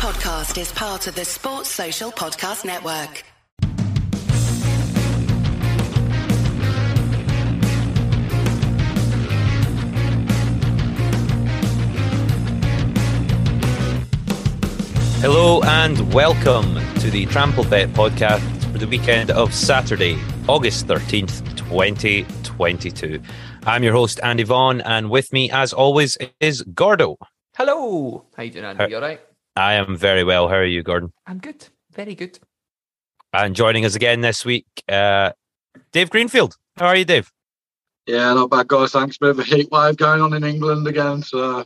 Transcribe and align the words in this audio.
podcast 0.00 0.58
is 0.58 0.72
part 0.72 1.06
of 1.08 1.14
the 1.14 1.26
Sports 1.26 1.68
Social 1.68 2.10
Podcast 2.10 2.64
Network. 2.64 3.22
Hello 15.22 15.60
and 15.64 16.12
welcome 16.14 16.74
to 17.00 17.10
the 17.10 17.26
Trampled 17.26 17.68
Bet 17.68 17.90
podcast 17.90 18.40
for 18.72 18.78
the 18.78 18.86
weekend 18.86 19.30
of 19.30 19.52
Saturday, 19.52 20.18
August 20.48 20.86
13th, 20.86 21.44
2022. 21.56 23.20
I'm 23.64 23.82
your 23.82 23.92
host, 23.92 24.18
Andy 24.22 24.44
Vaughan, 24.44 24.80
and 24.80 25.10
with 25.10 25.30
me, 25.32 25.50
as 25.50 25.74
always, 25.74 26.16
is 26.40 26.62
Gordo. 26.62 27.18
Hello. 27.54 28.24
How 28.34 28.42
you 28.44 28.50
doing, 28.50 28.64
Andy? 28.64 28.82
How- 28.82 28.88
You 28.88 28.96
all 28.96 29.02
right? 29.02 29.20
I 29.60 29.74
am 29.74 29.96
very 29.96 30.24
well. 30.24 30.48
How 30.48 30.56
are 30.56 30.64
you, 30.64 30.82
Gordon? 30.82 31.12
I'm 31.26 31.38
good. 31.38 31.66
Very 31.92 32.14
good. 32.14 32.38
And 33.32 33.54
joining 33.54 33.84
us 33.84 33.94
again 33.94 34.22
this 34.22 34.44
week, 34.44 34.66
uh, 34.88 35.32
Dave 35.92 36.10
Greenfield. 36.10 36.56
How 36.78 36.86
are 36.86 36.96
you, 36.96 37.04
Dave? 37.04 37.30
Yeah, 38.06 38.32
not 38.34 38.50
bad, 38.50 38.68
guys. 38.68 38.92
Thanks. 38.92 39.18
Bit 39.18 39.30
of 39.30 39.38
a 39.38 39.44
heat 39.44 39.68
wave 39.70 39.96
going 39.98 40.20
on 40.22 40.32
in 40.32 40.44
England 40.44 40.86
again. 40.86 41.22
So 41.22 41.64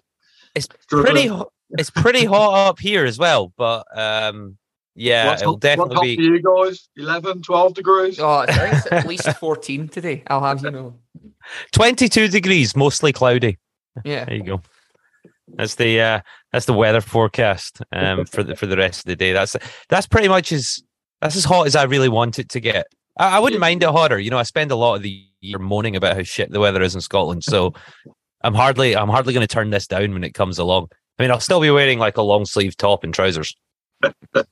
It's 0.54 0.66
pretty. 0.88 1.28
ho- 1.28 1.50
It's 1.70 1.90
pretty 1.90 2.24
hot 2.24 2.68
up 2.68 2.78
here 2.80 3.04
as 3.04 3.18
well, 3.18 3.52
but 3.56 3.86
um, 3.96 4.58
yeah, 4.96 5.28
What's 5.28 5.42
it'll 5.42 5.54
hot- 5.54 5.60
definitely 5.60 5.88
what's 5.88 5.98
hot 5.98 6.02
be. 6.02 6.16
for 6.16 6.22
you 6.22 6.42
guys? 6.42 6.88
11, 6.96 7.42
12 7.42 7.74
degrees. 7.74 8.18
Oh, 8.20 8.28
I 8.38 8.46
think 8.46 8.74
it's 8.74 8.92
at 8.92 9.06
least 9.12 9.28
14 9.38 9.88
today. 9.88 10.22
I'll 10.26 10.42
have 10.44 10.62
you 10.64 10.70
know. 10.72 10.94
22 11.72 12.28
degrees, 12.28 12.74
mostly 12.76 13.12
cloudy. 13.12 13.56
Yeah. 14.04 14.24
There 14.24 14.34
you 14.34 14.42
go. 14.42 14.60
That's 15.56 15.74
the 15.76 16.00
uh, 16.00 16.20
that's 16.52 16.66
the 16.66 16.72
weather 16.72 17.00
forecast 17.00 17.80
um, 17.92 18.24
for 18.26 18.42
the 18.42 18.56
for 18.56 18.66
the 18.66 18.76
rest 18.76 19.00
of 19.00 19.04
the 19.06 19.16
day. 19.16 19.32
That's 19.32 19.56
that's 19.88 20.06
pretty 20.06 20.28
much 20.28 20.52
as 20.52 20.82
that's 21.20 21.36
as 21.36 21.44
hot 21.44 21.66
as 21.66 21.76
I 21.76 21.84
really 21.84 22.08
want 22.08 22.38
it 22.38 22.48
to 22.50 22.60
get. 22.60 22.86
I, 23.18 23.36
I 23.36 23.38
wouldn't 23.38 23.60
mind 23.60 23.82
it 23.82 23.88
hotter. 23.88 24.18
You 24.18 24.30
know, 24.30 24.38
I 24.38 24.42
spend 24.42 24.70
a 24.70 24.76
lot 24.76 24.96
of 24.96 25.02
the 25.02 25.24
year 25.40 25.58
moaning 25.58 25.96
about 25.96 26.16
how 26.16 26.22
shit 26.22 26.50
the 26.50 26.60
weather 26.60 26.82
is 26.82 26.94
in 26.94 27.00
Scotland, 27.00 27.44
so 27.44 27.72
I'm 28.42 28.54
hardly 28.54 28.96
I'm 28.96 29.08
hardly 29.08 29.32
going 29.32 29.46
to 29.46 29.52
turn 29.52 29.70
this 29.70 29.86
down 29.86 30.12
when 30.12 30.24
it 30.24 30.34
comes 30.34 30.58
along. 30.58 30.88
I 31.18 31.22
mean, 31.22 31.30
I'll 31.30 31.40
still 31.40 31.60
be 31.60 31.70
wearing 31.70 31.98
like 31.98 32.16
a 32.16 32.22
long 32.22 32.44
sleeve 32.44 32.76
top 32.76 33.04
and 33.04 33.14
trousers. 33.14 33.54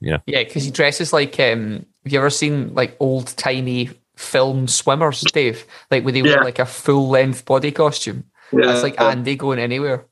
Yeah, 0.00 0.18
yeah, 0.26 0.42
because 0.42 0.64
he 0.64 0.70
dresses 0.72 1.12
like 1.12 1.38
um 1.38 1.86
have 2.04 2.12
you 2.12 2.18
ever 2.18 2.28
seen 2.28 2.74
like 2.74 2.96
old 2.98 3.28
timey 3.36 3.90
film 4.16 4.66
swimmers, 4.66 5.20
Dave? 5.32 5.64
Like 5.92 6.02
where 6.02 6.12
they 6.12 6.22
Yeah. 6.22 6.34
wear 6.36 6.44
like 6.44 6.58
a 6.58 6.66
full 6.66 7.08
length 7.08 7.44
body 7.44 7.70
costume. 7.70 8.24
Yeah, 8.52 8.66
That's 8.66 8.82
like 8.82 9.00
Andy 9.00 9.36
going 9.36 9.60
anywhere. 9.60 10.06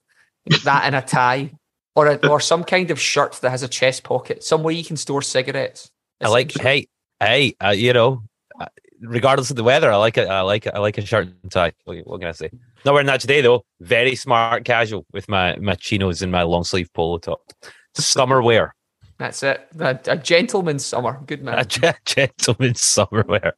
That 0.65 0.87
in 0.87 0.95
a 0.95 1.03
tie. 1.03 1.53
Or 1.95 2.07
a, 2.07 2.29
or 2.29 2.39
some 2.39 2.63
kind 2.63 2.93
of 2.93 3.01
shirt 3.01 3.33
that 3.43 3.51
has 3.51 3.65
a 3.65 3.69
chest 3.69 4.05
pocket, 4.05 4.45
somewhere 4.45 4.73
you 4.73 4.85
can 4.85 4.97
store 4.97 5.21
cigarettes. 5.21 5.91
I 6.21 6.29
like 6.29 6.53
hey 6.53 6.87
hey 7.19 7.55
uh, 7.61 7.71
you 7.71 7.93
know, 7.93 8.23
uh, 8.61 8.67
regardless 9.01 9.51
of 9.51 9.57
the 9.57 9.65
weather, 9.65 9.91
I 9.91 9.97
like 9.97 10.17
it. 10.17 10.29
I 10.29 10.43
like 10.43 10.67
it. 10.67 10.75
I 10.75 10.79
like 10.79 10.97
a 10.97 11.05
shirt 11.05 11.27
and 11.43 11.51
tie. 11.51 11.73
What, 11.87 11.97
what 12.07 12.21
can 12.21 12.29
I 12.29 12.33
say? 12.33 12.51
Not 12.85 12.93
wearing 12.93 13.09
that 13.09 13.21
today 13.21 13.41
though. 13.41 13.65
Very 13.81 14.15
smart 14.15 14.65
casual 14.65 15.07
with 15.13 15.29
my 15.29 15.57
my 15.57 15.75
chinos 15.75 16.23
and 16.23 16.31
my 16.31 16.43
long 16.43 16.63
sleeve 16.63 16.89
polo 16.95 17.19
top. 17.19 17.41
Summer 17.95 18.43
wear, 18.43 18.77
That's 19.19 19.43
it. 19.43 19.67
A, 19.81 19.99
a 20.07 20.17
gentleman's 20.17 20.85
summer. 20.87 21.21
Good 21.27 21.41
a 21.41 21.45
man. 21.45 21.65
ge- 21.69 21.95
gentleman's 22.05 22.81
summer 22.81 23.25
wear. 23.27 23.55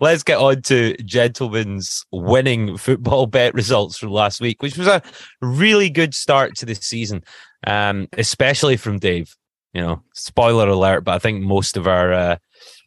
Let's 0.00 0.22
get 0.22 0.38
on 0.38 0.62
to 0.62 0.96
gentlemen's 0.98 2.04
winning 2.12 2.76
football 2.76 3.26
bet 3.26 3.54
results 3.54 3.98
from 3.98 4.10
last 4.10 4.40
week, 4.40 4.62
which 4.62 4.76
was 4.76 4.86
a 4.86 5.02
really 5.40 5.90
good 5.90 6.14
start 6.14 6.56
to 6.56 6.66
the 6.66 6.74
season, 6.74 7.24
um, 7.66 8.08
especially 8.12 8.76
from 8.76 8.98
Dave. 8.98 9.34
You 9.72 9.82
know, 9.82 10.02
spoiler 10.14 10.68
alert, 10.68 11.04
but 11.04 11.14
I 11.14 11.18
think 11.18 11.42
most 11.42 11.76
of 11.76 11.86
our 11.86 12.12
uh, 12.12 12.36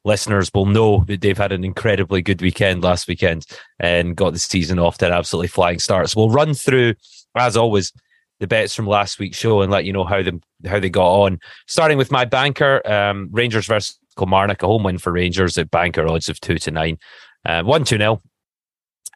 listeners 0.06 0.50
will 0.54 0.66
know 0.66 1.04
that 1.06 1.20
Dave 1.20 1.38
had 1.38 1.52
an 1.52 1.64
incredibly 1.64 2.22
good 2.22 2.42
weekend 2.42 2.84
last 2.84 3.08
weekend 3.08 3.46
and 3.80 4.16
got 4.16 4.34
the 4.34 4.40
season 4.40 4.80
off 4.80 4.98
to 5.00 5.08
an 5.08 5.14
absolutely 5.14 5.50
flying 5.50 5.78
start. 5.78 6.10
So 6.10 6.20
we'll 6.20 6.32
run 6.32 6.56
through, 6.56 6.96
as 7.36 7.56
always, 7.56 7.94
the 8.40 8.48
bets 8.48 8.74
from 8.74 8.88
last 8.88 9.20
week's 9.20 9.38
show 9.38 9.62
and 9.62 9.72
let 9.72 9.86
you 9.86 9.94
know 9.94 10.06
how 10.06 10.24
them 10.24 10.42
how 10.66 10.80
they 10.80 10.90
got 10.90 11.24
on. 11.24 11.40
Starting 11.68 11.98
with 11.98 12.12
my 12.12 12.26
banker, 12.26 12.82
um, 12.90 13.30
Rangers 13.32 13.68
versus 13.68 13.99
Kilmarnock, 14.20 14.62
a 14.64 14.68
home 14.68 14.84
win 14.84 14.98
for 14.98 15.12
Rangers 15.12 15.58
at 15.58 15.72
banker 15.72 16.08
odds 16.08 16.30
of 16.30 16.40
two 16.40 16.58
to 16.60 16.72
nine, 16.72 16.98
uh, 17.46 17.64
one 17.64 17.84
two 17.84 17.98
nil. 17.98 18.22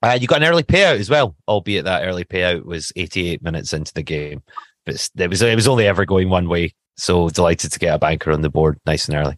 Uh, 0.01 0.17
you 0.19 0.27
got 0.27 0.41
an 0.41 0.47
early 0.47 0.63
payout 0.63 0.99
as 0.99 1.09
well, 1.09 1.35
albeit 1.47 1.85
that 1.85 2.05
early 2.05 2.25
payout 2.25 2.65
was 2.65 2.91
88 2.95 3.41
minutes 3.41 3.71
into 3.71 3.93
the 3.93 4.03
game, 4.03 4.43
but 4.85 5.09
it 5.17 5.29
was 5.29 5.41
it 5.41 5.55
was 5.55 5.67
only 5.67 5.87
ever 5.87 6.05
going 6.05 6.29
one 6.29 6.49
way. 6.49 6.73
So 6.97 7.29
delighted 7.29 7.71
to 7.71 7.79
get 7.79 7.95
a 7.95 7.99
banker 7.99 8.31
on 8.31 8.41
the 8.41 8.49
board 8.49 8.79
nice 8.85 9.07
and 9.07 9.17
early. 9.17 9.37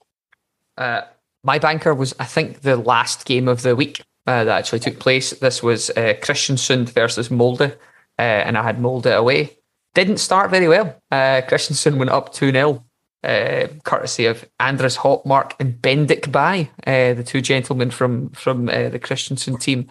Uh, 0.78 1.02
my 1.44 1.60
banker 1.60 1.94
was, 1.94 2.14
I 2.20 2.26
think, 2.26 2.62
the 2.62 2.76
last 2.76 3.26
game 3.26 3.48
of 3.48 3.62
the 3.62 3.76
week 3.76 4.02
uh, 4.28 4.44
that 4.44 4.58
actually 4.58 4.80
took 4.80 5.00
place. 5.00 5.32
This 5.32 5.62
was 5.62 5.90
uh, 5.92 6.16
Kristiansund 6.22 6.90
versus 6.90 7.30
Molde, 7.30 7.62
uh, 7.62 8.22
and 8.22 8.58
I 8.58 8.64
had 8.64 8.82
Molde 8.82 9.06
away. 9.08 9.58
Didn't 9.94 10.18
start 10.18 10.50
very 10.50 10.68
well. 10.68 11.00
Uh, 11.12 11.42
Kristiansund 11.48 11.98
went 11.98 12.10
up 12.10 12.34
2 12.34 12.52
0, 12.52 12.85
uh, 13.26 13.68
courtesy 13.84 14.26
of 14.26 14.46
Andreas 14.60 14.98
Hopmark 14.98 15.54
and 15.60 15.82
Bendik 15.82 16.32
Bye, 16.32 16.70
uh, 16.86 17.14
the 17.14 17.24
two 17.24 17.42
gentlemen 17.42 17.92
from, 17.92 18.30
from 18.30 18.70
uh, 18.70 18.90
the 18.90 19.00
Kristiansund 19.00 19.60
team. 19.60 19.88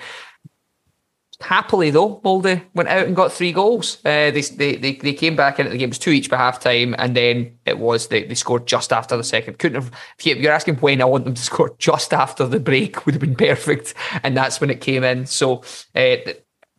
Happily, 1.41 1.91
though, 1.91 2.21
Molde 2.25 2.63
went 2.75 2.89
out 2.89 3.07
and 3.07 3.17
got 3.17 3.33
three 3.33 3.53
goals. 3.53 3.99
Uh, 4.05 4.31
they, 4.31 4.41
they, 4.41 4.77
they, 4.77 5.13
came 5.13 5.35
back 5.37 5.59
into 5.59 5.71
the 5.71 5.77
game. 5.77 5.89
It 5.89 5.91
was 5.91 5.99
two 5.99 6.11
each 6.11 6.31
by 6.31 6.37
half 6.37 6.61
time, 6.61 6.95
and 6.97 7.17
then 7.17 7.59
it 7.67 7.79
was 7.79 8.07
they, 8.07 8.25
they 8.25 8.35
scored 8.35 8.67
just 8.67 8.93
after 8.93 9.17
the 9.17 9.25
second. 9.25 9.59
Couldn't 9.59 9.83
have, 9.83 9.93
if 10.19 10.25
you- 10.25 10.35
if 10.37 10.41
you're 10.41 10.53
asking 10.53 10.77
when 10.77 11.03
I 11.03 11.07
want 11.07 11.25
them 11.25 11.35
to 11.35 11.43
score 11.51 11.75
just 11.79 12.15
after 12.15 12.47
the 12.47 12.61
break, 12.61 13.05
would 13.05 13.17
have 13.17 13.21
been 13.21 13.35
perfect. 13.35 13.95
And 14.23 14.37
that's 14.37 14.61
when 14.61 14.71
it 14.71 14.81
came 14.81 15.03
in. 15.03 15.27
So, 15.27 15.59
uh, 15.95 16.17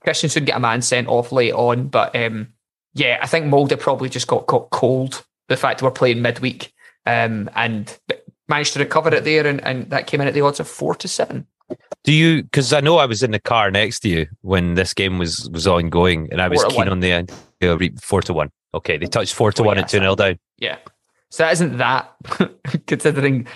Kristiansund 0.05 0.45
get 0.45 0.57
a 0.57 0.59
man 0.59 0.81
sent 0.81 1.07
off 1.09 1.31
late 1.31 1.53
on, 1.53 1.87
but 1.89 2.15
um, 2.15 2.53
yeah, 2.93 3.19
I 3.21 3.27
think 3.27 3.47
Molde 3.47 3.77
probably 3.79 4.09
just 4.09 4.27
got, 4.27 4.47
caught 4.47 4.69
cold. 4.69 5.25
The 5.47 5.57
fact 5.57 5.81
we're 5.81 5.91
playing 5.91 6.21
midweek 6.21 6.73
um, 7.05 7.49
and 7.55 7.97
managed 8.47 8.73
to 8.73 8.79
recover 8.79 9.13
it 9.13 9.23
there, 9.23 9.45
and, 9.45 9.63
and 9.63 9.89
that 9.91 10.07
came 10.07 10.21
in 10.21 10.27
at 10.27 10.33
the 10.33 10.41
odds 10.41 10.59
of 10.59 10.67
four 10.67 10.95
to 10.95 11.07
seven. 11.07 11.47
Do 12.03 12.11
you? 12.13 12.43
Because 12.43 12.73
I 12.73 12.79
know 12.79 12.97
I 12.97 13.05
was 13.05 13.23
in 13.23 13.31
the 13.31 13.39
car 13.39 13.71
next 13.71 14.01
to 14.01 14.09
you 14.09 14.27
when 14.41 14.75
this 14.75 14.93
game 14.93 15.17
was 15.17 15.49
was 15.51 15.67
ongoing, 15.67 16.29
and 16.31 16.41
I 16.41 16.47
was 16.47 16.63
keen 16.65 16.75
one. 16.77 16.89
on 16.89 16.99
the 16.99 17.11
end. 17.11 17.31
uh, 17.63 17.77
Four 18.01 18.21
to 18.23 18.33
one. 18.33 18.51
Okay, 18.73 18.97
they 18.97 19.05
touched 19.07 19.33
four 19.33 19.51
to 19.53 19.61
Oh, 19.63 19.65
one 19.65 19.77
yeah, 19.77 19.83
at 19.83 19.89
two 19.89 19.99
0 19.99 20.15
down. 20.15 20.37
Yeah. 20.57 20.77
So 21.31 21.43
that 21.43 21.53
isn't 21.53 21.77
that 21.77 22.13
considering 22.87 23.47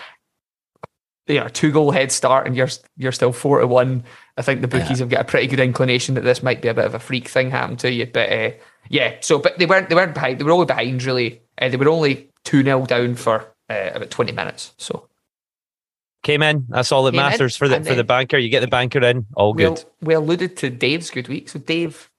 yeah, 1.28 1.48
two 1.48 1.72
goal 1.72 1.92
head 1.92 2.12
start 2.12 2.48
and 2.48 2.56
you're 2.56 2.70
you're 2.98 3.12
still 3.12 3.32
four 3.32 3.60
to 3.60 3.68
one. 3.68 4.04
I 4.38 4.42
think 4.42 4.62
the 4.62 4.68
bookies 4.68 5.00
have 5.00 5.10
got 5.10 5.22
a 5.22 5.26
pretty 5.26 5.48
good 5.48 5.60
inclination 5.60 6.16
that 6.16 6.22
this 6.24 6.42
might 6.42 6.62
be 6.62 6.70
a 6.70 6.74
bit 6.74 6.86
of 6.86 6.96
a 6.96 7.00
freak 7.00 7.28
thing 7.28 7.52
happen 7.52 7.76
to 7.78 7.92
you. 7.92 8.08
But 8.08 8.32
uh, 8.32 8.52
yeah, 8.90 9.18
so 9.22 9.38
but 9.38 9.58
they 9.60 9.68
weren't 9.68 9.90
they 9.90 9.96
weren't 9.96 10.16
behind. 10.16 10.40
They 10.40 10.44
were 10.44 10.52
only 10.52 10.66
behind 10.66 11.04
really. 11.04 11.42
Uh, 11.60 11.70
they 11.70 11.78
were 11.78 11.90
only 11.90 12.32
two 12.44 12.64
0 12.64 12.86
down 12.86 13.16
for 13.16 13.54
uh, 13.70 13.92
about 13.94 14.10
twenty 14.10 14.32
minutes. 14.32 14.74
So 14.78 15.10
Came 16.22 16.42
in. 16.42 16.66
That's 16.68 16.92
all 16.92 17.04
that 17.04 17.12
Came 17.12 17.22
in, 17.22 17.26
matters 17.30 17.56
for 17.56 17.70
the 17.70 17.82
for 17.82 17.96
the 17.96 18.04
banker. 18.04 18.38
You 18.38 18.50
get 18.50 18.60
the 18.60 18.68
banker 18.68 19.02
in. 19.02 19.26
All 19.36 19.54
we, 19.54 19.64
good. 19.64 19.78
al- 19.78 19.92
we 20.02 20.14
alluded 20.14 20.58
to 20.58 20.70
Dave's 20.70 21.10
good 21.10 21.30
week. 21.30 21.48
So 21.48 21.60
Dave, 21.60 22.10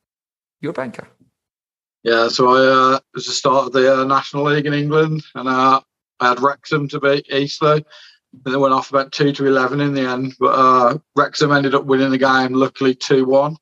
your 0.63 0.73
banker. 0.73 1.07
Yeah, 2.03 2.29
so 2.29 2.49
I 2.49 2.95
uh, 2.95 2.97
it 2.97 3.03
was 3.13 3.27
the 3.27 3.33
start 3.33 3.67
of 3.67 3.73
the 3.73 4.01
uh, 4.01 4.05
National 4.05 4.45
League 4.45 4.65
in 4.65 4.73
England, 4.73 5.23
and 5.35 5.47
uh, 5.47 5.83
I 6.19 6.29
had 6.29 6.41
Wrexham 6.41 6.89
to 6.89 7.01
beat 7.01 7.31
Eastleigh. 7.31 7.85
And 8.47 8.55
it 8.55 8.59
went 8.59 8.73
off 8.73 8.89
about 8.91 9.13
two 9.13 9.33
to 9.33 9.47
eleven 9.47 9.81
in 9.81 9.93
the 9.93 10.09
end, 10.09 10.35
but 10.41 10.55
uh, 10.55 10.97
Wrexham 11.15 11.53
ended 11.53 11.75
up 11.75 11.85
winning 11.85 12.11
the 12.11 12.17
game, 12.17 12.55
luckily 12.55 12.95
two 12.95 13.27
one. 13.27 13.57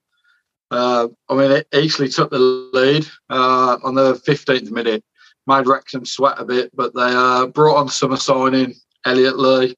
Uh, 0.70 1.08
I 1.28 1.34
mean, 1.34 1.62
Eastleigh 1.74 2.08
took 2.08 2.30
the 2.30 2.38
lead 2.38 3.06
uh, 3.28 3.78
on 3.82 3.96
the 3.96 4.14
fifteenth 4.14 4.70
minute, 4.70 5.02
made 5.48 5.66
Wrexham 5.66 6.04
sweat 6.04 6.38
a 6.38 6.44
bit, 6.44 6.70
but 6.74 6.94
they 6.94 7.00
uh, 7.02 7.46
brought 7.46 7.76
on 7.78 7.88
summer 7.88 8.16
signing 8.16 8.74
Elliot 9.04 9.38
Lee. 9.38 9.74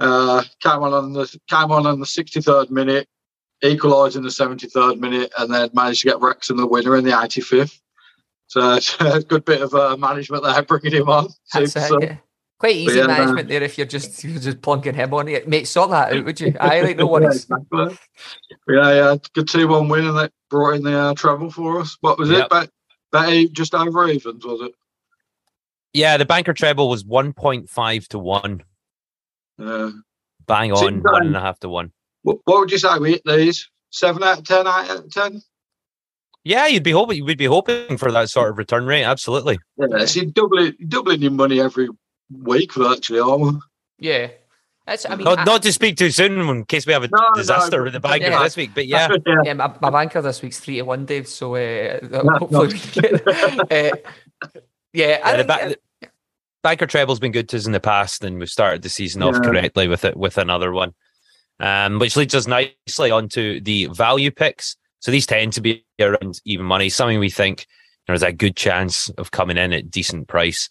Uh, 0.00 0.42
came 0.60 0.82
on 0.82 0.94
on 0.94 1.12
the 1.12 1.38
came 1.48 1.70
on 1.70 1.86
on 1.86 2.00
the 2.00 2.06
sixty 2.06 2.40
third 2.40 2.70
minute, 2.70 3.06
equalised 3.62 4.16
in 4.16 4.22
the 4.22 4.28
73rd 4.28 4.98
minute 4.98 5.32
and 5.38 5.52
then 5.52 5.70
managed 5.74 6.02
to 6.02 6.08
get 6.08 6.20
Wrexham 6.20 6.56
the 6.56 6.66
winner 6.66 6.96
in 6.96 7.04
the 7.04 7.10
85th. 7.10 7.80
So 8.46 8.74
it's 8.74 8.96
a 9.00 9.20
good 9.20 9.44
bit 9.44 9.62
of 9.62 9.74
uh, 9.74 9.96
management 9.96 10.42
there 10.42 10.62
bringing 10.68 10.92
him 10.92 11.08
on. 11.08 11.28
That's 11.52 11.76
it, 11.76 11.80
sub. 11.88 12.02
yeah. 12.02 12.16
Quite 12.58 12.76
easy 12.76 12.98
yeah, 12.98 13.06
management 13.06 13.48
there 13.48 13.62
if 13.62 13.78
you're 13.78 13.86
just 13.86 14.22
you're 14.22 14.38
just 14.38 14.60
plunking 14.60 14.94
him 14.94 15.14
on 15.14 15.28
it. 15.28 15.48
Mate, 15.48 15.66
sort 15.66 15.90
that 15.90 16.12
out, 16.12 16.24
would 16.26 16.38
you? 16.40 16.54
I 16.60 16.82
like 16.82 16.98
no 16.98 17.18
Yeah, 17.18 17.28
exactly. 17.28 17.98
Yeah, 18.68 18.92
yeah, 18.92 19.16
good 19.32 19.48
2 19.48 19.66
1 19.66 19.88
win 19.88 20.06
and 20.06 20.18
that 20.18 20.32
brought 20.50 20.74
in 20.74 20.82
the 20.82 20.94
uh, 20.94 21.14
treble 21.14 21.50
for 21.50 21.80
us. 21.80 21.96
What 22.02 22.18
was 22.18 22.28
Yep. 22.28 22.44
it? 22.44 22.50
Bet, 22.50 22.70
bet 23.12 23.32
e- 23.32 23.48
just 23.48 23.74
over 23.74 24.08
evens, 24.08 24.44
was 24.44 24.60
it? 24.62 24.72
Yeah, 25.92 26.16
the 26.16 26.24
banker 26.24 26.52
treble 26.52 26.88
was 26.88 27.04
one 27.04 27.32
point 27.32 27.68
five 27.68 28.06
to 28.08 28.18
one. 28.18 28.62
Yeah. 29.58 29.90
Bang 30.46 30.72
on, 30.72 30.78
you 30.78 30.84
one 30.84 31.02
got- 31.02 31.26
and 31.26 31.36
a 31.36 31.40
half 31.40 31.58
to 31.60 31.68
one. 31.68 31.92
What, 32.22 32.38
what 32.44 32.60
would 32.60 32.70
you 32.70 32.78
say 32.78 32.98
we 32.98 33.12
hit 33.12 33.22
these? 33.24 33.68
7 33.92 34.22
out 34.22 34.38
of 34.38 34.44
10, 34.44 34.66
out 34.66 34.90
of 34.90 35.10
10? 35.10 35.42
Yeah, 36.44 36.66
you'd 36.66 36.82
be 36.84 36.92
hoping 36.92 37.16
you 37.16 37.24
would 37.24 37.38
be 37.38 37.46
hoping 37.46 37.96
for 37.96 38.12
that 38.12 38.28
sort 38.30 38.50
of 38.50 38.58
return 38.58 38.86
rate. 38.86 39.04
Absolutely. 39.04 39.58
Yeah, 39.76 40.04
so 40.04 40.20
you're 40.20 40.30
doubling, 40.30 40.74
doubling 40.88 41.22
your 41.22 41.32
money 41.32 41.60
every 41.60 41.88
week 42.30 42.74
virtually, 42.74 43.20
aren't 43.20 43.42
we? 43.42 43.50
Yeah. 43.98 44.28
That's, 44.90 45.08
I 45.08 45.14
mean, 45.14 45.24
Not, 45.24 45.38
I- 45.38 45.44
not 45.44 45.62
to 45.62 45.72
speak 45.72 45.96
too 45.96 46.10
soon 46.10 46.40
in 46.40 46.64
case 46.64 46.84
we 46.84 46.92
have 46.92 47.04
a 47.04 47.08
No, 47.08 47.16
no, 47.16 47.34
disaster 47.36 47.84
with 47.84 47.92
the 47.92 48.00
banker 48.00 48.26
yeah. 48.26 48.42
this 48.42 48.56
week, 48.56 48.72
but 48.74 48.88
yeah, 48.88 49.06
yeah. 49.24 49.34
yeah, 49.44 49.52
my, 49.52 49.72
my 49.80 49.88
banker 49.88 50.20
this 50.20 50.42
week's 50.42 50.58
three 50.58 50.78
to 50.78 50.82
one, 50.82 51.04
Dave. 51.04 51.28
So 51.28 51.54
uh, 51.54 52.00
hopefully, 52.40 52.74
we 52.74 53.00
get, 53.00 53.28
uh, 53.28 53.96
yeah, 54.92 55.20
I 55.22 55.30
Yeah, 55.30 55.36
the, 55.36 55.44
think, 55.44 55.46
ba- 55.46 55.76
the 56.00 56.08
banker 56.64 56.86
treble's 56.86 57.20
been 57.20 57.30
good 57.30 57.48
to 57.50 57.56
us 57.56 57.66
in 57.66 57.72
the 57.72 57.78
past, 57.78 58.24
and 58.24 58.40
we've 58.40 58.50
started 58.50 58.82
the 58.82 58.88
season 58.88 59.22
off 59.22 59.36
Yeah. 59.36 59.42
correctly 59.48 59.86
with 59.86 60.04
it 60.04 60.16
with 60.16 60.38
another 60.38 60.72
one, 60.72 60.92
um, 61.60 62.00
which 62.00 62.16
leads 62.16 62.34
us 62.34 62.48
nicely 62.48 63.12
onto 63.12 63.60
the 63.60 63.86
value 63.86 64.32
picks. 64.32 64.76
So 64.98 65.12
these 65.12 65.24
tend 65.24 65.52
to 65.52 65.60
be 65.60 65.84
around 66.00 66.40
even 66.44 66.66
money, 66.66 66.88
something 66.88 67.20
we 67.20 67.30
think 67.30 67.68
there's 68.10 68.22
a 68.22 68.32
good 68.32 68.56
chance 68.56 69.08
of 69.10 69.30
coming 69.30 69.56
in 69.56 69.72
at 69.72 69.90
decent 69.90 70.28
price. 70.28 70.68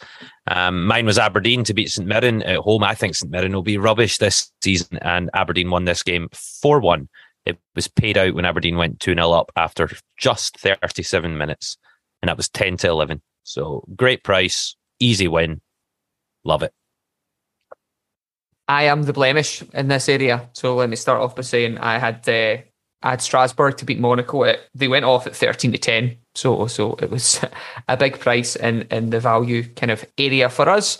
Um, 0.47 0.85
mine 0.85 1.05
was 1.05 1.17
Aberdeen 1.17 1.63
to 1.65 1.73
beat 1.73 1.89
St 1.89 2.07
Mirren 2.07 2.41
at 2.43 2.57
home. 2.57 2.83
I 2.83 2.95
think 2.95 3.15
St 3.15 3.31
Mirren 3.31 3.53
will 3.53 3.63
be 3.63 3.77
rubbish 3.77 4.17
this 4.17 4.51
season, 4.61 4.97
and 5.01 5.29
Aberdeen 5.33 5.69
won 5.69 5.85
this 5.85 6.03
game 6.03 6.29
four 6.33 6.79
one. 6.79 7.09
It 7.45 7.57
was 7.75 7.87
paid 7.87 8.17
out 8.17 8.35
when 8.35 8.45
Aberdeen 8.45 8.77
went 8.77 8.99
2 8.99 9.15
0 9.15 9.31
up 9.31 9.51
after 9.55 9.89
just 10.17 10.57
37 10.59 11.37
minutes, 11.37 11.77
and 12.21 12.29
that 12.29 12.37
was 12.37 12.49
10 12.49 12.77
to 12.77 12.89
11. 12.89 13.21
So 13.43 13.83
great 13.95 14.23
price, 14.23 14.75
easy 14.99 15.27
win. 15.27 15.61
Love 16.43 16.63
it. 16.63 16.73
I 18.67 18.83
am 18.83 19.03
the 19.03 19.13
blemish 19.13 19.63
in 19.73 19.87
this 19.87 20.07
area. 20.07 20.47
So 20.53 20.75
let 20.75 20.89
me 20.89 20.95
start 20.95 21.21
off 21.21 21.35
by 21.35 21.41
saying 21.41 21.79
I 21.79 21.97
had 21.97 22.27
uh, 22.29 22.61
I 23.01 23.09
had 23.11 23.21
Strasbourg 23.21 23.77
to 23.77 23.85
beat 23.85 23.99
Monaco. 23.99 24.43
It, 24.43 24.59
they 24.75 24.87
went 24.87 25.05
off 25.05 25.25
at 25.25 25.35
thirteen 25.35 25.71
to 25.71 25.79
ten, 25.79 26.17
so 26.39 26.67
so 26.67 26.93
it 27.01 27.09
was 27.09 27.43
a 27.87 27.97
big 27.97 28.19
price 28.19 28.55
in 28.55 28.83
in 28.83 29.09
the 29.09 29.19
value 29.19 29.63
kind 29.75 29.91
of 29.91 30.05
area 30.17 30.49
for 30.49 30.69
us. 30.69 30.97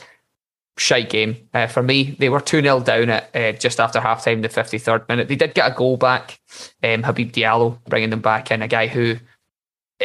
Shite 0.77 1.09
game 1.09 1.49
uh, 1.53 1.67
for 1.67 1.83
me. 1.83 2.15
They 2.19 2.29
were 2.29 2.39
two 2.39 2.61
0 2.61 2.79
down 2.81 3.09
at 3.09 3.35
uh, 3.35 3.51
just 3.51 3.81
after 3.81 3.99
half 3.99 4.23
time, 4.23 4.41
the 4.41 4.49
fifty 4.49 4.77
third 4.77 5.07
minute. 5.09 5.27
They 5.27 5.35
did 5.35 5.53
get 5.53 5.71
a 5.71 5.75
goal 5.75 5.97
back. 5.97 6.39
Um, 6.83 7.03
Habib 7.03 7.33
Diallo 7.33 7.79
bringing 7.85 8.11
them 8.11 8.21
back 8.21 8.51
in, 8.51 8.61
a 8.61 8.67
guy 8.67 8.87
who 8.87 9.17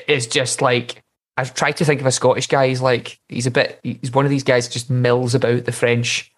is 0.08 0.26
just 0.26 0.60
like 0.60 1.02
I've 1.36 1.54
tried 1.54 1.76
to 1.78 1.84
think 1.84 2.00
of 2.00 2.06
a 2.06 2.12
Scottish 2.12 2.48
guy. 2.48 2.68
He's 2.68 2.80
like 2.80 3.20
he's 3.28 3.46
a 3.46 3.52
bit. 3.52 3.80
He's 3.82 4.12
one 4.12 4.24
of 4.24 4.30
these 4.30 4.44
guys 4.44 4.68
just 4.68 4.90
mills 4.90 5.34
about 5.34 5.64
the 5.64 5.72
French 5.72 6.32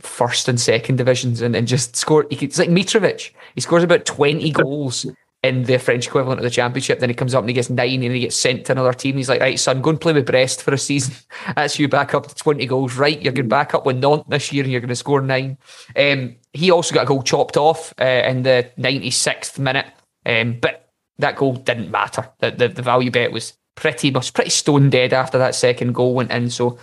first 0.00 0.48
and 0.48 0.60
second 0.60 0.96
divisions 0.96 1.40
and, 1.40 1.54
and 1.54 1.68
just 1.68 1.96
score. 1.96 2.26
He, 2.30 2.46
it's 2.46 2.58
like 2.58 2.70
Mitrovic. 2.70 3.32
He 3.54 3.60
scores 3.60 3.84
about 3.84 4.04
20 4.04 4.50
goals 4.50 5.06
in 5.44 5.64
the 5.64 5.78
French 5.78 6.06
equivalent 6.06 6.40
of 6.40 6.42
the 6.42 6.50
championship. 6.50 7.00
Then 7.00 7.10
he 7.10 7.14
comes 7.14 7.34
up 7.34 7.40
and 7.40 7.50
he 7.50 7.54
gets 7.54 7.68
nine 7.68 8.02
and 8.02 8.14
he 8.14 8.20
gets 8.20 8.34
sent 8.34 8.64
to 8.66 8.72
another 8.72 8.94
team. 8.94 9.18
He's 9.18 9.28
like, 9.28 9.42
right, 9.42 9.60
son, 9.60 9.82
go 9.82 9.90
and 9.90 10.00
play 10.00 10.14
with 10.14 10.24
Brest 10.24 10.62
for 10.62 10.72
a 10.72 10.78
season. 10.78 11.14
That's 11.54 11.78
you 11.78 11.86
back 11.86 12.14
up 12.14 12.26
to 12.26 12.34
20 12.34 12.64
goals. 12.64 12.96
Right, 12.96 13.20
you're 13.20 13.32
going 13.34 13.44
to 13.44 13.48
back 13.50 13.74
up 13.74 13.84
with 13.84 13.98
Nantes 13.98 14.24
this 14.26 14.52
year 14.52 14.64
and 14.64 14.72
you're 14.72 14.80
going 14.80 14.88
to 14.88 14.96
score 14.96 15.20
nine. 15.20 15.58
Um, 15.94 16.36
he 16.54 16.70
also 16.70 16.94
got 16.94 17.02
a 17.02 17.06
goal 17.06 17.22
chopped 17.22 17.58
off 17.58 17.92
uh, 18.00 18.04
in 18.04 18.42
the 18.42 18.70
96th 18.78 19.58
minute. 19.58 19.86
Um, 20.24 20.58
but 20.60 20.88
that 21.18 21.36
goal 21.36 21.52
didn't 21.52 21.90
matter. 21.90 22.26
The, 22.38 22.50
the, 22.50 22.68
the 22.68 22.82
value 22.82 23.10
bet 23.10 23.30
was 23.30 23.52
pretty 23.74 24.10
much 24.10 24.32
pretty 24.32 24.50
stone 24.50 24.88
dead 24.88 25.12
after 25.12 25.36
that 25.36 25.54
second 25.54 25.92
goal 25.92 26.14
went 26.14 26.32
in. 26.32 26.48
So 26.48 26.78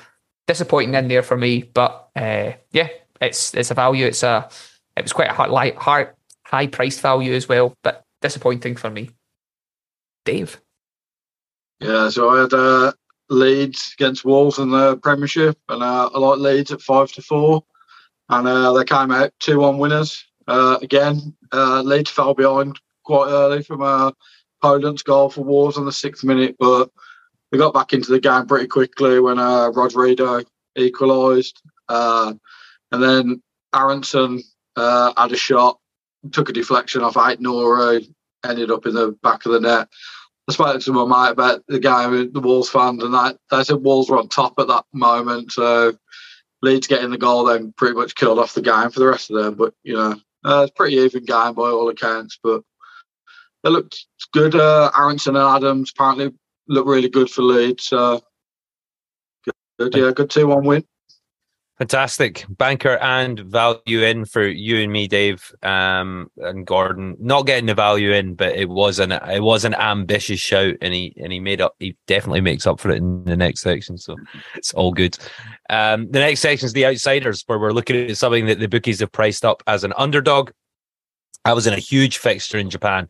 disappointing 0.45 0.93
in 0.93 1.07
there 1.07 1.23
for 1.23 1.35
me. 1.35 1.63
But 1.63 2.09
uh, 2.15 2.51
yeah, 2.71 2.89
it's 3.19 3.55
it's 3.55 3.71
a 3.71 3.73
value. 3.73 4.05
It's 4.05 4.21
a 4.21 4.47
it 4.95 5.01
was 5.01 5.13
quite 5.13 5.29
a 5.29 5.33
high 5.33 5.73
high, 5.77 6.09
high 6.43 6.67
priced 6.67 7.01
value 7.01 7.33
as 7.33 7.49
well, 7.49 7.73
but 7.83 8.05
disappointing 8.21 8.75
for 8.75 8.89
me. 8.89 9.09
Dave, 10.23 10.61
Yeah, 11.79 12.09
so 12.09 12.29
I 12.29 12.41
had 12.41 12.53
uh, 12.53 12.93
Leeds 13.29 13.95
against 13.97 14.23
Wolves 14.23 14.59
in 14.59 14.69
the 14.69 14.97
Premiership, 14.97 15.57
and 15.67 15.81
uh, 15.81 16.09
I 16.13 16.19
like 16.19 16.39
Leeds 16.39 16.71
at 16.71 16.81
five 16.81 17.11
to 17.13 17.21
four, 17.21 17.63
and 18.29 18.47
uh, 18.47 18.73
they 18.73 18.85
came 18.85 19.11
out 19.11 19.33
two 19.39 19.59
one 19.59 19.79
winners. 19.79 20.23
Uh, 20.47 20.77
again, 20.81 21.35
uh, 21.51 21.81
Leeds 21.81 22.11
fell 22.11 22.33
behind 22.33 22.79
quite 23.03 23.29
early 23.29 23.63
from 23.63 23.81
uh, 23.81 24.11
Podence's 24.61 25.03
goal 25.03 25.29
for 25.29 25.43
Wolves 25.43 25.77
on 25.77 25.85
the 25.85 25.91
sixth 25.91 26.23
minute, 26.23 26.55
but 26.59 26.91
they 27.51 27.57
got 27.57 27.73
back 27.73 27.93
into 27.93 28.11
the 28.11 28.19
game 28.19 28.45
pretty 28.45 28.67
quickly 28.67 29.19
when 29.19 29.39
uh, 29.39 29.69
Rodrigo 29.69 30.43
equalised, 30.75 31.61
uh, 31.89 32.33
and 32.91 33.03
then 33.03 33.41
Aaronson 33.73 34.43
had 34.77 35.31
a 35.31 35.35
shot, 35.35 35.79
took 36.31 36.49
a 36.49 36.53
deflection 36.53 37.01
off 37.01 37.15
Aït-Nouri, 37.15 38.13
ended 38.45 38.71
up 38.71 38.85
in 38.85 38.93
the 38.93 39.17
back 39.23 39.45
of 39.45 39.53
the 39.53 39.59
net. 39.59 39.87
I 40.47 40.53
spoke 40.53 40.81
to 40.81 40.91
my 40.91 41.05
mate 41.05 41.31
about 41.31 41.63
the 41.67 41.79
game 41.79 42.31
the 42.33 42.39
Wolves 42.39 42.69
fans, 42.69 43.03
and 43.03 43.13
that 43.13 43.37
they 43.49 43.63
said 43.63 43.83
Wolves 43.83 44.09
were 44.09 44.17
on 44.17 44.27
top 44.27 44.53
at 44.59 44.67
that 44.67 44.85
moment. 44.93 45.51
So 45.51 45.93
Leeds 46.61 46.87
getting 46.87 47.11
the 47.11 47.17
goal 47.17 47.45
then 47.45 47.73
pretty 47.77 47.95
much 47.95 48.15
killed 48.15 48.39
off 48.39 48.53
the 48.53 48.61
game 48.61 48.89
for 48.89 48.99
the 48.99 49.07
rest 49.07 49.29
of 49.29 49.41
them. 49.41 49.55
But 49.55 49.73
you 49.83 49.93
know, 49.93 50.15
uh, 50.43 50.63
it's 50.63 50.73
pretty 50.75 50.97
even 50.97 51.25
game 51.25 51.53
by 51.53 51.69
all 51.69 51.89
accounts. 51.89 52.39
But 52.43 52.63
they 53.63 53.69
looked 53.69 54.05
good. 54.33 54.55
Uh, 54.55 54.91
Aaronson 54.97 55.35
and 55.35 55.45
Adams 55.45 55.91
apparently 55.95 56.31
looked 56.67 56.87
really 56.87 57.09
good 57.09 57.29
for 57.29 57.43
Leeds. 57.43 57.85
So 57.85 58.21
good, 59.79 59.95
yeah, 59.95 60.11
good 60.11 60.29
two-one 60.29 60.65
win. 60.65 60.83
Fantastic 61.81 62.45
banker 62.47 62.97
and 62.97 63.39
value 63.39 64.03
in 64.03 64.25
for 64.25 64.45
you 64.45 64.83
and 64.83 64.91
me, 64.91 65.07
Dave, 65.07 65.51
um, 65.63 66.29
and 66.37 66.67
Gordon. 66.67 67.17
Not 67.19 67.47
getting 67.47 67.65
the 67.65 67.73
value 67.73 68.11
in, 68.11 68.35
but 68.35 68.55
it 68.55 68.69
was 68.69 68.99
an 68.99 69.11
it 69.11 69.41
was 69.41 69.65
an 69.65 69.73
ambitious 69.73 70.39
shout, 70.39 70.75
and 70.79 70.93
he 70.93 71.11
and 71.17 71.33
he 71.33 71.39
made 71.39 71.59
up. 71.59 71.73
He 71.79 71.97
definitely 72.05 72.41
makes 72.41 72.67
up 72.67 72.79
for 72.79 72.91
it 72.91 72.97
in 72.97 73.23
the 73.23 73.35
next 73.35 73.61
section, 73.61 73.97
so 73.97 74.15
it's 74.53 74.75
all 74.75 74.91
good. 74.91 75.17
Um, 75.71 76.05
the 76.11 76.19
next 76.19 76.41
section 76.41 76.67
is 76.67 76.73
the 76.73 76.85
outsiders, 76.85 77.43
where 77.47 77.57
we're 77.57 77.71
looking 77.71 77.95
at 77.95 78.15
something 78.15 78.45
that 78.45 78.59
the 78.59 78.67
bookies 78.67 78.99
have 78.99 79.11
priced 79.11 79.43
up 79.43 79.63
as 79.65 79.83
an 79.83 79.93
underdog. 79.97 80.51
I 81.45 81.53
was 81.53 81.65
in 81.65 81.73
a 81.73 81.79
huge 81.79 82.19
fixture 82.19 82.59
in 82.59 82.69
Japan 82.69 83.09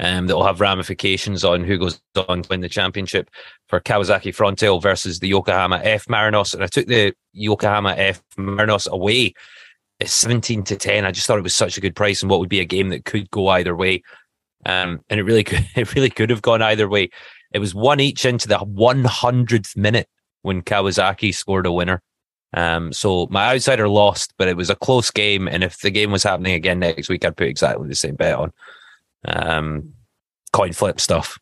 um, 0.00 0.26
that 0.26 0.34
will 0.34 0.46
have 0.46 0.60
ramifications 0.60 1.44
on 1.44 1.62
who 1.62 1.78
goes 1.78 2.00
on 2.26 2.42
to 2.42 2.48
win 2.48 2.62
the 2.62 2.68
championship 2.68 3.30
for 3.68 3.80
Kawasaki 3.80 4.34
Frontale 4.34 4.82
versus 4.82 5.20
the 5.20 5.28
Yokohama 5.28 5.80
F 5.84 6.06
Marinos. 6.06 6.54
And 6.54 6.64
I 6.64 6.68
took 6.68 6.86
the 6.86 7.14
Yokohama 7.34 7.94
F 7.96 8.22
Marinos 8.38 8.88
away 8.88 9.34
at 10.00 10.08
17 10.08 10.62
to 10.64 10.76
10. 10.76 11.04
I 11.04 11.10
just 11.10 11.26
thought 11.26 11.38
it 11.38 11.42
was 11.42 11.54
such 11.54 11.76
a 11.76 11.82
good 11.82 11.94
price 11.94 12.22
and 12.22 12.30
what 12.30 12.40
would 12.40 12.48
be 12.48 12.60
a 12.60 12.64
game 12.64 12.88
that 12.88 13.04
could 13.04 13.30
go 13.30 13.48
either 13.48 13.76
way. 13.76 14.02
Um, 14.64 15.00
and 15.10 15.20
it 15.20 15.24
really 15.24 15.44
could, 15.44 15.66
it 15.76 15.94
really 15.94 16.10
could 16.10 16.30
have 16.30 16.42
gone 16.42 16.62
either 16.62 16.88
way. 16.88 17.10
It 17.52 17.58
was 17.58 17.74
one 17.74 18.00
each 18.00 18.24
into 18.24 18.48
the 18.48 18.58
100th 18.58 19.76
minute 19.76 20.08
when 20.40 20.62
Kawasaki 20.62 21.34
scored 21.34 21.66
a 21.66 21.72
winner. 21.72 22.02
Um, 22.54 22.92
so 22.94 23.28
my 23.30 23.54
outsider 23.54 23.88
lost, 23.88 24.32
but 24.38 24.48
it 24.48 24.56
was 24.56 24.70
a 24.70 24.76
close 24.76 25.10
game. 25.10 25.46
And 25.46 25.62
if 25.62 25.80
the 25.80 25.90
game 25.90 26.10
was 26.10 26.22
happening 26.22 26.54
again 26.54 26.78
next 26.78 27.10
week, 27.10 27.24
I'd 27.24 27.36
put 27.36 27.48
exactly 27.48 27.86
the 27.86 27.94
same 27.94 28.14
bet 28.14 28.34
on. 28.34 28.52
Um, 29.24 29.94
coin 30.52 30.72
flip 30.72 31.00
stuff. 31.00 31.38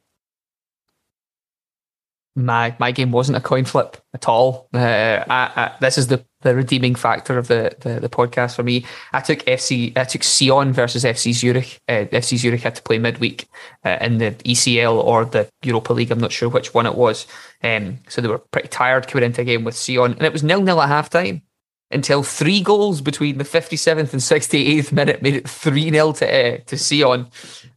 my 2.39 2.75
my 2.79 2.93
game 2.93 3.11
wasn't 3.11 3.37
a 3.37 3.41
coin 3.41 3.65
flip 3.65 3.97
at 4.15 4.29
all. 4.29 4.69
Uh, 4.73 5.25
I, 5.29 5.53
I, 5.57 5.77
this 5.81 5.99
is 5.99 6.07
the, 6.07 6.25
the 6.43 6.55
redeeming 6.55 6.95
factor 6.95 7.37
of 7.37 7.49
the, 7.49 7.77
the 7.81 8.01
the 8.01 8.09
podcast 8.09 8.55
for 8.55 8.63
me. 8.63 8.85
I 9.13 9.21
took 9.21 9.41
FC, 9.41 9.97
I 9.97 10.05
took 10.05 10.23
Sion 10.23 10.73
versus 10.73 11.05
FC 11.05 11.33
Zurich. 11.33 11.81
Uh, 11.89 12.07
FC 12.13 12.39
Zurich 12.39 12.63
had 12.63 12.77
to 12.77 12.83
play 12.83 12.99
midweek 12.99 13.49
uh, 13.85 13.99
in 14.01 14.19
the 14.19 14.31
ECL 14.45 15.03
or 15.03 15.25
the 15.25 15.49
Europa 15.63 15.93
League. 15.93 16.11
I'm 16.11 16.21
not 16.21 16.33
sure 16.33 16.49
which 16.49 16.73
one 16.73 16.87
it 16.87 16.95
was. 16.95 17.27
Um, 17.63 17.99
so 18.09 18.21
they 18.21 18.29
were 18.29 18.39
pretty 18.39 18.69
tired 18.69 19.09
coming 19.09 19.25
into 19.25 19.43
a 19.43 19.45
game 19.45 19.65
with 19.65 19.77
Sion, 19.77 20.13
and 20.13 20.23
it 20.23 20.33
was 20.33 20.43
nil 20.43 20.63
nil 20.63 20.81
at 20.81 20.89
half 20.89 21.11
time 21.11 21.43
until 21.91 22.23
three 22.23 22.61
goals 22.61 23.01
between 23.01 23.39
the 23.39 23.45
57th 23.45 24.13
and 24.13 24.21
68th 24.21 24.93
minute 24.93 25.23
made 25.23 25.35
it 25.35 25.49
3 25.49 25.91
0 25.91 26.13
to, 26.13 26.27
uh, 26.27 26.59
to 26.67 26.77
Sion. 26.77 27.29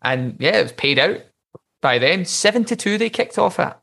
And 0.01 0.35
yeah, 0.39 0.57
it 0.57 0.63
was 0.63 0.71
paid 0.73 0.99
out 0.99 1.21
by 1.81 1.97
then. 1.97 2.25
7 2.25 2.65
to 2.65 2.75
2 2.75 2.97
they 2.97 3.09
kicked 3.09 3.37
off 3.37 3.59
at. 3.59 3.81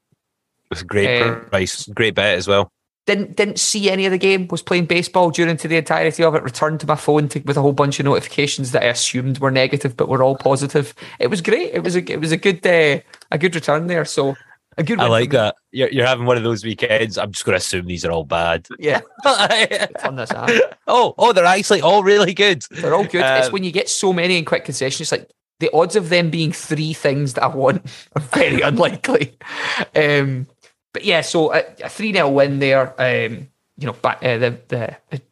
It 0.65 0.71
was 0.71 0.83
a 0.83 0.85
great 0.85 1.23
Uh, 1.23 1.37
price, 1.37 1.87
great 1.89 2.15
bet 2.15 2.37
as 2.37 2.47
well. 2.47 2.71
Didn't 3.07 3.37
didn't 3.37 3.59
see 3.59 3.91
any 3.91 4.05
of 4.05 4.13
the 4.13 4.19
game. 4.19 4.47
Was 4.49 4.61
playing 4.61 4.85
baseball 4.85 5.31
during 5.31 5.57
to 5.57 5.67
the 5.67 5.79
entirety 5.79 6.23
of 6.23 6.35
it. 6.35 6.43
Returned 6.43 6.81
to 6.81 6.87
my 6.87 6.95
phone 6.95 7.27
to, 7.29 7.41
with 7.41 7.57
a 7.57 7.63
whole 7.63 7.73
bunch 7.73 7.99
of 7.99 8.05
notifications 8.05 8.73
that 8.73 8.83
I 8.83 8.89
assumed 8.89 9.39
were 9.39 9.51
negative, 9.51 9.97
but 9.97 10.11
were 10.11 10.23
all 10.23 10.37
positive. 10.37 10.95
It 11.19 11.29
was 11.29 11.41
great. 11.41 11.73
It 11.73 11.83
was 11.83 11.97
a 11.97 12.13
it 12.13 12.21
was 12.21 12.33
a 12.33 12.37
good 12.37 12.67
uh, 12.67 13.01
a 13.31 13.39
good 13.39 13.55
return 13.55 13.87
there. 13.87 14.05
So 14.05 14.37
a 14.79 14.83
good. 14.83 15.01
I 15.01 15.09
like 15.09 15.31
that. 15.31 15.57
You're, 15.73 15.91
you're 15.91 16.07
having 16.07 16.27
one 16.27 16.37
of 16.37 16.43
those 16.43 16.65
weekends. 16.65 17.19
I'm 17.19 17.33
just 17.33 17.45
going 17.45 17.55
to 17.55 17.59
assume 17.59 17.87
these 17.87 18.05
are 18.05 18.13
all 18.13 18.25
bad. 18.25 18.67
Yeah, 18.79 19.01
on 20.05 20.17
this 20.17 20.31
app. 20.31 20.79
oh, 20.87 21.15
oh, 21.19 21.33
they're 21.33 21.45
actually 21.45 21.83
all 21.83 22.03
really 22.03 22.33
good. 22.33 22.63
They're 22.71 22.95
all 22.95 23.05
good. 23.05 23.23
Uh, 23.23 23.41
it's 23.43 23.53
when 23.53 23.65
you 23.65 23.73
get 23.73 23.89
so 23.89 24.13
many 24.13 24.39
in 24.39 24.45
quick 24.45 24.65
concession. 24.65 25.03
It's 25.03 25.13
like 25.13 25.31
the 25.61 25.71
odds 25.73 25.97
of 25.97 26.09
them 26.09 26.31
being 26.31 26.53
three 26.53 26.93
things 26.93 27.35
that 27.35 27.43
I 27.43 27.49
want 27.49 27.85
are 28.17 28.23
very 28.23 28.61
unlikely. 28.63 29.37
Um, 29.95 30.47
but 30.93 31.05
yeah, 31.05 31.21
so 31.21 31.53
a, 31.53 31.65
a 31.83 31.89
three 31.89 32.13
0 32.13 32.31
win 32.31 32.59
there. 32.59 32.95
Um, 33.01 33.49
you 33.77 33.87
know, 33.87 33.93
back, 33.93 34.19
uh, 34.23 34.39
the, 34.39 34.59
the 34.69 34.97
the 35.11 35.23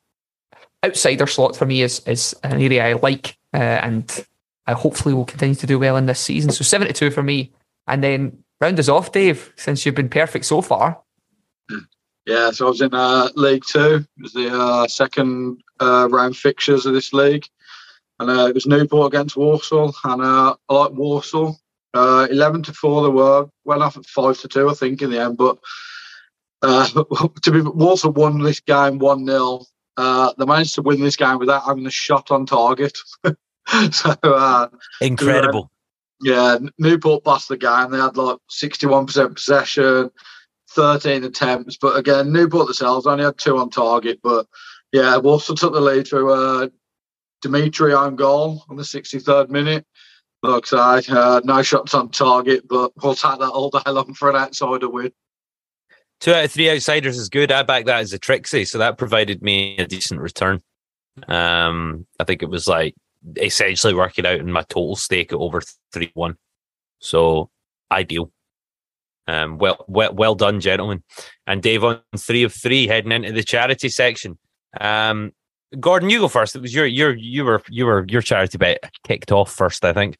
outsider 0.84 1.26
slot 1.26 1.56
for 1.56 1.66
me 1.66 1.82
is 1.82 2.00
is 2.06 2.34
an 2.42 2.60
area 2.60 2.86
I 2.86 2.92
like, 2.94 3.36
uh, 3.54 3.56
and 3.56 4.26
I 4.66 4.72
hopefully 4.72 5.14
will 5.14 5.24
continue 5.24 5.56
to 5.56 5.66
do 5.66 5.78
well 5.78 5.96
in 5.96 6.06
this 6.06 6.20
season. 6.20 6.52
So 6.52 6.62
seventy 6.62 6.92
two 6.92 7.10
for 7.10 7.22
me, 7.22 7.52
and 7.88 8.04
then 8.04 8.44
round 8.60 8.78
us 8.78 8.88
off, 8.88 9.12
Dave, 9.12 9.52
since 9.56 9.84
you've 9.84 9.94
been 9.94 10.08
perfect 10.08 10.44
so 10.44 10.62
far. 10.62 11.02
Yeah, 12.26 12.50
so 12.50 12.66
I 12.66 12.68
was 12.70 12.80
in 12.80 12.92
uh, 12.92 13.28
League 13.36 13.62
Two. 13.66 14.04
It 14.16 14.22
was 14.22 14.32
the 14.32 14.48
uh, 14.48 14.88
second 14.88 15.62
uh, 15.80 16.08
round 16.10 16.36
fixtures 16.36 16.84
of 16.84 16.92
this 16.92 17.12
league, 17.12 17.46
and 18.18 18.28
uh, 18.28 18.46
it 18.46 18.54
was 18.54 18.66
Newport 18.66 19.14
against 19.14 19.36
Walsall. 19.36 19.94
and 20.04 20.22
uh, 20.22 20.56
I 20.68 20.75
like 20.75 20.92
Walsall. 20.92 21.56
Uh, 21.94 22.26
Eleven 22.28 22.64
to 22.64 22.72
four, 22.72 23.02
they 23.04 23.08
were 23.10 23.48
went 23.64 23.82
off 23.82 23.96
at 23.96 24.06
five 24.06 24.38
to 24.40 24.48
two, 24.48 24.68
I 24.68 24.75
think, 24.75 25.02
in 25.02 25.10
the 25.10 25.20
end. 25.20 25.36
But 25.36 25.58
to 27.42 27.50
be 27.52 27.60
Walsall 27.60 28.12
won 28.12 28.42
this 28.42 28.58
game 28.58 28.98
one 28.98 29.25
0 29.25 29.62
They 29.96 30.44
managed 30.44 30.75
to 30.75 30.82
win 30.82 31.00
this 31.00 31.16
game 31.16 31.38
without 31.38 31.64
having 31.64 31.86
a 31.86 31.90
shot 31.90 32.32
on 32.32 32.44
target. 32.44 32.98
so 33.92 34.70
incredible. 35.00 35.70
Yeah, 36.23 36.58
Newport 36.78 37.26
lost 37.26 37.49
the 37.49 37.56
game. 37.56 37.90
They 37.90 37.99
had 37.99 38.16
like 38.16 38.38
sixty-one 38.49 39.06
percent 39.06 39.35
possession. 39.35 40.11
13 40.76 41.25
attempts. 41.25 41.78
But 41.78 41.96
again, 41.96 42.32
Newport 42.32 42.66
themselves 42.66 43.06
only 43.06 43.25
had 43.25 43.38
two 43.38 43.56
on 43.56 43.70
target. 43.70 44.20
But 44.23 44.46
yeah, 44.92 45.16
Walsall 45.16 45.56
took 45.56 45.73
the 45.73 45.80
lead 45.80 46.06
through 46.06 46.32
uh, 46.32 46.68
Dimitri 47.42 47.92
on 47.92 48.14
goal 48.14 48.64
on 48.68 48.76
the 48.76 48.82
63rd 48.82 49.49
minute. 49.49 49.87
Looks 50.42 50.73
like 50.73 51.11
uh, 51.11 51.40
no 51.44 51.62
shots 51.62 51.94
on 51.94 52.11
target, 52.11 52.68
but 52.68 52.92
we'll 53.02 53.14
take 53.14 53.38
that 53.38 53.49
all 53.49 53.70
day 53.70 53.90
long 53.90 54.14
for 54.14 54.30
an 54.30 54.37
outsider 54.37 54.88
win. 54.88 55.11
Two 56.20 56.32
out 56.32 56.44
of 56.44 56.52
three 56.52 56.70
outsiders 56.70 57.18
is 57.18 57.28
good. 57.28 57.50
I 57.50 57.62
back 57.62 57.87
that 57.87 58.00
as 58.00 58.12
a 58.12 58.18
Trixie, 58.18 58.64
so 58.64 58.78
that 58.78 58.99
provided 58.99 59.42
me 59.42 59.76
a 59.78 59.87
decent 59.87 60.20
return. 60.20 60.62
Um, 61.26 62.06
I 62.20 62.25
think 62.25 62.42
it 62.42 62.49
was 62.49 62.68
like 62.68 62.94
essentially 63.37 63.95
working 63.95 64.26
out 64.26 64.40
in 64.40 64.52
my 64.52 64.62
total 64.62 64.97
stake 64.97 65.33
at 65.33 65.38
over 65.38 65.61
three 65.92 66.11
one. 66.14 66.37
So 67.00 67.50
ideal. 67.90 68.30
Um, 69.28 69.59
well, 69.59 69.85
well, 69.88 70.14
well 70.14 70.35
done, 70.35 70.61
gentlemen. 70.61 71.02
And 71.47 71.62
Dave 71.62 71.83
on 71.83 72.00
three 72.16 72.45
of 72.45 72.52
three, 72.52 72.87
heading 72.87 73.12
into 73.12 73.33
the 73.33 73.42
charity 73.42 73.88
section. 73.88 74.38
Um, 74.80 75.33
Gordon, 75.80 76.11
you 76.11 76.21
go 76.21 76.28
first. 76.28 76.54
It 76.54 76.62
was 76.62 76.75
your 76.75 76.87
your 76.87 77.14
you 77.14 77.45
were 77.45 77.62
you 77.68 77.87
were 77.87 78.06
your 78.09 78.23
charity 78.23 78.59
bet 78.59 78.78
kicked 79.04 79.33
off 79.33 79.52
first, 79.52 79.85
I 79.85 79.92
think. 79.92 80.16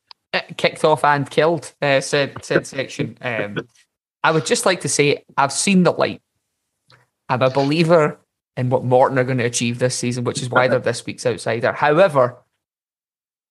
Kicked 0.57 0.85
off 0.85 1.05
and 1.05 1.31
killed. 1.31 1.73
Uh, 1.81 2.01
said 2.01 2.45
said 2.45 2.67
section. 2.67 3.17
Um, 3.23 3.59
I 4.25 4.33
would 4.33 4.45
just 4.45 4.67
like 4.67 4.81
to 4.81 4.89
say 4.89 5.25
I've 5.37 5.53
seen 5.53 5.85
the 5.85 5.93
light. 5.93 6.21
I'm 7.29 7.43
a 7.43 7.51
believer 7.51 8.19
in 8.57 8.71
what 8.71 8.85
Morton 8.85 9.19
are 9.19 9.25
going 9.25 9.39
to 9.39 9.45
achieve 9.45 9.79
this 9.79 9.95
season, 9.95 10.25
which 10.25 10.43
is 10.43 10.51
why 10.51 10.67
they're 10.69 10.79
this 10.79 11.07
week's 11.07 11.27
outsider. 11.27 11.73
However, 11.73 12.39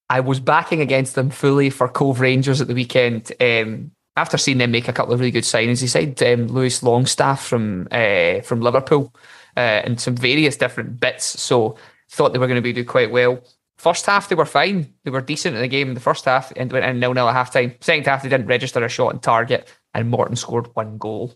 I 0.10 0.20
was 0.20 0.40
backing 0.40 0.82
against 0.82 1.16
them 1.16 1.30
fully 1.30 1.70
for 1.70 1.88
Cove 1.88 2.20
Rangers 2.20 2.62
at 2.62 2.68
the 2.68 2.74
weekend. 2.74 3.32
Um, 3.40 3.92
after 4.16 4.38
seeing 4.38 4.60
them 4.60 4.72
make 4.72 4.88
a 4.88 4.94
couple 4.94 5.14
of 5.14 5.20
really 5.20 5.32
good 5.32 5.44
signings, 5.44 5.82
he 5.82 5.88
said 5.88 6.22
um, 6.24 6.48
Luis 6.48 6.84
Longstaff 6.84 7.46
from 7.46 7.88
uh, 7.92 8.42
from 8.42 8.62
Liverpool 8.62 9.14
uh, 9.58 9.60
and 9.60 10.00
some 10.00 10.16
various 10.16 10.58
different 10.58 11.00
bits. 11.00 11.42
So 11.42 11.78
thought 12.10 12.34
they 12.34 12.40
were 12.40 12.48
going 12.48 12.56
to 12.56 12.62
be 12.62 12.74
do 12.74 12.86
quite 12.86 13.12
well. 13.12 13.42
First 13.78 14.06
half 14.06 14.30
they 14.30 14.36
were 14.36 14.46
fine. 14.46 14.94
They 15.04 15.12
were 15.12 15.22
decent 15.22 15.56
in 15.56 15.62
the 15.62 15.68
game. 15.68 15.94
The 15.94 16.00
first 16.00 16.26
half 16.26 16.54
and 16.56 16.72
went 16.72 16.86
in 16.86 17.00
nil 17.00 17.14
nil 17.14 17.28
at 17.28 17.34
half 17.34 17.52
time. 17.52 17.76
Second 17.82 18.06
half 18.06 18.24
they 18.24 18.30
didn't 18.30 18.48
register 18.48 18.84
a 18.84 18.90
shot 18.90 19.14
on 19.14 19.20
target, 19.20 19.72
and 19.94 20.10
Morton 20.10 20.36
scored 20.36 20.74
one 20.76 20.98
goal. 20.98 21.34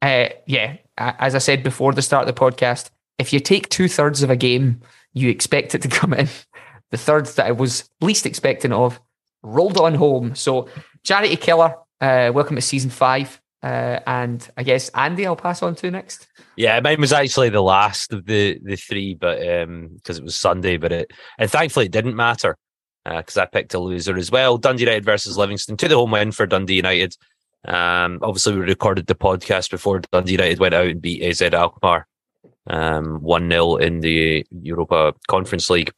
Uh, 0.00 0.28
yeah, 0.46 0.76
as 0.98 1.34
I 1.34 1.38
said 1.38 1.62
before 1.62 1.92
the 1.92 2.02
start 2.02 2.28
of 2.28 2.34
the 2.34 2.40
podcast, 2.40 2.90
if 3.18 3.32
you 3.32 3.40
take 3.40 3.68
two 3.68 3.88
thirds 3.88 4.22
of 4.22 4.30
a 4.30 4.36
game, 4.36 4.80
you 5.12 5.28
expect 5.28 5.74
it 5.74 5.82
to 5.82 5.88
come 5.88 6.12
in. 6.12 6.28
The 6.92 6.98
third 6.98 7.26
that 7.26 7.46
I 7.46 7.52
was 7.52 7.88
least 8.00 8.26
expecting 8.26 8.72
of 8.72 9.00
rolled 9.42 9.78
on 9.78 9.94
home. 9.94 10.34
So 10.34 10.68
Charity 11.02 11.36
Killer, 11.36 11.74
uh, 12.00 12.30
welcome 12.32 12.56
to 12.56 12.62
season 12.62 12.90
five. 12.90 13.40
Uh, 13.62 14.00
and 14.06 14.48
I 14.56 14.62
guess 14.62 14.88
Andy, 14.90 15.26
I'll 15.26 15.36
pass 15.36 15.62
on 15.62 15.74
to 15.76 15.90
next. 15.90 16.28
Yeah, 16.56 16.78
mine 16.80 17.00
was 17.00 17.12
actually 17.12 17.48
the 17.48 17.62
last 17.62 18.12
of 18.12 18.26
the 18.26 18.58
the 18.62 18.76
three, 18.76 19.14
but 19.14 19.38
because 19.38 20.18
um, 20.18 20.22
it 20.22 20.22
was 20.22 20.36
Sunday, 20.36 20.76
but 20.76 20.92
it 20.92 21.12
and 21.38 21.50
thankfully 21.50 21.86
it 21.86 21.92
didn't 21.92 22.16
matter 22.16 22.56
because 23.04 23.36
uh, 23.36 23.42
I 23.42 23.46
picked 23.46 23.74
a 23.74 23.78
loser 23.78 24.16
as 24.16 24.30
well. 24.30 24.58
Dundee 24.58 24.82
United 24.82 25.04
versus 25.04 25.38
Livingston 25.38 25.76
to 25.76 25.88
the 25.88 25.96
home 25.96 26.10
win 26.10 26.32
for 26.32 26.46
Dundee 26.46 26.74
United. 26.74 27.16
Um, 27.64 28.18
obviously, 28.22 28.54
we 28.54 28.60
recorded 28.62 29.06
the 29.06 29.14
podcast 29.14 29.70
before 29.70 30.00
Dundee 30.12 30.32
United 30.32 30.58
went 30.58 30.74
out 30.74 30.88
and 30.88 31.00
beat 31.00 31.22
AZ 31.22 31.40
Alkmaar 31.40 32.06
um, 32.66 33.22
one 33.22 33.48
0 33.48 33.76
in 33.76 34.00
the 34.00 34.44
Europa 34.50 35.14
Conference 35.28 35.70
League 35.70 35.92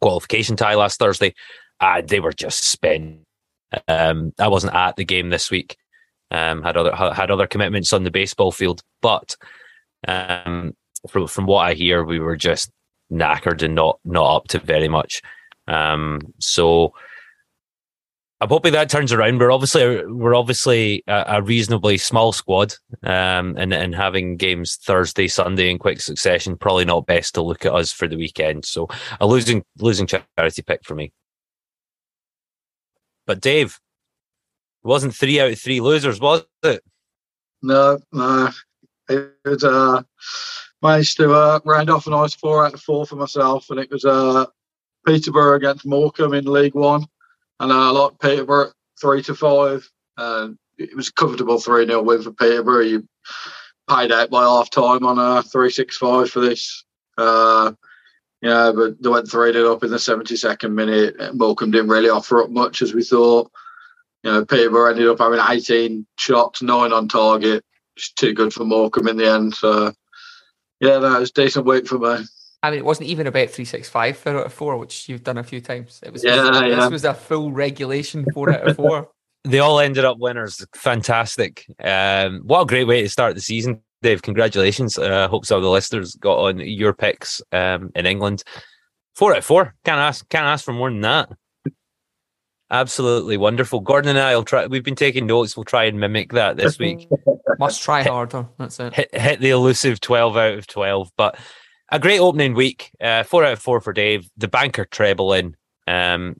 qualification 0.00 0.56
tie 0.56 0.74
last 0.74 0.98
Thursday. 0.98 1.34
Uh, 1.80 2.02
they 2.02 2.20
were 2.20 2.32
just 2.32 2.64
spent 2.64 3.24
um, 3.88 4.32
I 4.38 4.48
wasn't 4.48 4.74
at 4.74 4.96
the 4.96 5.04
game 5.04 5.30
this 5.30 5.50
week. 5.50 5.76
Um, 6.30 6.62
had 6.62 6.76
other 6.76 6.94
had 6.94 7.30
other 7.30 7.46
commitments 7.46 7.92
on 7.92 8.04
the 8.04 8.10
baseball 8.10 8.50
field, 8.50 8.82
but 9.02 9.36
um, 10.08 10.74
from 11.08 11.26
from 11.26 11.46
what 11.46 11.66
I 11.66 11.74
hear, 11.74 12.02
we 12.02 12.18
were 12.18 12.36
just 12.36 12.70
knackered 13.12 13.62
and 13.62 13.74
not 13.74 13.98
not 14.04 14.36
up 14.36 14.48
to 14.48 14.58
very 14.58 14.88
much. 14.88 15.22
Um, 15.68 16.20
so 16.40 16.94
I'm 18.44 18.50
hoping 18.50 18.74
that 18.74 18.90
turns 18.90 19.10
around. 19.10 19.40
We're 19.40 19.50
obviously 19.50 20.04
we're 20.04 20.34
obviously 20.34 21.02
a, 21.06 21.24
a 21.28 21.42
reasonably 21.42 21.96
small 21.96 22.30
squad, 22.30 22.74
um, 23.02 23.56
and 23.56 23.72
and 23.72 23.94
having 23.94 24.36
games 24.36 24.76
Thursday, 24.76 25.28
Sunday 25.28 25.70
in 25.70 25.78
quick 25.78 26.02
succession 26.02 26.58
probably 26.58 26.84
not 26.84 27.06
best 27.06 27.34
to 27.34 27.42
look 27.42 27.64
at 27.64 27.72
us 27.72 27.90
for 27.90 28.06
the 28.06 28.18
weekend. 28.18 28.66
So 28.66 28.86
a 29.18 29.26
losing 29.26 29.64
losing 29.78 30.06
charity 30.06 30.60
pick 30.60 30.84
for 30.84 30.94
me. 30.94 31.10
But 33.26 33.40
Dave, 33.40 33.80
it 34.84 34.88
wasn't 34.88 35.14
three 35.14 35.40
out 35.40 35.50
of 35.50 35.58
three 35.58 35.80
losers, 35.80 36.20
was 36.20 36.44
it? 36.62 36.84
No, 37.62 37.98
no. 38.12 38.50
It 39.08 39.32
was 39.42 39.64
uh, 39.64 40.02
managed 40.82 41.16
to 41.16 41.32
uh, 41.32 41.60
round 41.64 41.88
off 41.88 42.06
a 42.06 42.10
nice 42.10 42.34
four 42.34 42.66
out 42.66 42.74
of 42.74 42.82
four 42.82 43.06
for 43.06 43.16
myself, 43.16 43.70
and 43.70 43.80
it 43.80 43.90
was 43.90 44.04
uh, 44.04 44.44
Peterborough 45.06 45.56
against 45.56 45.86
Morecambe 45.86 46.34
in 46.34 46.44
League 46.44 46.74
One, 46.74 47.06
and 47.60 47.72
I 47.72 47.90
like 47.90 48.18
Peterborough 48.20 48.72
three 49.00 49.22
to 49.24 49.34
five. 49.34 49.88
Uh, 50.16 50.48
it 50.78 50.96
was 50.96 51.08
a 51.08 51.12
comfortable 51.12 51.60
three 51.60 51.86
0 51.86 52.02
win 52.02 52.22
for 52.22 52.32
Peterborough. 52.32 52.82
You 52.82 53.08
paid 53.88 54.12
out 54.12 54.30
by 54.30 54.42
half 54.42 54.70
time 54.70 55.04
on 55.04 55.18
a 55.18 55.42
three 55.42 55.70
six 55.70 55.96
five 55.96 56.30
for 56.30 56.40
this. 56.40 56.84
Uh, 57.16 57.72
yeah, 58.44 58.72
but 58.76 59.02
they 59.02 59.08
went 59.08 59.30
3 59.30 59.54
0 59.54 59.72
up 59.72 59.84
in 59.84 59.90
the 59.90 59.96
72nd 59.96 60.70
minute. 60.70 61.34
Morecambe 61.34 61.70
didn't 61.70 61.88
really 61.88 62.10
offer 62.10 62.42
up 62.42 62.50
much 62.50 62.82
as 62.82 62.92
we 62.92 63.02
thought. 63.02 63.50
You 64.22 64.32
know, 64.32 64.44
Peterborough 64.44 64.90
ended 64.90 65.08
up 65.08 65.18
having 65.18 65.40
18 65.40 66.06
shots, 66.18 66.60
nine 66.60 66.92
on 66.92 67.08
target. 67.08 67.64
It's 67.96 68.12
too 68.12 68.34
good 68.34 68.52
for 68.52 68.64
Morecambe 68.64 69.08
in 69.08 69.16
the 69.16 69.32
end. 69.32 69.54
So, 69.54 69.94
yeah, 70.78 70.98
that 70.98 71.20
was 71.20 71.30
decent 71.30 71.64
week 71.64 71.86
for 71.86 71.98
me. 71.98 72.24
I 72.64 72.70
mean, 72.70 72.78
it 72.78 72.84
wasn't 72.86 73.10
even 73.10 73.26
about 73.26 73.50
365 73.50 74.16
four 74.16 74.38
out 74.38 74.46
of 74.46 74.52
four, 74.52 74.78
which 74.78 75.06
you've 75.06 75.22
done 75.22 75.36
a 75.36 75.44
few 75.44 75.60
times. 75.60 76.00
It 76.02 76.10
was 76.14 76.24
yeah, 76.24 76.36
this, 76.36 76.60
yeah. 76.62 76.68
this 76.76 76.90
was 76.90 77.04
a 77.04 77.12
full 77.12 77.52
regulation 77.52 78.24
four 78.32 78.50
out 78.50 78.66
of 78.66 78.76
four. 78.76 79.10
they 79.44 79.58
all 79.58 79.78
ended 79.78 80.06
up 80.06 80.16
winners. 80.18 80.64
Fantastic. 80.74 81.66
Um, 81.78 82.40
what 82.40 82.62
a 82.62 82.66
great 82.66 82.86
way 82.86 83.02
to 83.02 83.08
start 83.10 83.34
the 83.34 83.42
season. 83.42 83.82
Dave, 84.00 84.22
congratulations. 84.22 84.96
Uh, 84.96 85.28
hope 85.28 85.44
some 85.44 85.58
of 85.58 85.62
the 85.62 85.68
listeners 85.68 86.14
got 86.14 86.38
on 86.38 86.58
your 86.58 86.94
picks 86.94 87.42
um, 87.52 87.92
in 87.94 88.06
England. 88.06 88.44
Four 89.14 89.32
out 89.32 89.38
of 89.38 89.44
four. 89.44 89.74
Can't 89.84 90.00
ask. 90.00 90.26
Can't 90.30 90.46
ask 90.46 90.64
for 90.64 90.72
more 90.72 90.88
than 90.88 91.02
that. 91.02 91.28
Absolutely 92.70 93.36
wonderful. 93.36 93.80
Gordon 93.80 94.16
and 94.16 94.18
I 94.18 94.34
will 94.34 94.42
try. 94.42 94.66
We've 94.66 94.82
been 94.82 94.94
taking 94.94 95.26
notes. 95.26 95.54
We'll 95.54 95.64
try 95.64 95.84
and 95.84 96.00
mimic 96.00 96.32
that 96.32 96.56
this 96.56 96.78
week. 96.78 97.08
Must 97.58 97.82
try 97.82 98.04
harder. 98.04 98.48
That's 98.58 98.80
it. 98.80 98.94
Hit, 98.94 99.14
hit, 99.14 99.40
the 99.40 99.50
elusive 99.50 100.00
twelve 100.00 100.38
out 100.38 100.54
of 100.54 100.66
twelve. 100.66 101.10
But 101.18 101.36
a 101.90 101.98
great 101.98 102.20
opening 102.20 102.54
week. 102.54 102.90
Uh, 103.00 103.22
four 103.22 103.44
out 103.44 103.52
of 103.52 103.58
four 103.58 103.80
for 103.80 103.92
Dave. 103.92 104.28
The 104.36 104.48
banker 104.48 104.84
treble 104.84 105.32
in. 105.32 105.56
Um, 105.86 106.36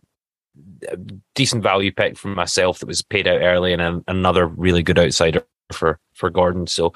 decent 1.34 1.62
value 1.62 1.90
pick 1.90 2.16
from 2.16 2.34
myself 2.34 2.78
that 2.78 2.86
was 2.86 3.02
paid 3.02 3.26
out 3.26 3.40
early, 3.42 3.72
and 3.72 4.04
another 4.06 4.46
really 4.46 4.82
good 4.82 4.98
outsider 4.98 5.44
for 5.72 5.98
for 6.14 6.30
Gordon. 6.30 6.66
So 6.66 6.92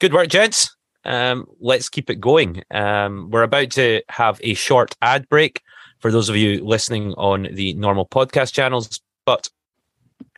Good 0.00 0.14
work, 0.14 0.28
gents. 0.28 0.74
Um, 1.04 1.44
let's 1.60 1.90
keep 1.90 2.08
it 2.08 2.20
going. 2.20 2.62
Um, 2.70 3.28
we're 3.30 3.42
about 3.42 3.70
to 3.72 4.02
have 4.08 4.40
a 4.42 4.54
short 4.54 4.96
ad 5.02 5.28
break 5.28 5.60
for 5.98 6.10
those 6.10 6.30
of 6.30 6.36
you 6.36 6.64
listening 6.64 7.12
on 7.14 7.48
the 7.52 7.74
normal 7.74 8.06
podcast 8.06 8.54
channels. 8.54 8.98
But 9.26 9.50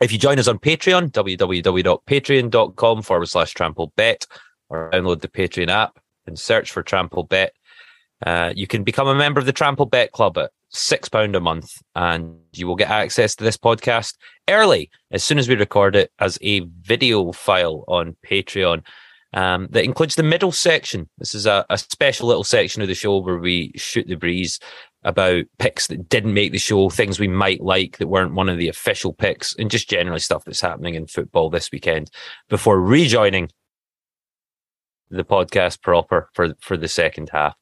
if 0.00 0.10
you 0.10 0.18
join 0.18 0.40
us 0.40 0.48
on 0.48 0.58
Patreon, 0.58 1.12
www.patreon.com 1.12 3.02
forward 3.02 3.28
slash 3.28 3.52
trample 3.54 3.92
bet, 3.96 4.26
or 4.68 4.90
download 4.92 5.20
the 5.20 5.28
Patreon 5.28 5.68
app 5.68 6.00
and 6.26 6.38
search 6.38 6.70
for 6.70 6.82
Trampled 6.82 7.28
Bet, 7.28 7.52
uh, 8.24 8.52
you 8.54 8.66
can 8.66 8.84
become 8.84 9.08
a 9.08 9.14
member 9.14 9.40
of 9.40 9.46
the 9.46 9.52
Trampled 9.52 9.90
Bet 9.90 10.12
Club 10.12 10.38
at 10.38 10.50
£6 10.74 11.36
a 11.36 11.40
month, 11.40 11.82
and 11.94 12.36
you 12.52 12.66
will 12.66 12.76
get 12.76 12.90
access 12.90 13.34
to 13.36 13.44
this 13.44 13.56
podcast 13.56 14.16
early 14.48 14.90
as 15.10 15.22
soon 15.22 15.38
as 15.38 15.48
we 15.48 15.56
record 15.56 15.96
it 15.96 16.12
as 16.18 16.38
a 16.42 16.60
video 16.80 17.32
file 17.32 17.84
on 17.88 18.16
Patreon 18.26 18.82
um, 19.34 19.68
that 19.70 19.84
includes 19.84 20.14
the 20.14 20.22
middle 20.22 20.52
section. 20.52 21.08
This 21.18 21.34
is 21.34 21.46
a, 21.46 21.64
a, 21.70 21.78
special 21.78 22.28
little 22.28 22.44
section 22.44 22.82
of 22.82 22.88
the 22.88 22.94
show 22.94 23.18
where 23.18 23.38
we 23.38 23.72
shoot 23.76 24.06
the 24.06 24.14
breeze 24.14 24.58
about 25.04 25.44
picks 25.58 25.86
that 25.86 26.08
didn't 26.08 26.34
make 26.34 26.52
the 26.52 26.58
show, 26.58 26.90
things 26.90 27.18
we 27.18 27.28
might 27.28 27.60
like 27.60 27.98
that 27.98 28.08
weren't 28.08 28.34
one 28.34 28.48
of 28.48 28.58
the 28.58 28.68
official 28.68 29.12
picks, 29.12 29.54
and 29.56 29.70
just 29.70 29.88
generally 29.88 30.20
stuff 30.20 30.44
that's 30.44 30.60
happening 30.60 30.94
in 30.94 31.06
football 31.06 31.50
this 31.50 31.70
weekend 31.72 32.10
before 32.48 32.80
rejoining 32.80 33.50
the 35.12 35.24
podcast 35.24 35.82
proper 35.82 36.28
for 36.34 36.54
for 36.60 36.76
the 36.76 36.88
second 36.88 37.30
half. 37.30 37.54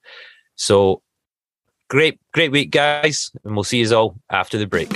So 0.54 1.02
great, 1.88 2.21
great 2.33 2.52
week, 2.52 2.71
guys, 2.71 3.30
and 3.45 3.54
we'll 3.54 3.64
see 3.64 3.80
you 3.80 3.95
all 3.95 4.16
after 4.30 4.57
the 4.57 4.66
break. 4.66 4.90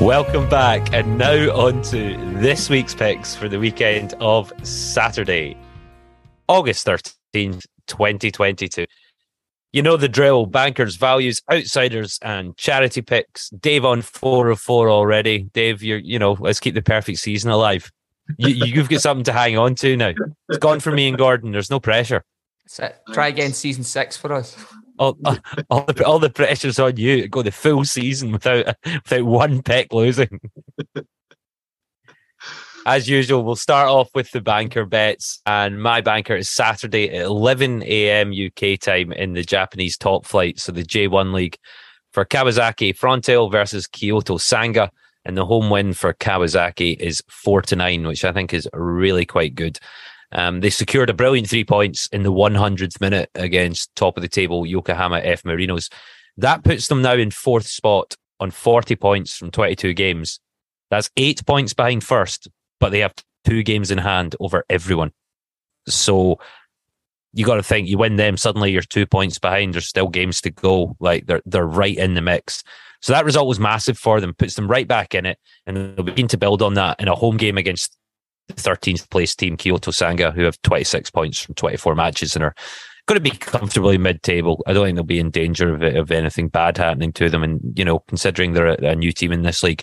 Welcome 0.00 0.48
back, 0.48 0.94
and 0.94 1.18
now 1.18 1.54
on 1.54 1.82
to 1.82 2.16
this 2.40 2.70
week's 2.70 2.94
picks 2.94 3.34
for 3.34 3.50
the 3.50 3.58
weekend 3.58 4.14
of 4.18 4.50
Saturday, 4.62 5.58
August 6.50 6.84
13th, 6.84 7.64
2022. 7.86 8.84
You 9.72 9.82
know 9.82 9.96
the 9.96 10.08
drill 10.08 10.46
bankers, 10.46 10.96
values, 10.96 11.40
outsiders, 11.48 12.18
and 12.22 12.56
charity 12.56 13.02
picks. 13.02 13.50
Dave 13.50 13.84
on 13.84 14.02
four 14.02 14.48
of 14.48 14.58
four 14.58 14.90
already. 14.90 15.44
Dave, 15.52 15.80
you're, 15.80 15.98
you 15.98 16.18
know, 16.18 16.32
let's 16.40 16.58
keep 16.58 16.74
the 16.74 16.82
perfect 16.82 17.20
season 17.20 17.52
alive. 17.52 17.92
You, 18.36 18.48
you've 18.48 18.88
got 18.88 19.00
something 19.00 19.22
to 19.24 19.32
hang 19.32 19.58
on 19.58 19.76
to 19.76 19.96
now. 19.96 20.12
It's 20.48 20.58
gone 20.58 20.80
for 20.80 20.90
me 20.90 21.06
and 21.06 21.16
Gordon. 21.16 21.52
There's 21.52 21.70
no 21.70 21.78
pressure. 21.78 22.24
Try 23.12 23.28
again 23.28 23.52
season 23.52 23.84
six 23.84 24.16
for 24.16 24.32
us. 24.32 24.56
All, 24.98 25.16
all, 25.70 25.84
the, 25.84 26.04
all 26.04 26.18
the 26.18 26.30
pressure's 26.30 26.80
on 26.80 26.96
you 26.96 27.28
go 27.28 27.42
the 27.42 27.52
full 27.52 27.84
season 27.84 28.32
without 28.32 28.74
without 28.84 29.24
one 29.24 29.62
pick 29.62 29.92
losing. 29.92 30.40
As 32.86 33.08
usual, 33.08 33.44
we'll 33.44 33.56
start 33.56 33.88
off 33.88 34.08
with 34.14 34.30
the 34.30 34.40
banker 34.40 34.86
bets, 34.86 35.42
and 35.44 35.82
my 35.82 36.00
banker 36.00 36.34
is 36.34 36.48
Saturday 36.48 37.10
at 37.10 37.26
11 37.26 37.82
a.m. 37.82 38.32
UK 38.32 38.80
time 38.80 39.12
in 39.12 39.34
the 39.34 39.42
Japanese 39.42 39.98
top 39.98 40.24
flight, 40.24 40.58
so 40.58 40.72
the 40.72 40.82
J1 40.82 41.34
League 41.34 41.58
for 42.12 42.24
Kawasaki 42.24 42.96
Frontale 42.96 43.52
versus 43.52 43.86
Kyoto 43.86 44.38
Sanga, 44.38 44.90
and 45.26 45.36
the 45.36 45.44
home 45.44 45.68
win 45.68 45.92
for 45.92 46.14
Kawasaki 46.14 46.96
is 46.98 47.22
four 47.28 47.60
to 47.62 47.76
nine, 47.76 48.06
which 48.06 48.24
I 48.24 48.32
think 48.32 48.54
is 48.54 48.66
really 48.72 49.26
quite 49.26 49.54
good. 49.54 49.78
Um, 50.32 50.60
they 50.60 50.70
secured 50.70 51.10
a 51.10 51.14
brilliant 51.14 51.50
three 51.50 51.64
points 51.64 52.06
in 52.12 52.22
the 52.22 52.32
100th 52.32 52.98
minute 53.00 53.28
against 53.34 53.94
top 53.94 54.16
of 54.16 54.22
the 54.22 54.28
table 54.28 54.64
Yokohama 54.64 55.18
F 55.18 55.42
Marinos. 55.42 55.92
That 56.38 56.64
puts 56.64 56.88
them 56.88 57.02
now 57.02 57.14
in 57.14 57.30
fourth 57.30 57.66
spot 57.66 58.14
on 58.38 58.50
40 58.50 58.96
points 58.96 59.36
from 59.36 59.50
22 59.50 59.92
games. 59.92 60.40
That's 60.90 61.10
eight 61.16 61.44
points 61.46 61.74
behind 61.74 62.02
first, 62.02 62.48
but 62.80 62.90
they 62.90 63.00
have 63.00 63.14
two 63.44 63.62
games 63.62 63.90
in 63.90 63.98
hand 63.98 64.34
over 64.40 64.64
everyone. 64.68 65.12
So 65.86 66.38
you 67.32 67.44
got 67.44 67.56
to 67.56 67.62
think 67.62 67.88
you 67.88 67.98
win 67.98 68.16
them, 68.16 68.36
suddenly 68.36 68.72
you're 68.72 68.82
two 68.82 69.06
points 69.06 69.38
behind. 69.38 69.74
There's 69.74 69.86
still 69.86 70.08
games 70.08 70.40
to 70.42 70.50
go. 70.50 70.96
Like 70.98 71.26
they're 71.26 71.42
they're 71.46 71.66
right 71.66 71.96
in 71.96 72.14
the 72.14 72.20
mix. 72.20 72.64
So 73.02 73.12
that 73.12 73.24
result 73.24 73.48
was 73.48 73.60
massive 73.60 73.96
for 73.96 74.20
them, 74.20 74.34
puts 74.34 74.54
them 74.54 74.68
right 74.68 74.86
back 74.86 75.14
in 75.14 75.24
it, 75.24 75.38
and 75.66 75.76
they'll 75.76 76.04
begin 76.04 76.28
to 76.28 76.38
build 76.38 76.60
on 76.60 76.74
that 76.74 77.00
in 77.00 77.08
a 77.08 77.14
home 77.14 77.38
game 77.38 77.56
against 77.56 77.96
the 78.48 78.54
13th 78.54 79.08
place 79.10 79.34
team 79.34 79.56
Kyoto 79.56 79.90
Sanga, 79.90 80.32
who 80.32 80.42
have 80.42 80.60
26 80.62 81.10
points 81.10 81.40
from 81.40 81.54
24 81.54 81.94
matches 81.94 82.34
and 82.34 82.44
are 82.44 82.54
going 83.06 83.16
to 83.16 83.30
be 83.30 83.36
comfortably 83.36 83.96
mid-table. 83.96 84.62
I 84.66 84.72
don't 84.72 84.84
think 84.84 84.96
they'll 84.96 85.04
be 85.04 85.18
in 85.18 85.30
danger 85.30 85.74
of, 85.74 85.82
of 85.82 86.10
anything 86.10 86.48
bad 86.48 86.76
happening 86.76 87.12
to 87.14 87.30
them. 87.30 87.42
And 87.42 87.60
you 87.74 87.84
know, 87.84 88.00
considering 88.00 88.52
they're 88.52 88.66
a, 88.66 88.90
a 88.90 88.96
new 88.96 89.12
team 89.12 89.32
in 89.32 89.42
this 89.42 89.62
league, 89.62 89.82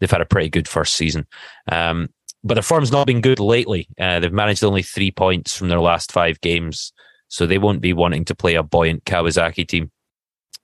they've 0.00 0.10
had 0.10 0.20
a 0.20 0.26
pretty 0.26 0.50
good 0.50 0.68
first 0.68 0.94
season. 0.94 1.26
Um, 1.72 2.08
but 2.44 2.54
their 2.54 2.62
form's 2.62 2.92
not 2.92 3.06
been 3.06 3.20
good 3.20 3.40
lately. 3.40 3.88
Uh, 3.98 4.20
they've 4.20 4.32
managed 4.32 4.64
only 4.64 4.82
three 4.82 5.10
points 5.10 5.56
from 5.56 5.68
their 5.68 5.80
last 5.80 6.12
five 6.12 6.40
games, 6.40 6.92
so 7.28 7.46
they 7.46 7.58
won't 7.58 7.80
be 7.80 7.92
wanting 7.92 8.24
to 8.26 8.34
play 8.34 8.54
a 8.54 8.62
buoyant 8.62 9.04
Kawasaki 9.04 9.66
team 9.66 9.90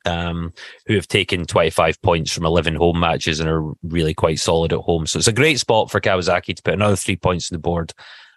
um, 0.05 0.53
who 0.87 0.95
have 0.95 1.09
taken 1.09 1.47
25 1.47 2.01
points 2.03 2.33
from 2.33 2.45
11 2.45 2.75
home 2.75 3.01
matches 3.01 3.41
and 3.41 3.49
are 3.49 3.73
really 3.83 4.15
quite 4.15 4.39
solid 4.39 4.73
at 4.73 4.81
home. 4.81 5.07
So 5.07 5.19
it's 5.19 5.29
a 5.29 5.33
great 5.33 5.59
spot 5.59 5.91
for 5.91 6.01
Kawasaki 6.01 6.55
to 6.55 6.63
put 6.63 6.75
another 6.75 6.97
three 6.97 7.17
points 7.17 7.51
on 7.51 7.57
the 7.57 7.61
board. 7.61 7.93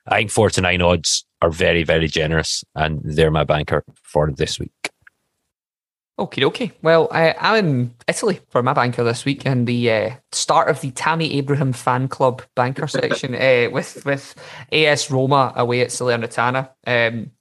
I 0.07 0.19
think 0.19 0.31
four 0.31 0.49
to 0.51 0.61
nine 0.61 0.81
odds 0.81 1.25
are 1.41 1.51
very, 1.51 1.83
very 1.83 2.07
generous, 2.07 2.63
and 2.75 3.01
they're 3.03 3.31
my 3.31 3.43
banker 3.43 3.83
for 4.03 4.31
this 4.31 4.59
week. 4.59 4.71
Okay, 6.19 6.45
okay. 6.45 6.71
Well, 6.81 7.07
I, 7.11 7.35
I'm 7.39 7.65
in 7.65 7.93
Italy 8.07 8.39
for 8.49 8.63
my 8.63 8.73
banker 8.73 9.03
this 9.03 9.23
week, 9.23 9.45
and 9.45 9.67
the 9.67 9.91
uh, 9.91 10.09
start 10.31 10.67
of 10.67 10.81
the 10.81 10.89
Tammy 10.91 11.33
Abraham 11.37 11.73
fan 11.73 12.07
club 12.07 12.41
banker 12.55 12.87
section 12.87 13.35
uh, 13.35 13.69
with 13.71 14.03
with 14.03 14.33
AS 14.71 15.11
Roma 15.11 15.53
away 15.55 15.81
at 15.81 15.89
Salernitana. 15.89 16.69
Um, 16.87 17.31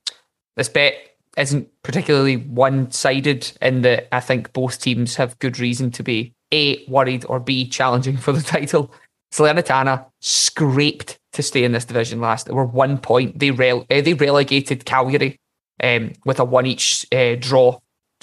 this 0.56 0.68
bet 0.68 0.94
isn't 1.38 1.68
particularly 1.82 2.36
one 2.36 2.90
sided 2.90 3.50
in 3.62 3.82
that 3.82 4.14
I 4.14 4.20
think 4.20 4.52
both 4.52 4.80
teams 4.80 5.16
have 5.16 5.38
good 5.38 5.58
reason 5.58 5.90
to 5.92 6.02
be 6.02 6.34
A, 6.52 6.84
worried, 6.86 7.24
or 7.28 7.40
B, 7.40 7.68
challenging 7.68 8.16
for 8.18 8.32
the 8.32 8.42
title. 8.42 8.92
Salernitana 9.32 10.06
scraped 10.20 11.18
to 11.32 11.42
stay 11.42 11.64
in 11.64 11.72
this 11.72 11.84
division 11.84 12.20
last. 12.20 12.46
They 12.46 12.52
were 12.52 12.64
one 12.64 12.98
point. 12.98 13.38
They 13.38 13.50
rele- 13.50 13.86
uh, 13.90 14.02
they 14.02 14.14
relegated 14.14 14.84
Cagliari 14.84 15.38
um, 15.82 16.12
with 16.24 16.40
a 16.40 16.44
one 16.44 16.66
each 16.66 17.06
uh, 17.12 17.36
draw, 17.38 17.78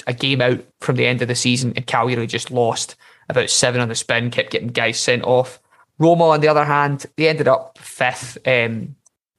a 0.08 0.13
game 0.13 0.42
out 0.42 0.63
from 0.82 0.96
the 0.96 1.06
end 1.06 1.22
of 1.22 1.28
the 1.28 1.36
season, 1.36 1.74
and 1.76 1.88
Cagliari 1.88 2.28
just 2.28 2.52
lost 2.52 2.96
about 3.30 3.50
seven 3.50 3.82
on 3.82 3.89
the 3.89 3.96
spin, 3.96 4.32
kept 4.32 4.52
getting 4.52 4.68
guys 4.70 5.00
sent 5.00 5.24
off. 5.24 5.60
Roma, 6.00 6.26
on 6.26 6.42
the 6.42 6.48
other 6.48 6.66
hand, 6.66 7.06
they 7.18 7.28
ended 7.28 7.48
up 7.48 7.78
fifth. 7.78 8.38
Um, 8.46 8.96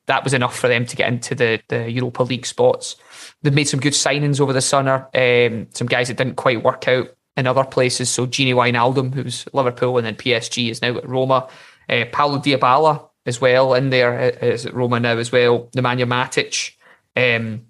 that 0.06 0.22
was 0.22 0.34
enough 0.34 0.56
for 0.58 0.68
them 0.68 0.86
to 0.86 0.96
get 0.96 1.08
into 1.08 1.34
the, 1.34 1.60
the 1.68 1.90
Europa 1.90 2.22
League 2.22 2.46
spots. 2.46 2.96
They've 3.42 3.54
made 3.54 3.68
some 3.68 3.80
good 3.80 3.94
signings 3.94 4.40
over 4.40 4.52
the 4.52 4.60
summer. 4.60 5.08
Um, 5.14 5.68
some 5.72 5.86
guys 5.86 6.08
that 6.08 6.16
didn't 6.16 6.36
quite 6.36 6.62
work 6.62 6.86
out 6.88 7.08
in 7.36 7.46
other 7.46 7.64
places. 7.64 8.10
So 8.10 8.26
Gini 8.26 8.54
Wijnaldum, 8.54 9.14
who's 9.14 9.46
Liverpool 9.52 9.96
and 9.98 10.06
then 10.06 10.16
PSG, 10.16 10.70
is 10.70 10.82
now 10.82 10.96
at 10.96 11.08
Roma. 11.08 11.48
Uh, 11.88 12.04
Paulo 12.12 12.38
Dybala 12.38 13.08
as 13.26 13.40
well 13.40 13.74
in 13.74 13.90
there 13.90 14.18
uh, 14.18 14.46
at 14.46 14.72
Roma 14.72 15.00
now 15.00 15.16
as 15.16 15.32
well. 15.32 15.68
Nemanja 15.74 16.06
Matic. 16.06 16.72
Um, 17.16 17.66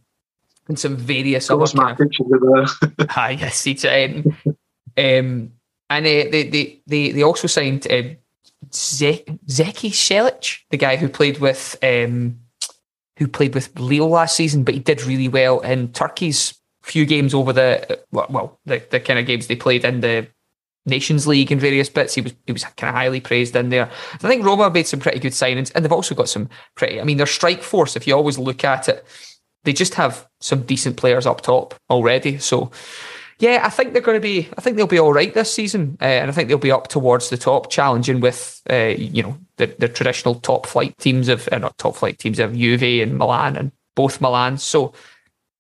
and 0.69 0.79
some 0.79 0.97
various 0.97 1.51
other 1.51 1.67
kind 1.67 2.01
of, 2.01 2.71
ah, 3.11 3.29
yes, 3.29 3.65
he's, 3.65 3.85
um, 3.85 4.25
um, 4.97 5.53
and 5.91 6.07
uh, 6.07 6.31
they, 6.31 6.49
they 6.49 6.81
they 6.87 7.11
they 7.13 7.23
also 7.23 7.47
signed 7.47 7.87
uh, 7.91 8.03
Zeki 8.71 9.39
Çelik, 9.47 10.59
the 10.71 10.77
guy 10.77 10.97
who 10.97 11.09
played 11.09 11.39
with 11.39 11.77
um, 11.83 12.39
who 13.19 13.29
played 13.29 13.55
with 13.55 13.79
Lille 13.79 14.09
last 14.09 14.37
season, 14.37 14.65
but 14.65 14.75
he 14.75 14.81
did 14.81 15.05
really 15.05 15.29
well 15.29 15.61
in 15.61 15.89
Turkey's 15.89 16.59
few 16.83 17.07
games 17.07 17.33
over 17.33 17.53
the 17.53 18.01
well, 18.13 18.61
the, 18.67 18.83
the 18.91 19.01
kind 19.01 19.19
of 19.19 19.27
games 19.27 19.47
they 19.47 19.57
played 19.57 19.85
in 19.85 20.01
the 20.01 20.27
Nations 20.87 21.27
League 21.27 21.51
and 21.51 21.61
various 21.61 21.89
bits. 21.89 22.15
He 22.15 22.21
was 22.21 22.35
he 22.47 22.53
was 22.53 22.65
kind 22.65 22.91
of 22.91 22.95
highly 22.95 23.21
praised 23.21 23.57
in 23.57 23.71
there. 23.71 23.91
I 24.13 24.29
think 24.29 24.45
Roma 24.45 24.71
made 24.71 24.87
some 24.87 25.01
pretty 25.01 25.19
good 25.19 25.33
signings, 25.33 25.73
and 25.75 25.85
they've 25.85 25.93
also 25.93 26.15
got 26.15 26.29
some 26.29 26.49
pretty. 26.75 27.01
I 27.01 27.05
mean, 27.05 27.17
their 27.17 27.27
strike 27.27 27.63
force. 27.63 27.97
If 27.97 28.07
you 28.07 28.15
always 28.15 28.39
look 28.39 28.65
at 28.65 28.89
it, 28.89 29.07
they 29.65 29.73
just 29.73 29.95
have 29.95 30.27
some 30.41 30.63
decent 30.63 30.97
players 30.97 31.27
up 31.27 31.41
top 31.41 31.75
already. 31.91 32.39
So 32.39 32.71
yeah, 33.39 33.63
I 33.65 33.71
think 33.71 33.93
they're 33.93 34.03
going 34.03 34.17
to 34.17 34.21
be. 34.21 34.49
I 34.57 34.61
think 34.61 34.77
they'll 34.77 34.87
be 34.87 35.01
all 35.01 35.13
right 35.13 35.35
this 35.35 35.53
season, 35.53 35.99
uh, 36.01 36.05
and 36.05 36.31
I 36.31 36.33
think 36.33 36.49
they'll 36.49 36.59
be 36.59 36.71
up 36.71 36.89
towards 36.89 37.31
the 37.31 37.37
top, 37.37 37.71
challenging 37.71 38.21
with 38.21 38.63
uh, 38.71 38.95
you 38.97 39.23
know 39.23 39.39
the, 39.57 39.75
the 39.79 39.89
traditional 39.89 40.37
top 40.37 40.67
flight 40.67 40.97
teams 40.99 41.29
of 41.29 41.49
uh, 41.51 41.59
not 41.59 41.77
top 41.79 41.97
flight 41.97 42.19
teams 42.19 42.39
of 42.39 42.55
Juve 42.55 43.03
and 43.03 43.19
Milan 43.19 43.57
and 43.57 43.73
both 43.97 44.21
Milan. 44.21 44.59
So 44.59 44.95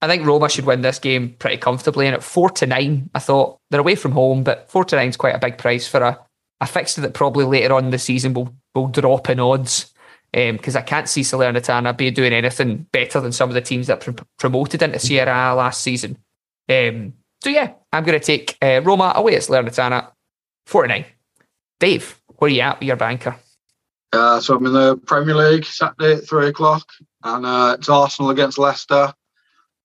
I 0.01 0.07
think 0.07 0.25
Roma 0.25 0.49
should 0.49 0.67
win 0.67 0.83
this 0.83 0.99
game 0.99 1.35
pretty 1.39 1.57
comfortably. 1.57 2.07
And 2.07 2.15
at 2.15 2.23
four 2.23 2.51
to 2.51 2.67
nine, 2.67 3.11
I 3.15 3.19
thought 3.19 3.59
they're 3.71 3.81
away 3.81 3.97
from 3.97 4.13
home, 4.13 4.45
but 4.45 4.71
four 4.71 4.85
to 4.85 4.97
nine 4.97 5.09
is 5.09 5.17
quite 5.17 5.35
a 5.35 5.41
big 5.41 5.59
price 5.59 5.89
for 5.89 6.03
a 6.03 6.19
a 6.61 6.67
fixture 6.67 7.01
that 7.01 7.15
probably 7.15 7.45
later 7.45 7.75
on 7.75 7.87
in 7.87 7.91
the 7.91 7.99
season 7.99 8.35
will 8.35 8.55
will 8.75 8.89
drop 8.89 9.29
in 9.29 9.41
odds. 9.41 9.93
Because 10.35 10.75
um, 10.75 10.81
I 10.81 10.83
can't 10.83 11.09
see 11.09 11.21
Salernitana 11.21 11.97
be 11.97 12.11
doing 12.11 12.33
anything 12.33 12.89
better 12.91 13.21
than 13.21 13.31
some 13.31 13.49
of 13.51 13.55
the 13.55 13.61
teams 13.61 13.87
that 13.87 14.01
pr- 14.01 14.11
promoted 14.37 14.83
into 14.83 14.99
Serie 14.99 15.31
A 15.31 15.55
last 15.55 15.81
season. 15.81 16.19
Um, 16.69 17.15
so 17.41 17.51
yeah, 17.51 17.75
I'm 17.93 18.03
going 18.03 18.19
to 18.19 18.25
take 18.25 18.59
uh, 18.61 18.81
Roma 18.83 19.13
away 19.15 19.37
at 19.37 19.43
Salernitana, 19.43 20.11
49. 20.67 21.05
Dave, 21.79 22.21
where 22.39 22.49
are 22.51 22.53
you 22.53 22.63
at 22.63 22.81
with 22.81 22.89
your 22.89 22.97
banker? 22.97 23.37
Uh, 24.13 24.41
so 24.41 24.57
I'm 24.57 24.67
in 24.67 24.73
the 24.73 24.97
Premier 24.97 25.35
League 25.35 25.65
Saturday 25.65 26.15
at 26.15 26.29
three 26.29 26.49
o'clock, 26.49 26.89
and 27.23 27.47
uh, 27.47 27.77
it's 27.79 27.89
Arsenal 27.89 28.31
against 28.31 28.59
Leicester. 28.59 29.13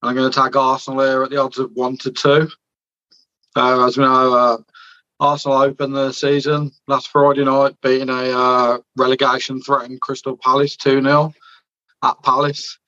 And 0.02 0.10
I'm 0.10 0.16
going 0.16 0.32
to 0.32 0.36
tag 0.36 0.56
Arsenal 0.56 1.02
here 1.02 1.24
at 1.24 1.30
the 1.30 1.38
odds 1.38 1.60
of 1.60 1.72
one 1.74 1.98
to 1.98 2.12
two. 2.12 2.48
Uh, 3.56 3.86
as 3.86 3.98
we 3.98 4.04
know, 4.04 4.34
uh, 4.34 4.58
Arsenal 5.20 5.58
opened 5.58 5.96
the 5.96 6.12
season 6.12 6.72
last 6.88 7.10
Friday 7.10 7.44
night, 7.44 7.76
beating 7.82 8.10
a 8.10 8.32
uh, 8.32 8.78
relegation 8.96 9.62
threatened 9.62 10.00
Crystal 10.00 10.38
Palace 10.38 10.78
2 10.78 11.02
0 11.02 11.34
at 12.04 12.24
Palace. 12.24 12.80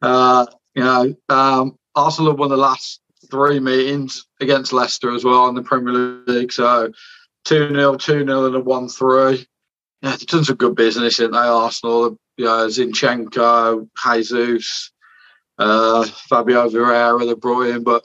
Uh, 0.00 0.46
you 0.74 0.84
know, 0.84 1.14
um, 1.28 1.76
Arsenal 1.96 2.36
won 2.36 2.50
the 2.50 2.56
last 2.56 3.00
three 3.30 3.58
meetings 3.58 4.26
against 4.40 4.72
Leicester 4.72 5.12
as 5.12 5.24
well 5.24 5.48
in 5.48 5.54
the 5.54 5.62
Premier 5.62 6.22
League. 6.26 6.52
So 6.52 6.92
2 7.44 7.74
0, 7.74 7.96
2 7.96 8.24
0, 8.24 8.46
and 8.46 8.56
a 8.56 8.60
1 8.60 8.88
3. 8.88 9.46
Yeah, 10.02 10.10
they've 10.10 10.26
done 10.26 10.44
some 10.44 10.56
good 10.56 10.76
business 10.76 11.18
in 11.18 11.32
they, 11.32 11.38
Arsenal. 11.38 12.16
You 12.36 12.44
know, 12.44 12.68
Zinchenko, 12.68 13.88
Jesus, 14.02 14.92
uh, 15.58 16.04
Fabio 16.04 16.70
Vieira, 16.70 17.26
they 17.26 17.34
brought 17.34 17.66
in. 17.66 17.82
But 17.82 18.04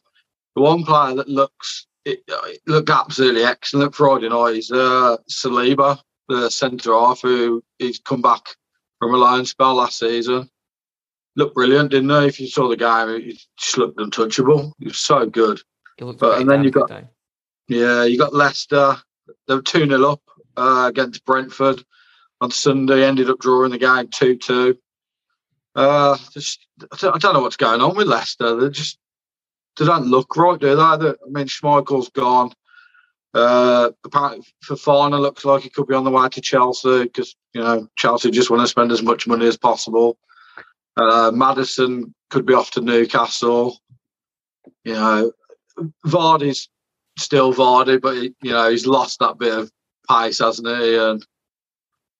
the 0.55 0.61
one 0.61 0.83
player 0.83 1.15
that 1.15 1.29
looks 1.29 1.85
it, 2.05 2.23
it 2.27 2.61
looked 2.67 2.89
absolutely 2.89 3.43
excellent 3.43 3.95
Friday 3.95 4.29
night 4.29 4.55
is 4.55 4.71
uh, 4.71 5.17
Saliba, 5.29 5.99
the 6.29 6.49
centre 6.49 6.93
half, 6.93 7.21
who 7.21 7.63
he's 7.79 7.99
come 7.99 8.21
back 8.21 8.43
from 8.99 9.13
a 9.13 9.17
loan 9.17 9.45
spell 9.45 9.75
last 9.75 9.99
season. 9.99 10.49
Looked 11.35 11.55
brilliant, 11.55 11.91
didn't 11.91 12.09
he? 12.09 12.27
If 12.27 12.39
you 12.39 12.47
saw 12.47 12.69
the 12.69 12.77
game, 12.77 13.21
he 13.21 13.39
just 13.59 13.77
looked 13.77 13.99
untouchable. 13.99 14.73
He 14.79 14.85
was 14.85 14.97
so 14.97 15.25
good. 15.25 15.59
But 15.97 16.41
and 16.41 16.49
then 16.49 16.63
you 16.63 16.71
got 16.71 16.91
yeah, 17.67 18.03
you 18.03 18.17
got 18.17 18.33
Leicester. 18.33 18.97
They 19.47 19.55
were 19.55 19.61
two 19.61 19.87
0 19.87 20.11
up 20.11 20.21
uh, 20.55 20.85
against 20.87 21.25
Brentford 21.25 21.83
on 22.39 22.51
Sunday. 22.51 23.03
Ended 23.03 23.29
up 23.29 23.39
drawing 23.39 23.71
the 23.71 23.77
game 23.77 24.07
two 24.13 24.37
two. 24.37 24.77
Uh, 25.73 26.17
just, 26.31 26.65
I 26.93 27.17
don't 27.17 27.33
know 27.33 27.41
what's 27.41 27.57
going 27.57 27.81
on 27.81 27.97
with 27.97 28.07
Leicester. 28.07 28.55
They're 28.55 28.69
just 28.69 28.97
they 29.77 29.85
don't 29.85 30.07
look 30.07 30.35
right, 30.35 30.59
do 30.59 30.75
they? 30.75 30.81
I 30.81 30.97
mean, 31.27 31.47
Schmeichel's 31.47 32.09
gone. 32.09 32.51
Uh, 33.33 33.91
Fofana 34.07 35.19
looks 35.19 35.43
like 35.43 35.63
he 35.63 35.69
could 35.69 35.87
be 35.87 35.93
on 35.93 36.05
the 36.05 36.11
way 36.11 36.29
to 36.29 36.39
Chelsea 36.39 37.03
because 37.03 37.35
you 37.53 37.61
know 37.61 37.87
Chelsea 37.97 38.31
just 38.31 38.49
want 38.49 38.61
to 38.61 38.67
spend 38.67 38.93
as 38.93 39.03
much 39.03 39.27
money 39.27 39.45
as 39.45 39.57
possible. 39.57 40.17
Uh, 40.95 41.31
Maddison 41.33 42.15
could 42.29 42.45
be 42.45 42.53
off 42.53 42.71
to 42.71 42.81
Newcastle. 42.81 43.77
You 44.85 44.93
know, 44.93 45.31
Vardy's 46.07 46.69
still 47.17 47.53
Vardy, 47.53 48.01
but 48.01 48.15
he, 48.15 48.33
you 48.41 48.51
know 48.51 48.69
he's 48.69 48.87
lost 48.87 49.19
that 49.19 49.37
bit 49.37 49.53
of 49.53 49.69
pace, 50.09 50.39
hasn't 50.39 50.67
he? 50.67 50.95
And 50.95 51.25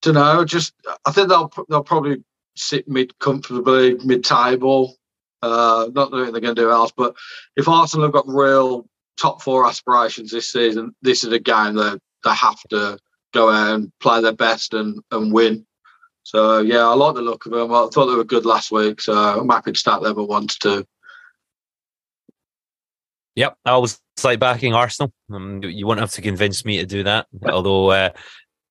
don't 0.02 0.16
know. 0.16 0.44
Just 0.44 0.74
I 1.06 1.12
think 1.12 1.30
they'll 1.30 1.52
they'll 1.70 1.84
probably 1.84 2.24
sit 2.58 2.90
mid 2.90 3.18
comfortably 3.20 3.96
mid 4.04 4.26
table. 4.26 4.98
Uh, 5.46 5.90
not 5.94 6.12
that 6.12 6.18
they're 6.18 6.42
going 6.42 6.56
to 6.56 6.62
do 6.62 6.72
else, 6.72 6.92
but 6.96 7.16
if 7.56 7.68
Arsenal 7.68 8.06
have 8.06 8.14
got 8.14 8.28
real 8.28 8.88
top 9.20 9.42
four 9.42 9.68
aspirations 9.68 10.32
this 10.32 10.52
season, 10.52 10.96
this 11.02 11.24
is 11.24 11.32
a 11.32 11.40
game 11.40 11.76
that 11.76 12.00
they 12.24 12.34
have 12.34 12.60
to 12.70 12.98
go 13.34 13.50
out 13.50 13.76
and 13.76 13.92
play 14.00 14.22
their 14.22 14.34
best 14.34 14.74
and, 14.74 15.00
and 15.12 15.32
win. 15.32 15.66
So 16.24 16.60
yeah, 16.60 16.88
I 16.88 16.94
like 16.96 17.16
the 17.16 17.22
look 17.22 17.46
of 17.46 17.52
them. 17.52 17.72
I 17.72 17.88
thought 17.94 18.08
they 18.08 18.16
were 18.16 18.24
good 18.24 18.46
last 18.46 18.72
week, 18.72 19.00
so 19.00 19.14
I'm 19.14 19.50
happy 19.50 19.74
to 19.74 19.78
start 19.78 20.02
them 20.02 20.20
at 20.20 20.28
one 20.28 20.48
to 20.48 20.60
two. 20.60 20.86
Yep, 23.36 23.58
I 23.66 23.78
was 23.78 24.02
like 24.24 24.40
backing 24.40 24.74
Arsenal. 24.74 25.14
Um, 25.32 25.62
you 25.64 25.86
won't 25.86 26.00
have 26.00 26.12
to 26.12 26.22
convince 26.22 26.66
me 26.66 26.78
to 26.78 26.86
do 26.86 27.04
that. 27.04 27.28
Although, 27.48 27.92
uh, 27.92 28.10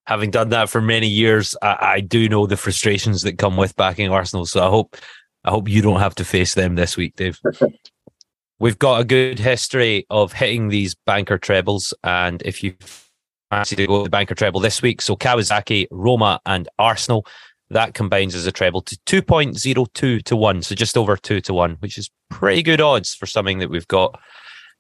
having 0.07 0.31
done 0.31 0.49
that 0.49 0.71
for 0.71 0.81
many 0.81 1.07
years, 1.07 1.55
I, 1.63 1.77
I, 1.81 2.01
do 2.01 2.29
know 2.29 2.47
the 2.47 2.57
frustrations 2.57 3.23
that 3.23 3.39
come 3.39 3.57
with 3.57 3.77
backing 3.77 4.11
Arsenal. 4.11 4.47
So 4.47 4.65
I 4.65 4.69
hope, 4.69 4.97
I 5.45 5.51
hope 5.51 5.69
you 5.69 5.83
don't 5.83 6.01
have 6.01 6.15
to 6.17 6.25
face 6.25 6.55
them 6.55 6.75
this 6.75 6.97
week, 6.97 7.17
Dave. 7.17 7.39
We've 8.61 8.79
got 8.79 9.01
a 9.01 9.05
good 9.05 9.39
history 9.39 10.07
of 10.11 10.33
hitting 10.33 10.69
these 10.69 10.95
banker 10.95 11.39
trebles, 11.39 11.93
and 12.03 12.41
if 12.43 12.63
you 12.63 12.75
fancy 13.55 13.77
to 13.77 13.87
go 13.87 13.99
to 13.99 14.05
the 14.05 14.11
banker 14.11 14.35
treble 14.35 14.61
this 14.61 14.83
week. 14.83 15.01
So 15.01 15.17
Kawasaki, 15.17 15.87
Roma, 15.91 16.41
and 16.47 16.69
Arsenal. 16.79 17.27
That 17.71 17.95
combines 17.95 18.35
as 18.35 18.47
a 18.47 18.53
treble 18.53 18.83
to 18.83 18.97
2.02 19.07 20.23
to 20.25 20.37
1. 20.37 20.63
So 20.63 20.75
just 20.75 20.97
over 20.97 21.17
2 21.17 21.41
to 21.41 21.55
1, 21.55 21.77
which 21.81 21.99
is 21.99 22.11
pretty 22.31 22.63
good 22.63 22.81
odds 22.81 23.15
for 23.15 23.27
something 23.27 23.59
that 23.59 23.71
we've 23.71 23.89
got 23.89 24.21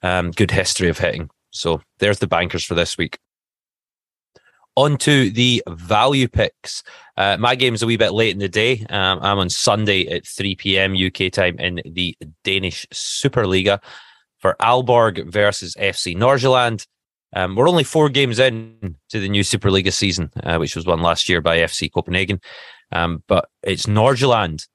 um, 0.03 0.31
good 0.33 0.51
history 0.51 0.89
of 0.89 0.99
hitting. 0.99 1.31
So 1.51 1.81
there's 1.99 2.19
the 2.19 2.27
bankers 2.27 2.65
for 2.65 2.75
this 2.75 2.99
week. 2.99 3.19
On 4.77 4.97
to 4.99 5.31
the 5.31 5.63
value 5.69 6.27
picks. 6.27 6.83
Uh, 7.17 7.37
my 7.39 7.55
game's 7.55 7.83
a 7.83 7.87
wee 7.87 7.97
bit 7.97 8.13
late 8.13 8.33
in 8.33 8.41
the 8.41 8.49
day. 8.49 8.85
Um, 8.91 9.21
I'm 9.23 9.39
on 9.39 9.49
Sunday 9.49 10.09
at 10.09 10.27
3 10.27 10.57
p.m. 10.57 10.97
UK 10.97 11.31
time 11.31 11.59
in 11.61 11.81
the 11.85 12.17
Danish 12.43 12.85
Superliga 12.93 13.81
for 14.39 14.57
Aalborg 14.61 15.31
versus 15.31 15.77
FC 15.77 16.17
Nordsjælland. 16.17 16.87
Um, 17.35 17.57
we're 17.57 17.69
only 17.69 17.85
four 17.85 18.09
games 18.09 18.39
in 18.39 18.97
to 19.11 19.21
the 19.21 19.29
new 19.29 19.43
Superliga 19.43 19.93
season, 19.93 20.31
uh, 20.43 20.57
which 20.59 20.77
was 20.77 20.87
won 20.87 21.03
last 21.03 21.29
year 21.29 21.41
by 21.41 21.59
FC 21.59 21.93
Copenhagen. 21.93 22.41
Um, 22.93 23.23
but 23.27 23.49
it's 23.63 23.87
Nordsjælland 23.87 24.67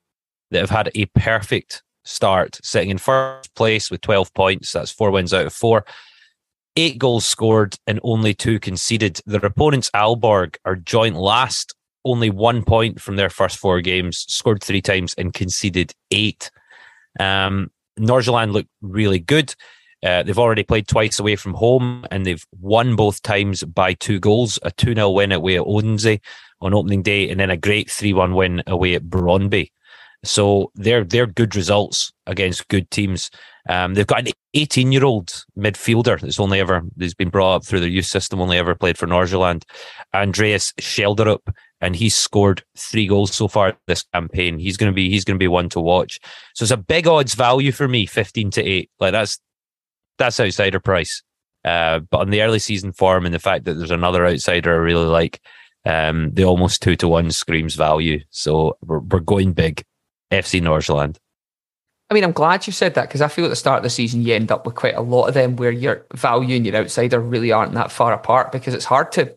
that 0.51 0.59
have 0.59 0.69
had 0.69 0.91
a 0.95 1.05
perfect 1.07 1.83
start, 2.03 2.59
sitting 2.63 2.89
in 2.89 2.97
first 2.97 3.53
place 3.55 3.91
with 3.91 4.01
12 4.01 4.33
points. 4.33 4.71
That's 4.71 4.91
four 4.91 5.12
wins 5.12 5.33
out 5.33 5.45
of 5.45 5.53
four. 5.53 5.85
Eight 6.79 6.97
goals 6.97 7.25
scored 7.25 7.75
and 7.87 7.99
only 8.03 8.33
two 8.33 8.57
conceded. 8.57 9.19
Their 9.25 9.45
opponents, 9.45 9.91
Aalborg, 9.93 10.55
are 10.63 10.77
joint 10.77 11.17
last, 11.17 11.75
only 12.05 12.29
one 12.29 12.63
point 12.63 13.01
from 13.01 13.17
their 13.17 13.29
first 13.29 13.57
four 13.57 13.81
games, 13.81 14.19
scored 14.29 14.63
three 14.63 14.81
times 14.81 15.13
and 15.17 15.33
conceded 15.33 15.91
eight. 16.09 16.49
Um, 17.19 17.69
Nordsjælland 17.99 18.53
look 18.53 18.65
really 18.81 19.19
good. 19.19 19.53
Uh, 20.01 20.23
they've 20.23 20.39
already 20.39 20.63
played 20.63 20.87
twice 20.87 21.19
away 21.19 21.35
from 21.35 21.53
home 21.53 22.05
and 22.11 22.25
they've 22.25 22.47
won 22.61 22.95
both 22.95 23.21
times 23.23 23.61
by 23.65 23.93
two 23.95 24.17
goals 24.17 24.57
a 24.63 24.71
2 24.71 24.95
0 24.95 25.09
win 25.09 25.33
away 25.33 25.57
at 25.57 25.65
Odense 25.65 26.21
on 26.61 26.73
opening 26.73 27.03
day, 27.03 27.29
and 27.29 27.41
then 27.41 27.49
a 27.49 27.57
great 27.57 27.91
3 27.91 28.13
1 28.13 28.33
win 28.33 28.63
away 28.67 28.95
at 28.95 29.03
Brøndby. 29.03 29.69
So 30.23 30.71
they're 30.75 31.03
they're 31.03 31.27
good 31.27 31.55
results 31.55 32.12
against 32.25 32.67
good 32.67 32.89
teams. 32.91 33.29
Um, 33.69 33.93
they've 33.93 34.08
got 34.08 34.27
an 34.27 34.34
18 34.53 34.91
year 34.91 35.05
old 35.05 35.43
midfielder 35.58 36.19
that's 36.19 36.39
only 36.39 36.60
ever 36.60 36.82
he's 36.97 37.13
been 37.13 37.29
brought 37.29 37.55
up 37.58 37.65
through 37.65 37.79
their 37.82 37.89
youth 37.89 38.05
system, 38.05 38.41
only 38.41 38.58
ever 38.58 38.75
played 38.75 38.97
for 38.97 39.08
Nordsjælland, 39.08 39.63
Andreas 40.13 40.73
Schjelderup, 40.79 41.53
and 41.79 41.95
he's 41.95 42.15
scored 42.15 42.63
three 42.77 43.08
goals 43.08 43.34
so 43.34 43.47
far 43.47 43.77
this 43.88 44.03
campaign. 44.13 44.60
He's 44.60 44.75
gonna 44.75 44.91
be 44.91 45.10
he's 45.10 45.23
gonna 45.23 45.39
be 45.39 45.47
one 45.47 45.69
to 45.69 45.79
watch. 45.79 46.19
So 46.55 46.63
it's 46.63 46.71
a 46.71 46.77
big 46.77 47.08
odds 47.08 47.36
value 47.36 47.71
for 47.71 47.88
me, 47.88 48.05
15 48.05 48.51
to 48.51 48.63
eight. 48.63 48.89
Like 48.99 49.12
that's 49.12 49.39
that's 50.17 50.39
outsider 50.39 50.79
price. 50.79 51.23
Uh, 51.65 51.99
but 51.99 52.21
on 52.21 52.29
the 52.29 52.41
early 52.41 52.60
season 52.60 52.91
form 52.91 53.25
and 53.25 53.34
the 53.34 53.39
fact 53.39 53.65
that 53.65 53.75
there's 53.75 53.91
another 53.91 54.25
outsider 54.25 54.73
I 54.73 54.77
really 54.77 55.05
like, 55.05 55.41
um, 55.86 56.32
the 56.34 56.45
almost 56.45 56.82
two 56.82 56.95
to 56.97 57.08
one 57.08 57.32
screams 57.32 57.75
value. 57.75 58.19
So 58.29 58.77
we're, 58.82 58.99
we're 58.99 59.19
going 59.19 59.53
big. 59.53 59.84
FC 60.31 60.61
Nordsjælland. 60.61 61.17
I 62.09 62.15
mean, 62.15 62.23
I'm 62.23 62.31
glad 62.31 62.65
you 62.65 62.73
said 62.73 62.95
that 62.95 63.07
because 63.07 63.21
I 63.21 63.27
feel 63.27 63.45
at 63.45 63.49
the 63.49 63.55
start 63.55 63.77
of 63.77 63.83
the 63.83 63.89
season 63.89 64.23
you 64.23 64.33
end 64.33 64.51
up 64.51 64.65
with 64.65 64.75
quite 64.75 64.95
a 64.95 65.01
lot 65.01 65.27
of 65.27 65.35
them 65.35 65.55
where 65.57 65.71
your 65.71 66.05
value 66.15 66.55
and 66.55 66.65
your 66.65 66.75
outsider 66.75 67.19
really 67.19 67.51
aren't 67.51 67.73
that 67.73 67.91
far 67.91 68.13
apart 68.13 68.51
because 68.51 68.73
it's 68.73 68.85
hard 68.85 69.11
to 69.11 69.31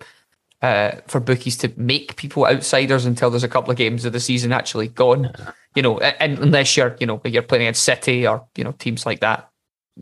uh, 0.62 0.92
for 1.06 1.20
bookies 1.20 1.56
to 1.58 1.72
make 1.76 2.16
people 2.16 2.46
outsiders 2.46 3.04
until 3.04 3.28
there's 3.28 3.44
a 3.44 3.48
couple 3.48 3.70
of 3.70 3.76
games 3.76 4.04
of 4.04 4.12
the 4.12 4.20
season 4.20 4.52
actually 4.52 4.88
gone. 4.88 5.32
You 5.74 5.82
know, 5.82 5.98
and 5.98 6.38
unless 6.38 6.76
you're 6.76 6.96
you 6.98 7.06
know 7.06 7.20
you're 7.24 7.42
playing 7.42 7.64
against 7.64 7.84
City 7.84 8.26
or 8.26 8.46
you 8.56 8.64
know 8.64 8.72
teams 8.72 9.04
like 9.04 9.20
that. 9.20 9.48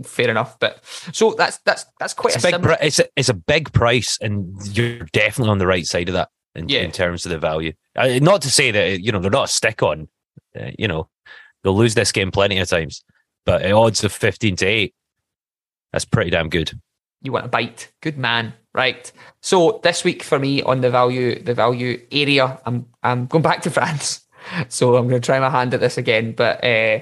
Fair 0.04 0.30
enough, 0.30 0.56
but 0.60 0.84
so 1.12 1.32
that's 1.32 1.58
that's 1.64 1.84
that's 1.98 2.14
quite 2.14 2.36
it's 2.36 2.44
a, 2.44 2.52
big. 2.52 2.62
Pri- 2.62 2.78
it's 2.80 3.00
a 3.00 3.06
it's 3.16 3.28
a 3.28 3.34
big 3.34 3.72
price, 3.72 4.18
and 4.20 4.54
you're 4.76 5.00
definitely 5.12 5.50
on 5.50 5.58
the 5.58 5.66
right 5.66 5.84
side 5.84 6.08
of 6.08 6.12
that 6.12 6.28
in, 6.54 6.68
yeah. 6.68 6.82
in 6.82 6.92
terms 6.92 7.26
of 7.26 7.30
the 7.30 7.38
value. 7.38 7.72
Uh, 7.96 8.20
not 8.22 8.42
to 8.42 8.50
say 8.50 8.70
that 8.70 9.00
you 9.00 9.10
know 9.10 9.18
they're 9.18 9.32
not 9.32 9.48
a 9.48 9.52
stick 9.52 9.82
on 9.82 10.06
uh, 10.58 10.70
you 10.78 10.88
know, 10.88 11.08
they'll 11.62 11.76
lose 11.76 11.94
this 11.94 12.12
game 12.12 12.30
plenty 12.30 12.58
of 12.58 12.68
times, 12.68 13.04
but 13.44 13.62
at 13.62 13.72
odds 13.72 14.04
of 14.04 14.12
15 14.12 14.56
to 14.56 14.66
8, 14.66 14.94
that's 15.92 16.04
pretty 16.04 16.30
damn 16.30 16.48
good. 16.48 16.72
You 17.22 17.32
want 17.32 17.46
a 17.46 17.48
bite. 17.48 17.92
Good 18.00 18.16
man. 18.16 18.54
Right. 18.72 19.10
So 19.42 19.80
this 19.82 20.04
week 20.04 20.22
for 20.22 20.38
me 20.38 20.62
on 20.62 20.80
the 20.80 20.90
value, 20.90 21.42
the 21.42 21.54
value 21.54 22.00
area, 22.12 22.60
I'm 22.64 22.86
I'm 23.02 23.26
going 23.26 23.42
back 23.42 23.62
to 23.62 23.70
France. 23.78 24.26
So 24.68 24.96
I'm 24.96 25.08
going 25.08 25.20
to 25.20 25.26
try 25.26 25.38
my 25.38 25.50
hand 25.50 25.74
at 25.74 25.80
this 25.80 25.98
again, 25.98 26.32
but 26.32 26.64
uh, 26.64 27.00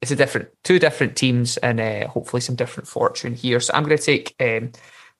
it's 0.00 0.10
a 0.10 0.16
different 0.16 0.48
two 0.64 0.78
different 0.78 1.16
teams 1.16 1.56
and 1.58 1.78
uh, 1.78 2.08
hopefully 2.08 2.40
some 2.40 2.56
different 2.56 2.88
fortune 2.88 3.34
here. 3.34 3.60
So 3.60 3.72
I'm 3.74 3.84
going 3.84 3.96
to 3.96 4.02
take 4.02 4.34
um, 4.40 4.72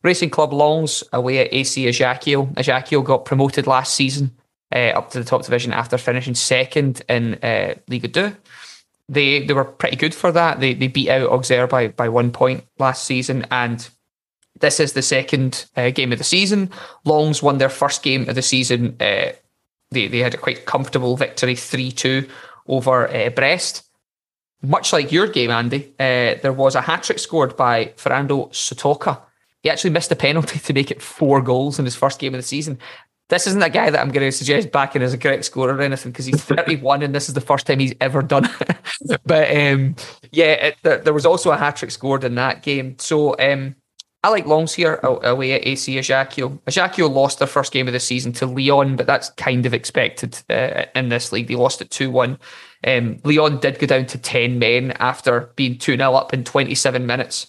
Racing 0.02 0.30
Club 0.30 0.52
Lens 0.52 1.04
away 1.12 1.38
at 1.38 1.52
AC 1.52 1.86
Ajaccio. 1.86 2.50
Ajaccio 2.56 3.02
got 3.02 3.24
promoted 3.24 3.66
last 3.66 3.94
season 3.94 4.34
uh, 4.74 4.92
up 4.96 5.10
to 5.10 5.18
the 5.18 5.24
top 5.24 5.42
division 5.42 5.72
after 5.72 5.98
finishing 5.98 6.34
second 6.34 7.02
in 7.08 7.34
uh, 7.42 7.74
Ligue 7.88 8.12
2. 8.12 8.36
They 9.08 9.44
they 9.44 9.54
were 9.54 9.64
pretty 9.64 9.96
good 9.96 10.14
for 10.14 10.30
that. 10.30 10.60
They 10.60 10.74
they 10.74 10.86
beat 10.86 11.08
out 11.08 11.30
Auxerre 11.30 11.66
by, 11.66 11.88
by 11.88 12.08
one 12.08 12.30
point 12.30 12.64
last 12.78 13.04
season, 13.04 13.44
and 13.50 13.88
this 14.60 14.78
is 14.78 14.92
the 14.92 15.02
second 15.02 15.66
uh, 15.76 15.90
game 15.90 16.12
of 16.12 16.18
the 16.18 16.24
season. 16.24 16.70
Lens 17.04 17.42
won 17.42 17.58
their 17.58 17.68
first 17.68 18.04
game 18.04 18.28
of 18.28 18.36
the 18.36 18.42
season. 18.42 18.96
Uh, 19.00 19.32
they 19.90 20.06
they 20.06 20.18
had 20.18 20.34
a 20.34 20.38
quite 20.38 20.64
comfortable 20.64 21.16
victory, 21.16 21.56
three 21.56 21.90
two 21.90 22.28
over 22.68 23.08
uh, 23.12 23.30
Brest. 23.30 23.82
Much 24.62 24.92
like 24.92 25.10
your 25.10 25.26
game, 25.26 25.50
Andy, 25.50 25.94
uh, 25.98 26.36
there 26.42 26.52
was 26.52 26.74
a 26.74 26.82
hat 26.82 27.02
trick 27.02 27.18
scored 27.18 27.56
by 27.56 27.92
Fernando 27.96 28.46
Sotoca. 28.48 29.22
He 29.62 29.70
actually 29.70 29.90
missed 29.90 30.12
a 30.12 30.16
penalty 30.16 30.58
to 30.66 30.72
make 30.72 30.90
it 30.90 31.02
four 31.02 31.40
goals 31.40 31.78
in 31.78 31.84
his 31.84 31.96
first 31.96 32.20
game 32.20 32.34
of 32.34 32.38
the 32.38 32.46
season. 32.46 32.78
This 33.30 33.46
isn't 33.46 33.62
a 33.62 33.70
guy 33.70 33.90
that 33.90 34.00
I'm 34.00 34.10
going 34.10 34.26
to 34.26 34.32
suggest 34.32 34.72
backing 34.72 35.02
as 35.02 35.14
a 35.14 35.18
correct 35.18 35.44
scorer 35.44 35.76
or 35.76 35.80
anything 35.80 36.10
because 36.12 36.26
he's 36.26 36.42
31 36.42 37.02
and 37.02 37.14
this 37.14 37.28
is 37.28 37.34
the 37.34 37.40
first 37.40 37.66
time 37.66 37.78
he's 37.78 37.94
ever 38.00 38.22
done 38.22 38.44
it. 38.60 38.76
but 39.24 39.56
um, 39.56 39.94
yeah, 40.32 40.52
it, 40.52 40.76
there, 40.82 40.98
there, 40.98 41.14
was 41.14 41.24
also 41.24 41.52
a 41.52 41.56
hat 41.56 41.76
trick 41.76 41.92
scored 41.92 42.24
in 42.24 42.34
that 42.34 42.62
game. 42.62 42.98
So 42.98 43.36
um, 43.38 43.76
I 44.22 44.28
like 44.28 44.46
Lens 44.46 44.74
here 44.74 45.00
away 45.02 45.52
at 45.52 45.66
AC 45.66 45.96
Ajaccio. 45.96 46.60
Ajaccio 46.66 47.08
lost 47.08 47.38
their 47.38 47.48
first 47.48 47.72
game 47.72 47.86
of 47.86 47.94
the 47.94 48.00
season 48.00 48.32
to 48.32 48.46
Lyon, 48.46 48.96
but 48.96 49.06
that's 49.06 49.30
kind 49.30 49.64
of 49.64 49.72
expected 49.72 50.42
uh, 50.50 50.84
in 50.94 51.08
this 51.08 51.32
league. 51.32 51.48
They 51.48 51.54
lost 51.54 51.80
it 51.80 51.90
2 51.90 52.10
1. 52.10 52.38
Um, 52.86 53.18
Lyon 53.24 53.58
did 53.58 53.78
go 53.78 53.86
down 53.86 54.06
to 54.06 54.18
10 54.18 54.58
men 54.58 54.90
after 54.98 55.52
being 55.56 55.78
2 55.78 55.96
0 55.96 56.14
up 56.14 56.34
in 56.34 56.44
27 56.44 57.06
minutes, 57.06 57.46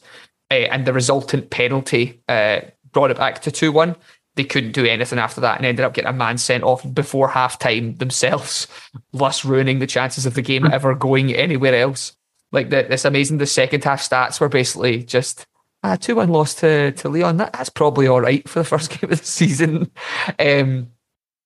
uh, 0.49 0.53
and 0.53 0.85
the 0.85 0.93
resultant 0.93 1.49
penalty 1.49 2.21
uh, 2.29 2.61
brought 2.91 3.11
it 3.11 3.17
back 3.17 3.41
to 3.41 3.51
2 3.51 3.71
1. 3.71 3.95
They 4.35 4.43
couldn't 4.45 4.71
do 4.71 4.85
anything 4.85 5.19
after 5.19 5.41
that 5.41 5.57
and 5.57 5.65
ended 5.65 5.83
up 5.83 5.93
getting 5.93 6.09
a 6.09 6.13
man 6.13 6.37
sent 6.37 6.63
off 6.63 6.85
before 6.93 7.27
half 7.27 7.59
time 7.59 7.95
themselves, 7.97 8.67
thus 9.13 9.43
ruining 9.43 9.79
the 9.79 9.87
chances 9.87 10.25
of 10.25 10.35
the 10.35 10.41
game 10.41 10.65
ever 10.71 10.95
going 10.95 11.33
anywhere 11.33 11.75
else. 11.75 12.15
Like, 12.51 12.69
the, 12.69 12.91
it's 12.91 13.05
amazing. 13.05 13.37
The 13.37 13.45
second 13.45 13.83
half 13.83 14.01
stats 14.01 14.39
were 14.39 14.49
basically 14.49 15.03
just 15.03 15.45
a 15.83 15.97
2 15.97 16.15
1 16.15 16.29
loss 16.29 16.55
to, 16.55 16.91
to 16.91 17.09
Lyon. 17.09 17.37
That, 17.37 17.53
that's 17.53 17.69
probably 17.69 18.07
all 18.07 18.21
right 18.21 18.47
for 18.47 18.59
the 18.59 18.65
first 18.65 18.89
game 19.01 19.11
of 19.11 19.19
the 19.19 19.25
season. 19.25 19.91
Um, 20.39 20.91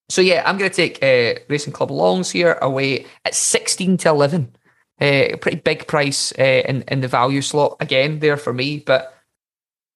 so, 0.09 0.21
yeah, 0.21 0.43
I'm 0.45 0.57
going 0.57 0.69
to 0.69 0.75
take 0.75 1.01
uh, 1.01 1.39
Racing 1.49 1.73
Club 1.73 1.89
Lens 1.89 2.31
here 2.31 2.53
away 2.61 3.05
at 3.23 3.33
16 3.33 3.97
to 3.97 4.09
11. 4.09 4.55
Uh, 5.01 5.05
a 5.33 5.35
pretty 5.37 5.57
big 5.57 5.87
price 5.87 6.31
uh, 6.37 6.43
in, 6.43 6.83
in 6.83 7.01
the 7.01 7.07
value 7.07 7.41
slot 7.41 7.77
again 7.79 8.19
there 8.19 8.37
for 8.37 8.53
me. 8.53 8.79
But, 8.79 9.13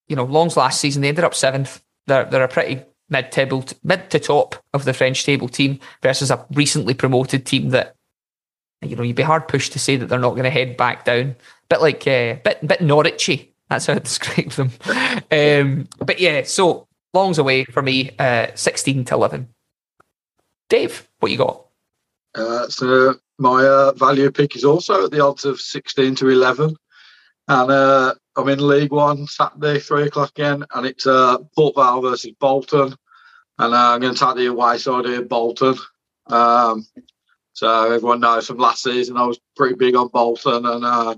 you 0.08 0.16
know, 0.16 0.26
Lens 0.26 0.58
last 0.58 0.82
season, 0.82 1.02
they 1.02 1.10
ended 1.10 1.24
up 1.24 1.36
seventh. 1.36 1.82
They're, 2.10 2.26
they're 2.26 2.44
a 2.44 2.50
pretty 2.50 2.84
mid 3.10 3.32
table, 3.32 3.64
mid 3.84 4.10
to 4.10 4.20
top 4.20 4.56
of 4.74 4.84
the 4.84 4.94
French 4.94 5.24
table 5.24 5.48
team 5.48 5.80
versus 6.02 6.30
a 6.30 6.46
recently 6.52 6.94
promoted 6.94 7.46
team 7.46 7.70
that, 7.70 7.96
you 8.82 8.96
know, 8.96 9.04
you'd 9.04 9.16
be 9.16 9.24
hard 9.24 9.48
pushed 9.48 9.72
to 9.74 9.80
say 9.80 9.96
that 9.96 10.08
they're 10.08 10.20
not 10.20 10.32
going 10.32 10.44
to 10.44 10.50
head 10.50 10.76
back 10.76 11.06
down. 11.06 11.36
Bit 11.70 11.82
like, 11.82 12.02
uh, 12.02 12.36
bit, 12.44 12.60
bit 12.68 12.80
Norwichy 12.80 13.50
that's 13.70 13.86
how 13.86 13.94
I 13.94 14.00
describe 14.00 14.52
them. 14.52 14.72
Um, 15.32 15.88
but 16.00 16.20
yeah, 16.20 16.44
so 16.44 16.88
Lens 17.14 17.38
away 17.38 17.66
for 17.66 17.82
me, 17.82 18.12
uh, 18.20 18.48
16 18.56 19.06
to 19.06 19.16
11. 19.16 19.48
Dave, 20.70 21.08
what 21.20 21.32
you 21.32 21.38
got? 21.38 21.66
Uh, 22.36 22.68
so 22.68 23.16
my 23.38 23.66
uh, 23.66 23.94
value 23.94 24.30
pick 24.32 24.56
is 24.56 24.64
also 24.64 25.06
at 25.06 25.12
the 25.12 25.24
odds 25.24 25.46
of 25.46 25.60
16 25.60 26.16
to 26.16 26.30
11. 26.30 26.76
And 27.48 27.72
uh, 27.72 28.14
I'm 28.40 28.48
in 28.48 28.66
League 28.66 28.94
One 28.94 29.28
Saturday, 29.28 29.80
three 29.80 30.04
o'clock 30.04 30.30
again, 30.30 30.64
and 30.74 30.86
it's 30.86 31.06
uh, 31.06 31.40
Port 31.58 31.76
Vale 31.76 32.02
versus 32.02 32.32
Bolton. 32.40 32.96
And 33.58 33.74
uh, 33.74 33.78
I'm 33.78 34.00
going 34.00 34.14
to 34.14 34.20
take 34.20 34.38
the 34.38 34.46
away 34.46 34.78
side 34.78 35.06
here, 35.06 35.24
Bolton. 35.24 35.76
Um, 36.28 36.88
so 37.52 37.92
everyone 37.92 38.22
knows 38.22 38.48
from 38.48 38.58
last 38.58 38.84
season 38.84 39.18
I 39.18 39.26
was 39.26 39.42
pretty 39.58 39.76
big 39.76 39.94
on 39.96 40.08
Bolton 40.08 40.66
and 40.66 40.86
uh, 40.86 41.16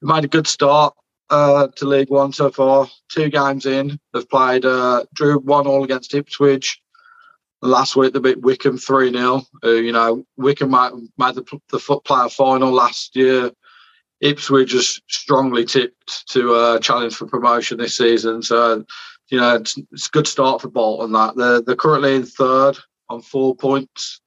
made 0.00 0.24
a 0.24 0.28
good 0.28 0.46
start 0.46 0.94
uh, 1.28 1.68
to 1.76 1.84
League 1.84 2.08
One 2.08 2.32
so 2.32 2.50
far. 2.50 2.88
Two 3.10 3.28
games 3.28 3.66
in, 3.66 4.00
they've 4.14 4.28
played 4.30 4.64
uh, 4.64 5.04
drew 5.12 5.40
one 5.40 5.66
all 5.66 5.84
against 5.84 6.14
Ipswich. 6.14 6.80
Last 7.60 7.94
week 7.94 8.14
they 8.14 8.20
beat 8.20 8.40
Wycombe 8.40 8.78
three 8.78 9.12
0 9.12 9.42
uh, 9.62 9.68
You 9.68 9.92
know 9.92 10.24
Wycombe 10.38 10.70
made, 10.70 10.92
made 11.18 11.34
the, 11.34 11.60
the 11.70 12.00
player 12.06 12.30
final 12.30 12.72
last 12.72 13.14
year. 13.16 13.50
Ipswich 14.20 14.74
is 14.74 15.00
strongly 15.08 15.64
tipped 15.64 16.28
to 16.28 16.54
uh, 16.54 16.78
challenge 16.78 17.14
for 17.14 17.26
promotion 17.26 17.78
this 17.78 17.96
season. 17.96 18.42
So 18.42 18.84
you 19.28 19.40
know 19.40 19.56
it's, 19.56 19.76
it's 19.92 20.06
a 20.06 20.10
good 20.10 20.26
start 20.26 20.62
for 20.62 20.68
Bolton. 20.68 21.12
That 21.12 21.36
they're, 21.36 21.60
they're 21.60 21.76
currently 21.76 22.16
in 22.16 22.24
third 22.24 22.78
on 23.08 23.20
four 23.20 23.54
points. 23.54 24.20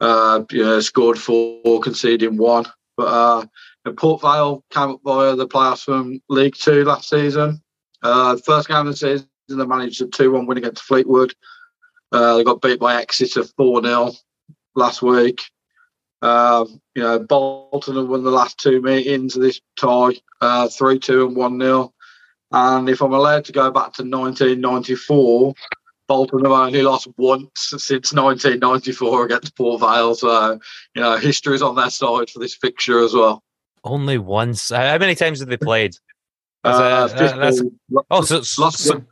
Uh, 0.00 0.44
you 0.50 0.62
know, 0.62 0.80
scored 0.80 1.18
four, 1.18 1.80
conceding 1.80 2.36
one. 2.36 2.66
But 2.96 3.06
uh, 3.06 3.92
Port 3.96 4.20
Vale 4.20 4.62
came 4.70 4.90
up 4.90 5.00
via 5.04 5.36
the 5.36 5.48
playoffs 5.48 5.84
from 5.84 6.20
League 6.28 6.54
Two 6.54 6.84
last 6.84 7.08
season. 7.08 7.62
Uh, 8.02 8.36
first 8.44 8.68
game 8.68 8.78
of 8.78 8.86
the 8.86 8.96
season, 8.96 9.28
they 9.48 9.66
managed 9.66 10.02
a 10.02 10.06
2 10.06 10.30
1 10.30 10.46
win 10.46 10.58
against 10.58 10.82
Fleetwood. 10.82 11.34
Uh, 12.12 12.36
they 12.36 12.44
got 12.44 12.60
beat 12.60 12.78
by 12.78 13.00
Exeter 13.00 13.44
4 13.44 13.82
0 13.82 14.12
last 14.74 15.02
week. 15.02 15.42
Uh, 16.22 16.64
you 16.94 17.02
know, 17.02 17.18
Bolton 17.18 17.96
have 17.96 18.08
won 18.08 18.24
the 18.24 18.30
last 18.30 18.58
two 18.58 18.80
meetings 18.80 19.36
of 19.36 19.42
this 19.42 19.60
tie 19.78 20.14
uh, 20.40 20.68
3 20.68 20.98
2 20.98 21.26
and 21.26 21.36
1 21.36 21.60
0. 21.60 21.92
And 22.52 22.88
if 22.88 23.02
I'm 23.02 23.12
allowed 23.12 23.44
to 23.46 23.52
go 23.52 23.70
back 23.70 23.92
to 23.94 24.02
1994, 24.02 25.54
Bolton 26.08 26.44
have 26.44 26.52
only 26.52 26.82
lost 26.82 27.08
once 27.16 27.50
since 27.56 28.12
1994 28.12 29.24
against 29.24 29.56
Port 29.56 29.80
Vale. 29.80 30.14
So, 30.14 30.58
you 30.94 31.02
know, 31.02 31.16
history's 31.16 31.62
on 31.62 31.74
their 31.74 31.90
side 31.90 32.30
for 32.30 32.38
this 32.38 32.54
fixture 32.54 33.00
as 33.00 33.12
well. 33.12 33.42
Only 33.84 34.18
once. 34.18 34.70
How 34.70 34.98
many 34.98 35.14
times 35.14 35.40
have 35.40 35.48
they 35.48 35.56
played? 35.56 35.96
Uh, 36.64 37.08
oh, 38.10 38.22
so, 38.22 38.42
lost 38.60 38.78
so, 38.80 39.04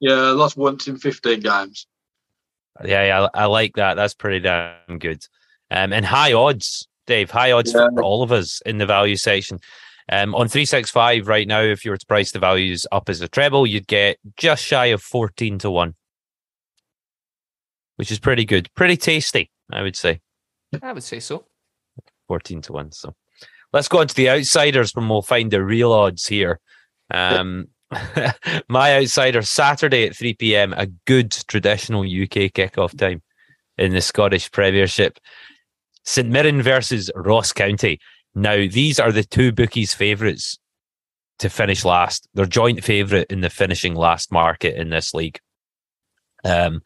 yeah, 0.00 0.14
lost 0.14 0.56
once 0.56 0.86
in 0.86 0.96
15 0.96 1.40
games. 1.40 1.86
Yeah, 2.84 3.04
yeah, 3.04 3.28
I, 3.34 3.42
I 3.42 3.46
like 3.46 3.74
that. 3.76 3.94
That's 3.94 4.14
pretty 4.14 4.40
damn 4.40 4.98
good. 4.98 5.26
Um, 5.70 5.92
and 5.92 6.04
high 6.04 6.32
odds, 6.32 6.88
Dave. 7.06 7.30
High 7.30 7.52
odds 7.52 7.72
yeah. 7.72 7.88
for 7.94 8.02
all 8.02 8.22
of 8.22 8.32
us 8.32 8.60
in 8.62 8.78
the 8.78 8.86
value 8.86 9.16
section. 9.16 9.58
Um, 10.12 10.34
on 10.34 10.48
365 10.48 11.28
right 11.28 11.46
now, 11.46 11.60
if 11.60 11.84
you 11.84 11.92
were 11.92 11.96
to 11.96 12.06
price 12.06 12.32
the 12.32 12.40
values 12.40 12.84
up 12.90 13.08
as 13.08 13.20
a 13.20 13.28
treble, 13.28 13.66
you'd 13.66 13.86
get 13.86 14.18
just 14.36 14.64
shy 14.64 14.86
of 14.86 15.02
14 15.02 15.58
to 15.60 15.70
1, 15.70 15.94
which 17.96 18.10
is 18.10 18.18
pretty 18.18 18.44
good. 18.44 18.68
Pretty 18.74 18.96
tasty, 18.96 19.50
I 19.72 19.82
would 19.82 19.94
say. 19.94 20.20
I 20.82 20.92
would 20.92 21.04
say 21.04 21.20
so. 21.20 21.44
14 22.26 22.62
to 22.62 22.72
1. 22.72 22.92
So 22.92 23.14
let's 23.72 23.88
go 23.88 23.98
on 23.98 24.08
to 24.08 24.14
the 24.14 24.30
outsiders 24.30 24.92
and 24.96 25.08
we'll 25.08 25.22
find 25.22 25.50
the 25.50 25.62
real 25.62 25.92
odds 25.92 26.26
here. 26.26 26.58
Um, 27.12 27.68
my 28.68 28.96
outsider 28.96 29.42
Saturday 29.42 30.06
at 30.06 30.16
3 30.16 30.34
p.m. 30.34 30.72
A 30.76 30.86
good 31.06 31.30
traditional 31.30 32.02
UK 32.02 32.50
kickoff 32.52 32.96
time 32.96 33.22
in 33.78 33.92
the 33.92 34.00
Scottish 34.00 34.50
Premiership. 34.50 35.18
St 36.04 36.28
Mirren 36.28 36.62
versus 36.62 37.10
Ross 37.14 37.52
County. 37.52 38.00
Now 38.34 38.66
these 38.68 39.00
are 39.00 39.12
the 39.12 39.24
two 39.24 39.52
bookies' 39.52 39.94
favourites 39.94 40.58
to 41.40 41.50
finish 41.50 41.84
last. 41.84 42.28
They're 42.34 42.46
joint 42.46 42.84
favourite 42.84 43.26
in 43.30 43.40
the 43.40 43.50
finishing 43.50 43.94
last 43.94 44.30
market 44.30 44.76
in 44.76 44.90
this 44.90 45.14
league. 45.14 45.40
Um, 46.44 46.82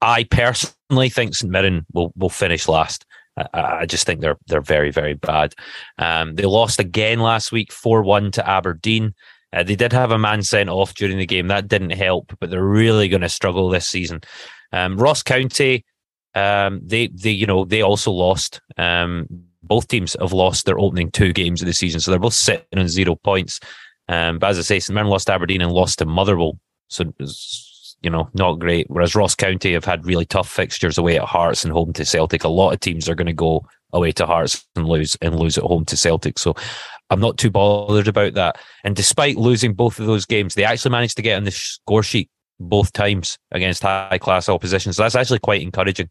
I 0.00 0.24
personally 0.24 1.08
think 1.08 1.34
St 1.34 1.50
Mirren 1.50 1.86
will 1.92 2.12
will 2.16 2.30
finish 2.30 2.68
last. 2.68 3.06
I, 3.36 3.48
I 3.54 3.86
just 3.86 4.06
think 4.06 4.20
they're 4.20 4.38
they're 4.46 4.60
very 4.60 4.90
very 4.90 5.14
bad. 5.14 5.54
Um, 5.98 6.34
they 6.34 6.44
lost 6.44 6.80
again 6.80 7.20
last 7.20 7.52
week, 7.52 7.72
four 7.72 8.02
one 8.02 8.30
to 8.32 8.48
Aberdeen. 8.48 9.14
Uh, 9.52 9.62
they 9.62 9.76
did 9.76 9.92
have 9.92 10.10
a 10.10 10.18
man 10.18 10.42
sent 10.42 10.68
off 10.68 10.94
during 10.94 11.16
the 11.16 11.26
game. 11.26 11.46
That 11.46 11.68
didn't 11.68 11.90
help, 11.90 12.36
but 12.40 12.50
they're 12.50 12.64
really 12.64 13.08
going 13.08 13.20
to 13.20 13.28
struggle 13.28 13.68
this 13.68 13.86
season. 13.86 14.20
Um, 14.72 14.96
Ross 14.96 15.22
County, 15.22 15.84
um, 16.34 16.80
they 16.84 17.08
they 17.08 17.30
you 17.30 17.46
know 17.46 17.64
they 17.64 17.82
also 17.82 18.10
lost. 18.10 18.60
Um, 18.76 19.26
both 19.62 19.88
teams 19.88 20.14
have 20.20 20.34
lost 20.34 20.66
their 20.66 20.78
opening 20.78 21.10
two 21.10 21.32
games 21.32 21.62
of 21.62 21.66
the 21.66 21.72
season, 21.72 22.00
so 22.00 22.10
they're 22.10 22.20
both 22.20 22.34
sitting 22.34 22.78
on 22.78 22.88
zero 22.88 23.14
points. 23.14 23.60
Um, 24.08 24.38
but 24.38 24.50
as 24.50 24.58
I 24.58 24.62
say, 24.62 24.78
St 24.78 24.94
Mirren 24.94 25.08
lost 25.08 25.30
Aberdeen 25.30 25.62
and 25.62 25.72
lost 25.72 26.00
to 26.00 26.04
Motherwell, 26.04 26.58
so 26.88 27.12
you 28.04 28.10
know, 28.10 28.28
not 28.34 28.58
great. 28.58 28.86
Whereas 28.90 29.14
Ross 29.14 29.34
County 29.34 29.72
have 29.72 29.86
had 29.86 30.04
really 30.04 30.26
tough 30.26 30.48
fixtures 30.48 30.98
away 30.98 31.16
at 31.16 31.24
Hearts 31.24 31.64
and 31.64 31.72
home 31.72 31.94
to 31.94 32.04
Celtic. 32.04 32.44
A 32.44 32.48
lot 32.48 32.72
of 32.72 32.80
teams 32.80 33.08
are 33.08 33.14
going 33.14 33.26
to 33.26 33.32
go 33.32 33.66
away 33.94 34.12
to 34.12 34.26
Hearts 34.26 34.64
and 34.76 34.86
lose 34.86 35.16
and 35.22 35.40
lose 35.40 35.56
at 35.56 35.64
home 35.64 35.86
to 35.86 35.96
Celtic. 35.96 36.38
So 36.38 36.54
I'm 37.08 37.20
not 37.20 37.38
too 37.38 37.50
bothered 37.50 38.08
about 38.08 38.34
that. 38.34 38.58
And 38.84 38.94
despite 38.94 39.36
losing 39.36 39.72
both 39.72 39.98
of 39.98 40.06
those 40.06 40.26
games, 40.26 40.54
they 40.54 40.64
actually 40.64 40.90
managed 40.90 41.16
to 41.16 41.22
get 41.22 41.38
on 41.38 41.44
the 41.44 41.50
score 41.50 42.02
sheet 42.02 42.28
both 42.60 42.92
times 42.92 43.38
against 43.52 43.82
high 43.82 44.18
class 44.18 44.48
opposition. 44.48 44.92
So 44.92 45.02
that's 45.02 45.14
actually 45.14 45.40
quite 45.40 45.62
encouraging. 45.62 46.08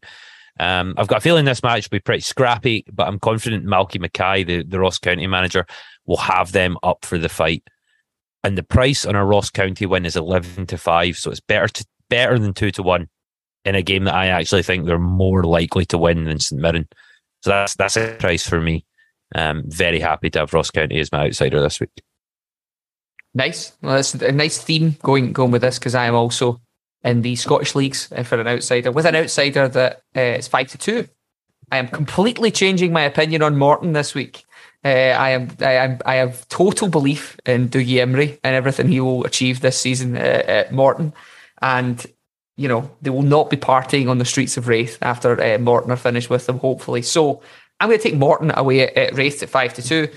Um, 0.60 0.94
I've 0.96 1.08
got 1.08 1.18
a 1.18 1.20
feeling 1.20 1.44
this 1.44 1.62
match 1.62 1.86
will 1.86 1.96
be 1.96 2.00
pretty 2.00 2.20
scrappy, 2.20 2.84
but 2.92 3.08
I'm 3.08 3.18
confident 3.18 3.66
Malky 3.66 4.00
Mackay, 4.00 4.44
the, 4.44 4.62
the 4.62 4.78
Ross 4.78 4.98
County 4.98 5.26
manager, 5.26 5.66
will 6.06 6.18
have 6.18 6.52
them 6.52 6.76
up 6.82 7.04
for 7.04 7.18
the 7.18 7.28
fight 7.28 7.64
and 8.44 8.58
the 8.58 8.62
price 8.62 9.04
on 9.06 9.16
a 9.16 9.24
Ross 9.24 9.50
County 9.50 9.86
win 9.86 10.04
is 10.04 10.16
eleven 10.16 10.66
to 10.66 10.78
five, 10.78 11.16
so 11.16 11.30
it's 11.30 11.40
better 11.40 11.66
to 11.66 11.86
better 12.10 12.38
than 12.38 12.52
two 12.52 12.70
to 12.72 12.82
one 12.82 13.08
in 13.64 13.74
a 13.74 13.82
game 13.82 14.04
that 14.04 14.14
I 14.14 14.26
actually 14.26 14.62
think 14.62 14.84
they're 14.84 14.98
more 14.98 15.42
likely 15.42 15.86
to 15.86 15.98
win 15.98 16.24
than 16.24 16.38
St 16.38 16.60
Mirren. 16.60 16.86
So 17.42 17.50
that's 17.50 17.74
that's 17.74 17.96
a 17.96 18.14
price 18.20 18.46
for 18.46 18.60
me. 18.60 18.84
Um, 19.34 19.64
very 19.66 19.98
happy 19.98 20.30
to 20.30 20.40
have 20.40 20.52
Ross 20.52 20.70
County 20.70 21.00
as 21.00 21.10
my 21.10 21.26
outsider 21.26 21.60
this 21.60 21.80
week. 21.80 21.90
Nice. 23.34 23.72
Well, 23.82 23.96
that's 23.96 24.14
a 24.14 24.32
nice 24.32 24.62
theme 24.62 24.96
going 25.02 25.32
going 25.32 25.50
with 25.50 25.62
this 25.62 25.78
because 25.78 25.94
I 25.94 26.06
am 26.06 26.14
also 26.14 26.60
in 27.02 27.22
the 27.22 27.36
Scottish 27.36 27.74
leagues 27.74 28.10
uh, 28.12 28.22
for 28.22 28.40
an 28.40 28.46
outsider 28.46 28.92
with 28.92 29.06
an 29.06 29.16
outsider 29.16 29.68
that 29.68 30.02
uh, 30.16 30.20
is 30.20 30.48
five 30.48 30.68
to 30.68 30.78
two. 30.78 31.08
I 31.72 31.78
am 31.78 31.88
completely 31.88 32.50
changing 32.50 32.92
my 32.92 33.02
opinion 33.02 33.42
on 33.42 33.56
Morton 33.56 33.92
this 33.92 34.14
week. 34.14 34.44
Uh, 34.84 34.88
I 34.88 35.30
am, 35.30 35.48
I 35.60 35.72
am, 35.72 35.98
I 36.04 36.16
have 36.16 36.46
total 36.48 36.88
belief 36.88 37.38
in 37.46 37.70
Dougie 37.70 37.96
Imrie 37.96 38.38
and 38.44 38.54
everything 38.54 38.88
he 38.88 39.00
will 39.00 39.24
achieve 39.24 39.60
this 39.60 39.80
season 39.80 40.16
uh, 40.16 40.20
at 40.20 40.72
Morton, 40.72 41.14
and 41.62 42.06
you 42.56 42.68
know 42.68 42.90
they 43.00 43.10
will 43.10 43.22
not 43.22 43.50
be 43.50 43.56
partying 43.56 44.08
on 44.08 44.18
the 44.18 44.24
streets 44.24 44.56
of 44.56 44.68
Raith 44.68 44.98
after 45.00 45.40
uh, 45.42 45.58
Morton 45.58 45.90
are 45.90 45.96
finished 45.96 46.30
with 46.30 46.46
them. 46.46 46.58
Hopefully, 46.58 47.02
so 47.02 47.42
I'm 47.80 47.88
going 47.88 47.98
to 47.98 48.02
take 48.02 48.18
Morton 48.18 48.52
away 48.54 48.82
at, 48.82 48.96
at 48.96 49.14
Raith 49.14 49.42
at 49.42 49.48
5 49.48 49.74
to 49.74 49.82
2. 49.82 50.08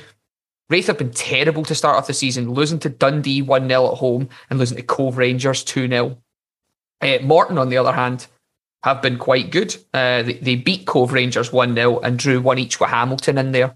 Raith 0.70 0.88
have 0.88 0.98
been 0.98 1.12
terrible 1.12 1.64
to 1.64 1.76
start 1.76 1.96
off 1.96 2.08
the 2.08 2.14
season, 2.14 2.52
losing 2.52 2.80
to 2.80 2.90
Dundee 2.90 3.42
1 3.42 3.70
0 3.70 3.92
at 3.92 3.98
home 3.98 4.30
and 4.50 4.60
losing 4.60 4.78
to 4.78 4.84
Cove 4.84 5.18
Rangers 5.18 5.64
2 5.64 5.88
0. 5.88 6.18
Uh, 7.02 7.18
Morton, 7.22 7.58
on 7.58 7.70
the 7.70 7.78
other 7.78 7.94
hand, 7.94 8.28
have 8.84 9.02
been 9.02 9.18
quite 9.18 9.52
good. 9.52 9.76
Uh, 9.94 10.24
they, 10.24 10.34
they, 10.34 10.56
beat 10.56 10.86
Cove 10.86 11.14
Rangers 11.14 11.54
1 11.54 11.74
0 11.74 12.00
and 12.00 12.20
drew 12.20 12.42
one 12.42 12.60
each 12.60 12.80
with 12.80 12.90
Hamilton 12.90 13.38
in 13.38 13.52
there. 13.52 13.76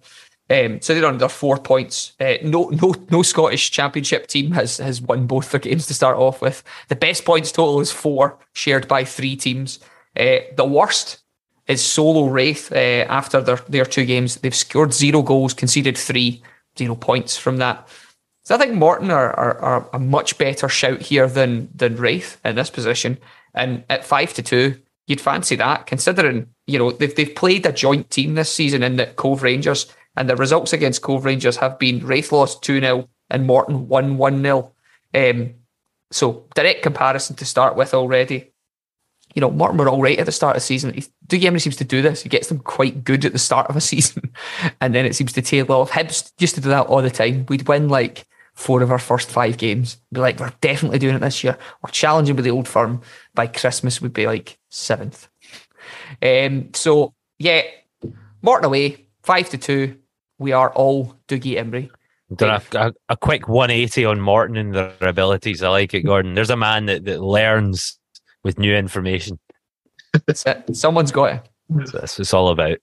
Um, 0.50 0.82
so 0.82 0.94
they're 0.94 1.06
under 1.06 1.30
four 1.30 1.58
points. 1.58 2.12
Uh, 2.20 2.34
no, 2.44 2.70
no, 2.70 2.94
no 3.10 3.22
Scottish 3.22 3.72
Championship 3.72 4.28
team 4.28 4.52
has 4.52 4.78
has 4.78 5.02
won 5.02 5.26
both 5.26 5.52
their 5.52 5.62
games 5.62 5.88
to 5.88 5.94
start 5.94 6.18
off 6.18 6.42
with. 6.42 6.62
The 6.90 6.96
best 6.98 7.24
points 7.24 7.54
total 7.54 7.80
is 7.80 7.92
four, 7.92 8.38
shared 8.54 8.88
by 8.90 9.06
three 9.06 9.38
teams. 9.38 9.80
Uh, 10.18 10.40
the 10.58 10.66
worst 10.66 11.24
is 11.68 11.82
Solo 11.82 12.26
Raith. 12.26 12.70
Uh, 12.70 13.06
after 13.08 13.40
their 13.40 13.62
their 13.70 13.86
two 13.86 14.04
games, 14.04 14.38
they've 14.38 14.54
scored 14.54 14.94
zero 14.94 15.22
goals, 15.22 15.54
conceded 15.54 15.98
three, 15.98 16.42
zero 16.86 16.96
points 16.96 17.38
from 17.38 17.58
that. 17.58 17.88
So 18.44 18.56
I 18.56 18.58
think 18.58 18.74
Morton 18.74 19.12
are, 19.12 19.32
are, 19.34 19.60
are 19.60 19.90
a 19.94 20.00
much 20.00 20.38
better 20.38 20.68
shout 20.68 21.02
here 21.02 21.28
than 21.28 21.70
than 21.74 21.96
Raith 21.96 22.40
in 22.44 22.56
this 22.56 22.70
position. 22.70 23.18
And 23.54 23.84
at 23.90 24.06
five 24.06 24.34
to 24.36 24.42
two, 24.42 24.80
you'd 25.08 25.22
fancy 25.22 25.56
that, 25.58 25.86
considering 25.86 26.48
you 26.68 26.80
know 26.80 26.92
they've 26.92 27.16
they've 27.16 27.36
played 27.36 27.66
a 27.66 27.72
joint 27.72 28.10
team 28.10 28.36
this 28.36 28.52
season 28.52 28.84
in 28.84 28.96
the 28.96 29.08
Cove 29.08 29.44
Rangers 29.44 29.88
and 30.16 30.30
the 30.30 30.36
results 30.36 30.74
against 30.74 31.02
Cove 31.02 31.26
Rangers 31.26 31.58
have 31.58 31.80
been 31.80 32.06
Raith 32.06 32.32
lost 32.32 32.64
2 32.64 32.80
0 32.80 33.10
and 33.30 33.48
Morton 33.48 33.88
won 33.88 34.18
1 34.18 34.42
0. 34.42 34.72
Um, 35.14 35.54
so, 36.12 36.46
direct 36.56 36.84
comparison 36.84 37.36
to 37.38 37.46
start 37.46 37.76
with 37.76 37.94
already. 37.94 38.51
You 39.36 39.42
know, 39.42 39.52
Morton 39.52 39.78
were 39.78 39.90
all 39.90 40.02
right 40.02 40.20
at 40.20 40.26
the 40.26 40.32
start 40.32 40.56
of 40.56 40.62
the 40.62 40.66
season. 40.66 40.92
Dougie 41.28 41.44
Imrie 41.44 41.62
seems 41.62 41.78
to 41.78 41.84
do 41.84 42.02
this. 42.02 42.24
He 42.24 42.30
gets 42.30 42.48
them 42.48 42.60
quite 42.60 43.04
good 43.04 43.26
at 43.26 43.34
the 43.34 43.40
start 43.40 43.70
of 43.70 43.76
a 43.76 43.82
season, 43.92 44.32
and 44.80 44.94
then 44.94 45.06
it 45.06 45.16
seems 45.16 45.34
to 45.34 45.42
tail 45.42 45.72
off. 45.72 45.92
Hibs 45.92 46.32
used 46.40 46.56
to 46.56 46.62
do 46.62 46.70
that 46.70 46.88
all 46.88 47.02
the 47.02 47.10
time. 47.10 47.46
We'd 47.48 47.68
win 47.68 47.90
like 47.90 48.26
four 48.54 48.82
of 48.82 48.92
our 48.92 49.00
first 49.00 49.30
five 49.30 49.58
games. 49.58 49.98
Be 50.12 50.20
like, 50.20 50.40
we're 50.40 50.54
definitely 50.62 51.00
doing 51.00 51.16
it 51.16 51.20
this 51.20 51.44
year. 51.44 51.58
We're 51.82 51.92
challenging 51.92 52.36
with 52.36 52.46
the 52.46 52.52
old 52.52 52.68
firm. 52.68 53.02
By 53.34 53.48
Christmas, 53.48 54.02
we'd 54.02 54.14
be 54.14 54.28
like 54.28 54.58
seventh. 54.70 55.28
Um, 56.22 56.70
so 56.74 57.14
yeah, 57.40 57.62
Morton 58.42 58.66
away, 58.66 59.08
five 59.24 59.50
to 59.50 59.58
two 59.58 59.98
we 60.42 60.52
are 60.52 60.74
all 60.74 61.16
Dougie 61.28 61.58
Imrie. 61.58 61.90
Done 62.36 62.62
a, 62.74 62.78
a, 62.78 62.94
a, 63.10 63.18
quick 63.18 63.48
180 63.48 64.06
on 64.06 64.22
Morton 64.22 64.58
and 64.58 64.74
their 64.74 64.96
abilities. 65.02 65.62
I 65.62 65.70
like 65.70 65.94
it, 65.94 66.02
Gordon. 66.02 66.34
There's 66.34 66.50
a 66.50 66.58
man 66.58 66.86
that, 66.88 67.06
that 67.06 67.22
learns 67.22 68.00
with 68.44 68.60
new 68.60 68.76
information. 68.76 69.40
Someone's 70.74 71.12
got 71.12 71.34
it. 71.34 71.50
So 71.88 72.00
that's 72.00 72.14
what 72.14 72.20
it's 72.20 72.34
all 72.34 72.50
about. 72.50 72.78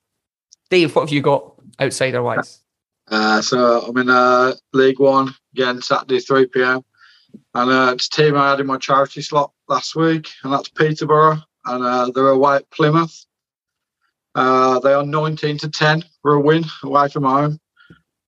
Dave, 0.71 0.95
what 0.95 1.03
have 1.03 1.13
you 1.13 1.23
got 1.23 1.55
outsider 1.81 2.23
wise? 2.23 2.61
Uh, 3.11 3.41
so 3.41 3.83
I'm 3.83 3.97
in 3.97 4.11
uh, 4.11 4.55
League 4.73 4.99
One 4.99 5.35
again 5.55 5.81
Saturday 5.81 6.21
3 6.21 6.47
p.m. 6.47 6.83
And 7.55 7.71
uh, 7.71 7.93
it's 7.95 8.07
a 8.07 8.11
team 8.11 8.37
I 8.37 8.51
had 8.51 8.61
in 8.61 8.67
my 8.67 8.79
charity 8.79 9.23
slot 9.23 9.53
last 9.69 9.95
week, 9.95 10.29
and 10.43 10.53
that's 10.53 10.69
Peterborough. 10.69 11.39
And 11.65 11.85
uh, 11.85 12.11
they're 12.15 12.29
away 12.29 12.57
at 12.57 12.71
Plymouth. 12.71 13.27
Uh, 14.35 14.79
they 14.81 14.93
are 14.93 15.05
19 15.05 15.59
to 15.59 15.69
10 15.69 16.05
for 16.23 16.35
a 16.35 16.41
win 16.41 16.65
away 16.83 17.09
from 17.09 17.25
home. 17.25 17.59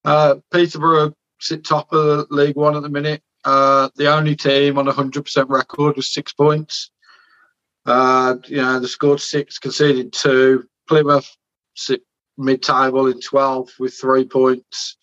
Uh, 0.04 0.36
Peterborough 0.52 1.14
sit 1.40 1.64
top 1.64 1.92
of 1.92 2.26
League 2.30 2.56
One 2.56 2.76
at 2.76 2.82
the 2.82 2.88
minute. 2.88 3.22
Uh, 3.44 3.88
the 3.96 4.12
only 4.12 4.36
team 4.36 4.78
on 4.78 4.88
a 4.88 4.92
100% 4.92 5.48
record 5.48 5.96
with 5.96 6.04
six 6.04 6.32
points. 6.32 6.90
Uh, 7.86 8.36
you 8.46 8.56
know, 8.56 8.78
they 8.78 8.86
scored 8.86 9.20
six, 9.20 9.58
conceded 9.58 10.12
two. 10.12 10.66
Plymouth 10.88 11.36
mid-table 12.36 13.06
in 13.06 13.20
12 13.20 13.70
with 13.78 13.94
three 13.94 14.24
points. 14.24 14.96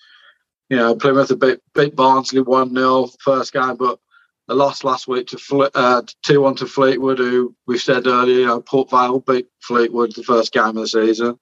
You 0.69 0.77
know, 0.77 0.95
Plymouth 0.95 1.31
a 1.31 1.35
bit 1.35 1.61
beat 1.73 1.95
Barnsley 1.95 2.41
1 2.41 2.75
0 2.75 3.09
first 3.21 3.53
game, 3.53 3.77
but 3.77 3.99
the 4.47 4.55
loss 4.55 4.83
last 4.83 5.07
week 5.07 5.27
to 5.27 5.69
uh, 5.75 6.01
two 6.23 6.41
one 6.41 6.55
to 6.55 6.65
Fleetwood, 6.65 7.19
who 7.19 7.55
we 7.67 7.77
said 7.77 8.07
earlier, 8.07 8.39
you 8.39 8.45
know, 8.45 8.61
Port 8.61 8.89
Vale 8.89 9.19
beat 9.19 9.47
Fleetwood 9.61 10.13
the 10.15 10.23
first 10.23 10.53
game 10.53 10.63
of 10.63 10.75
the 10.75 10.87
season. 10.87 11.37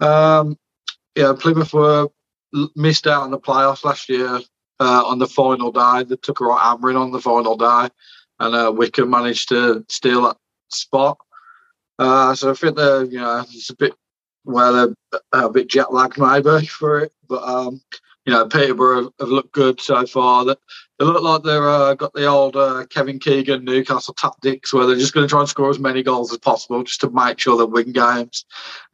Um, 0.00 0.58
yeah, 1.14 1.32
Plymouth 1.38 1.72
were 1.72 2.08
missed 2.74 3.06
out 3.06 3.22
on 3.22 3.30
the 3.30 3.38
playoffs 3.38 3.84
last 3.84 4.08
year 4.08 4.40
uh, 4.80 5.02
on 5.04 5.18
the 5.18 5.26
final 5.26 5.72
day. 5.72 6.04
They 6.04 6.16
took 6.16 6.40
a 6.40 6.44
right 6.44 6.60
hammering 6.60 6.96
on 6.96 7.12
the 7.12 7.20
final 7.20 7.56
day, 7.56 7.88
and 8.40 8.54
uh, 8.54 8.72
Wycombe 8.74 9.10
managed 9.10 9.48
to 9.50 9.84
steal 9.88 10.22
that 10.22 10.36
spot. 10.68 11.18
Uh, 11.98 12.34
so 12.34 12.50
I 12.50 12.54
think 12.54 12.76
they're, 12.76 13.04
you 13.04 13.18
know, 13.18 13.40
it's 13.40 13.70
a 13.70 13.76
bit 13.76 13.94
where 14.44 14.72
they're 14.72 14.94
a 15.32 15.50
bit 15.50 15.68
jet 15.68 15.92
lagged 15.92 16.18
maybe 16.18 16.66
for 16.66 17.00
it, 17.00 17.12
but 17.28 17.42
um, 17.42 17.80
you 18.26 18.32
know, 18.32 18.46
Peterborough 18.46 19.12
have 19.20 19.28
looked 19.28 19.52
good 19.52 19.80
so 19.80 20.04
far. 20.04 20.44
That 20.44 20.58
they 20.98 21.04
look 21.04 21.22
like 21.22 21.42
they've 21.44 21.62
uh, 21.62 21.94
got 21.94 22.12
the 22.12 22.26
old 22.26 22.56
uh, 22.56 22.84
Kevin 22.90 23.20
Keegan 23.20 23.64
Newcastle 23.64 24.14
tactics 24.14 24.72
where 24.72 24.84
they're 24.84 24.96
just 24.96 25.14
going 25.14 25.26
to 25.26 25.30
try 25.30 25.40
and 25.40 25.48
score 25.48 25.70
as 25.70 25.78
many 25.78 26.02
goals 26.02 26.32
as 26.32 26.38
possible 26.38 26.82
just 26.82 27.00
to 27.02 27.10
make 27.10 27.38
sure 27.38 27.56
they 27.56 27.64
win 27.64 27.92
games. 27.92 28.44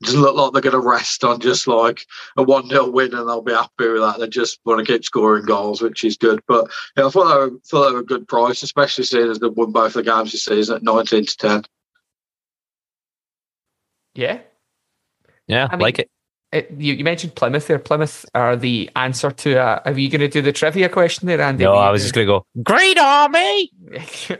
It 0.02 0.06
just 0.06 0.18
look 0.18 0.36
like 0.36 0.52
they're 0.52 0.70
going 0.70 0.80
to 0.82 0.86
rest 0.86 1.24
on 1.24 1.40
just 1.40 1.66
like 1.66 2.04
a 2.36 2.42
1 2.42 2.68
0 2.68 2.90
win 2.90 3.14
and 3.14 3.26
they'll 3.26 3.40
be 3.40 3.52
happy 3.52 3.88
with 3.88 4.02
that. 4.02 4.18
They 4.18 4.28
just 4.28 4.60
want 4.66 4.84
to 4.84 4.92
keep 4.92 5.02
scoring 5.02 5.46
goals, 5.46 5.80
which 5.80 6.04
is 6.04 6.18
good. 6.18 6.40
But 6.46 6.70
yeah, 6.96 7.06
I 7.06 7.10
thought 7.10 7.32
they 7.32 7.40
were, 7.40 7.58
thought 7.64 7.88
they 7.88 7.94
were 7.94 8.00
a 8.00 8.04
good 8.04 8.28
price, 8.28 8.62
especially 8.62 9.04
seeing 9.04 9.30
as 9.30 9.38
they've 9.38 9.50
won 9.50 9.72
both 9.72 9.94
the 9.94 10.02
games 10.02 10.32
this 10.32 10.44
season 10.44 10.76
at 10.76 10.82
19 10.82 11.24
to 11.24 11.36
10. 11.38 11.62
Yeah. 14.14 14.40
Yeah, 15.46 15.68
I 15.70 15.76
mean, 15.76 15.82
like 15.82 15.98
it 16.00 16.10
it, 16.52 16.70
you, 16.76 16.94
you, 16.94 17.04
mentioned 17.04 17.34
Plymouth 17.34 17.66
there. 17.66 17.78
Plymouth 17.78 18.26
are 18.34 18.56
the 18.56 18.90
answer 18.96 19.30
to. 19.30 19.58
Uh, 19.58 19.80
are 19.84 19.92
you 19.92 20.10
going 20.10 20.20
to 20.20 20.28
do 20.28 20.42
the 20.42 20.52
trivia 20.52 20.88
question 20.88 21.26
there, 21.26 21.40
Andy? 21.40 21.64
No, 21.64 21.74
I 21.74 21.90
was 21.90 22.02
just 22.02 22.14
going 22.14 22.26
to 22.26 22.32
go. 22.32 22.46
Great 22.62 22.98
army. 22.98 23.72
so, 24.06 24.36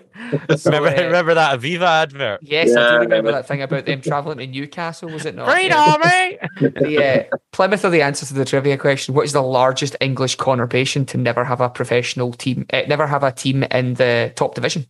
remember, 0.66 0.88
uh, 0.88 1.05
remember 1.05 1.35
that 1.35 1.59
Aviva 1.59 2.03
advert? 2.03 2.40
Yes, 2.42 2.70
yeah, 2.70 2.81
I 2.81 2.90
do 2.90 2.98
remember 2.98 3.33
that 3.33 3.48
thing 3.48 3.62
about 3.62 3.87
them 3.87 4.03
traveling 4.03 4.38
to 4.38 4.46
Newcastle. 4.46 5.09
Was 5.09 5.25
it 5.25 5.35
not? 5.35 5.46
Great 5.46 5.70
yeah. 5.70 5.79
army. 5.81 6.38
the 6.81 7.29
uh, 7.33 7.37
Plymouth 7.53 7.85
are 7.85 7.90
the 7.90 8.03
answer 8.03 8.27
to 8.27 8.35
the 8.35 8.44
trivia 8.44 8.77
question. 8.77 9.14
What 9.14 9.25
is 9.25 9.33
the 9.33 9.42
largest 9.42 9.96
English 10.01 10.37
conurbation 10.37 11.07
to 11.09 11.16
never 11.16 11.44
have 11.44 11.61
a 11.62 11.70
professional 11.70 12.33
team? 12.33 12.66
Uh, 12.72 12.83
never 12.88 13.07
have 13.07 13.22
a 13.22 13.33
team 13.33 13.62
in 13.64 13.94
the 13.94 14.33
top 14.37 14.55
division. 14.55 14.87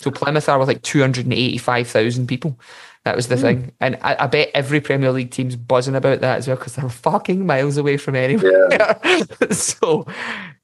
So 0.00 0.10
Plymouth 0.10 0.48
are 0.48 0.58
with 0.58 0.68
like 0.68 0.82
two 0.82 1.00
hundred 1.00 1.26
and 1.26 1.34
eighty-five 1.34 1.88
thousand 1.88 2.26
people. 2.26 2.58
That 3.04 3.16
was 3.16 3.26
the 3.26 3.34
mm. 3.34 3.40
thing. 3.40 3.72
And 3.80 3.98
I, 4.00 4.16
I, 4.20 4.26
bet 4.28 4.52
every 4.54 4.80
Premier 4.80 5.10
League 5.10 5.32
team's 5.32 5.56
buzzing 5.56 5.96
about 5.96 6.20
that 6.20 6.38
as 6.38 6.46
well 6.46 6.56
because 6.56 6.76
they're 6.76 6.88
fucking 6.88 7.44
miles 7.44 7.76
away 7.76 7.96
from 7.96 8.14
anywhere. 8.14 8.68
Yeah. 8.70 9.24
so, 9.50 10.06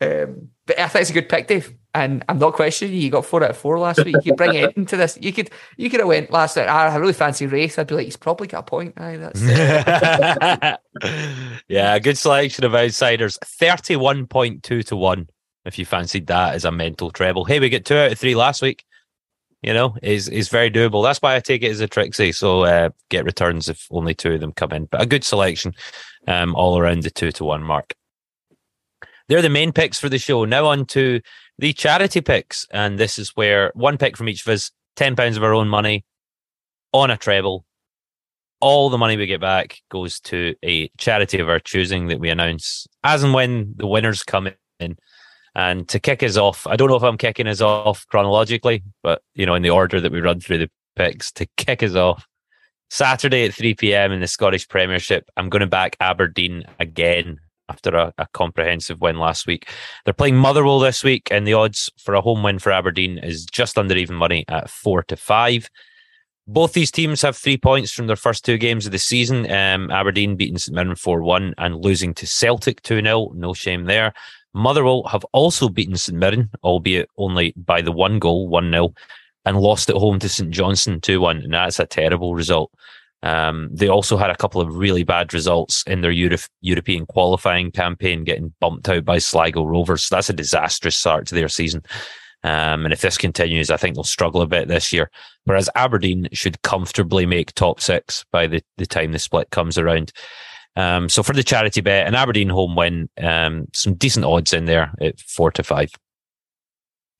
um, 0.00 0.48
but 0.64 0.78
I 0.78 0.86
think 0.86 1.02
it's 1.02 1.10
a 1.10 1.14
good 1.14 1.28
pick, 1.28 1.48
Dave. 1.48 1.74
And 1.94 2.24
I'm 2.28 2.38
not 2.38 2.52
questioning 2.52 2.94
you. 2.94 3.00
You 3.00 3.10
got 3.10 3.26
four 3.26 3.42
out 3.42 3.50
of 3.50 3.56
four 3.56 3.76
last 3.80 4.04
week. 4.04 4.14
You 4.14 4.22
could 4.22 4.36
bring 4.36 4.54
it 4.54 4.76
into 4.76 4.96
this. 4.96 5.18
You 5.20 5.32
could 5.32 5.50
you 5.76 5.90
could 5.90 5.98
have 5.98 6.08
went 6.08 6.30
last 6.30 6.56
night. 6.56 6.68
I 6.68 6.94
really 6.94 7.12
fancy 7.12 7.46
race. 7.46 7.76
I'd 7.76 7.88
be 7.88 7.96
like, 7.96 8.04
he's 8.04 8.16
probably 8.16 8.46
got 8.46 8.60
a 8.60 8.62
point. 8.62 8.94
Aye, 8.98 9.16
that's 9.16 9.42
yeah, 11.68 11.98
good 11.98 12.18
selection 12.18 12.64
of 12.64 12.74
outsiders. 12.74 13.36
Thirty-one 13.42 14.26
point 14.26 14.62
two 14.62 14.84
to 14.84 14.94
one. 14.94 15.28
If 15.64 15.76
you 15.76 15.84
fancied 15.84 16.28
that 16.28 16.54
as 16.54 16.64
a 16.64 16.70
mental 16.70 17.10
treble. 17.10 17.44
Hey, 17.44 17.58
we 17.58 17.68
get 17.68 17.84
two 17.84 17.96
out 17.96 18.12
of 18.12 18.18
three 18.18 18.36
last 18.36 18.62
week 18.62 18.84
you 19.62 19.73
know, 19.73 19.97
is 20.03 20.29
is 20.29 20.49
very 20.49 20.71
doable. 20.71 21.03
That's 21.03 21.21
why 21.21 21.35
I 21.35 21.40
take 21.40 21.62
it 21.62 21.71
as 21.71 21.81
a 21.81 21.88
Trixie. 21.88 22.33
So 22.33 22.62
uh, 22.62 22.90
get 23.09 23.25
returns 23.25 23.68
if 23.68 23.87
only 23.90 24.14
two 24.14 24.35
of 24.35 24.40
them 24.40 24.53
come 24.53 24.73
in. 24.73 24.87
But 24.87 25.03
a 25.03 25.07
good 25.07 25.25
selection 25.25 25.75
um, 26.27 26.55
all 26.55 26.79
around 26.79 27.03
the 27.03 27.11
two 27.11 27.33
to 27.33 27.44
one 27.44 27.62
mark. 27.62 27.94
They're 29.29 29.42
the 29.42 29.51
main 29.51 29.73
picks 29.73 29.99
for 29.99 30.09
the 30.09 30.18
show. 30.18 30.44
Now 30.44 30.66
on 30.66 30.87
to 30.87 31.21
the 31.59 31.73
charity 31.73 32.21
picks. 32.21 32.66
And 32.71 32.99
this 32.99 33.18
is 33.18 33.31
where 33.31 33.73
one 33.75 33.99
pick 33.99 34.16
from 34.16 34.29
each 34.29 34.47
of 34.47 34.53
us, 34.53 34.71
£10 34.97 35.37
of 35.37 35.42
our 35.42 35.55
own 35.55 35.68
money 35.68 36.05
on 36.92 37.11
a 37.11 37.16
treble. 37.16 37.64
All 38.61 38.90
the 38.90 38.99
money 38.99 39.16
we 39.16 39.27
get 39.27 39.40
back 39.40 39.81
goes 39.90 40.18
to 40.21 40.55
a 40.64 40.88
charity 40.99 41.38
of 41.38 41.49
our 41.49 41.61
choosing 41.61 42.09
that 42.09 42.18
we 42.18 42.31
announce 42.31 42.87
as 43.05 43.23
and 43.23 43.35
when 43.35 43.75
the 43.77 43.87
winners 43.87 44.23
come 44.23 44.49
in. 44.81 44.97
And 45.59 45.88
to 45.88 45.99
kick 45.99 46.23
us 46.23 46.37
off, 46.37 46.68
I 46.68 46.77
don't 46.77 46.88
know 46.88 46.94
if 46.94 47.03
I'm 47.03 47.18
kicking 47.18 47.49
us 47.49 47.61
off 47.61 48.07
chronologically, 48.07 48.85
but 49.03 49.23
you 49.35 49.44
know, 49.44 49.57
in 49.57 49.62
the 49.62 49.71
order 49.71 50.01
that 50.01 50.12
we 50.12 50.21
run 50.21 50.38
through 50.38 50.59
the 50.59 50.71
picks, 50.94 51.33
to 51.33 51.46
kick 51.56 51.83
us 51.83 51.96
off, 51.96 52.25
Saturday 52.90 53.44
at 53.44 53.54
3 53.54 53.75
p.m. 53.75 54.13
in 54.13 54.21
the 54.21 54.29
Scottish 54.29 54.69
Premiership, 54.69 55.29
I'm 55.37 55.48
going 55.48 55.63
to 55.63 55.67
back 55.67 55.96
Aberdeen 55.98 56.63
again 56.79 57.38
after 57.69 57.90
a, 57.96 58.15
a, 58.19 58.29
comprehensive 58.33 59.00
win 59.00 59.19
last 59.19 59.48
week. 59.48 59.69
They're 60.04 60.15
playing 60.15 60.37
Motherwell 60.37 60.79
this 60.79 61.02
week, 61.02 61.27
and 61.33 61.44
the 61.44 61.54
odds 61.54 61.90
for 61.98 62.15
a 62.15 62.21
home 62.21 62.44
win 62.44 62.61
for 62.61 62.71
Aberdeen 62.71 63.19
is 63.19 63.44
just 63.44 63.77
under 63.77 63.96
even 63.96 64.15
money 64.15 64.44
at 64.46 64.71
four 64.71 65.02
to 65.02 65.17
five. 65.17 65.69
Both 66.46 66.73
these 66.73 66.92
teams 66.92 67.21
have 67.23 67.37
three 67.37 67.59
points 67.59 67.90
from 67.90 68.06
their 68.06 68.17
first 68.17 68.44
two 68.44 68.59
games 68.59 68.87
of 68.87 68.92
the 68.92 68.98
season. 68.98 69.50
Um, 69.50 69.90
Aberdeen 69.90 70.37
beating 70.37 70.56
St 70.56 70.73
Mirren 70.73 70.94
4 70.94 71.21
1 71.21 71.54
and 71.59 71.85
losing 71.85 72.15
to 72.15 72.29
Celtic 72.29 72.81
2 72.83 73.02
0. 73.02 73.33
No 73.35 73.52
shame 73.54 73.87
there. 73.87 74.15
Motherwell 74.59 75.04
have 75.04 75.25
also 75.33 75.69
beaten 75.69 75.96
St 75.96 76.19
Mirren, 76.19 76.50
albeit 76.65 77.09
only 77.17 77.54
by 77.56 77.81
the 77.81 77.92
one 77.92 78.19
goal, 78.19 78.48
1 78.48 78.71
0, 78.73 78.92
and 79.44 79.61
lost 79.61 79.88
at 79.88 79.96
home 79.96 80.19
to 80.19 80.29
St 80.29 80.50
Johnstone 80.50 81.00
2 81.00 81.21
1. 81.21 81.37
And 81.38 81.54
that's 81.54 81.79
a 81.79 81.87
terrible 81.87 82.35
result. 82.35 82.73
Um, 83.23 83.69
they 83.73 83.88
also 83.88 84.17
had 84.17 84.31
a 84.31 84.37
couple 84.37 84.61
of 84.61 84.77
really 84.77 85.04
bad 85.04 85.33
results 85.33 85.83
in 85.87 86.00
their 86.00 86.11
Euro- 86.11 86.37
European 86.61 87.06
qualifying 87.06 87.71
campaign, 87.71 88.25
getting 88.25 88.52
bumped 88.61 88.88
out 88.88 89.04
by 89.04 89.19
Sligo 89.19 89.65
Rovers. 89.65 90.04
So 90.04 90.17
that's 90.17 90.31
a 90.31 90.35
disastrous 90.35 90.96
start 90.96 91.27
to 91.29 91.35
their 91.35 91.48
season. 91.48 91.83
Um, 92.44 92.85
and 92.85 92.92
if 92.92 93.00
this 93.00 93.19
continues, 93.19 93.71
I 93.71 93.77
think 93.77 93.94
they'll 93.94 94.04
struggle 94.04 94.42
a 94.42 94.46
bit 94.46 94.69
this 94.69 94.92
year. 94.92 95.11
Whereas 95.44 95.71
Aberdeen 95.75 96.29
should 96.33 96.63
comfortably 96.63 97.27
make 97.27 97.52
top 97.54 97.81
six 97.81 98.25
by 98.33 98.46
the, 98.46 98.63
the 98.77 98.87
time 98.87 99.13
the 99.13 99.19
split 99.19 99.50
comes 99.50 99.79
around. 99.79 100.13
Um, 100.77 101.08
so 101.08 101.23
for 101.23 101.33
the 101.33 101.42
charity 101.42 101.81
bet, 101.81 102.06
an 102.06 102.14
Aberdeen 102.14 102.48
home 102.48 102.77
win, 102.77 103.08
um, 103.21 103.66
some 103.73 103.94
decent 103.94 104.25
odds 104.25 104.52
in 104.52 104.66
there 104.66 104.92
at 105.00 105.21
four 105.21 105.50
to 105.52 105.62
five. 105.62 105.90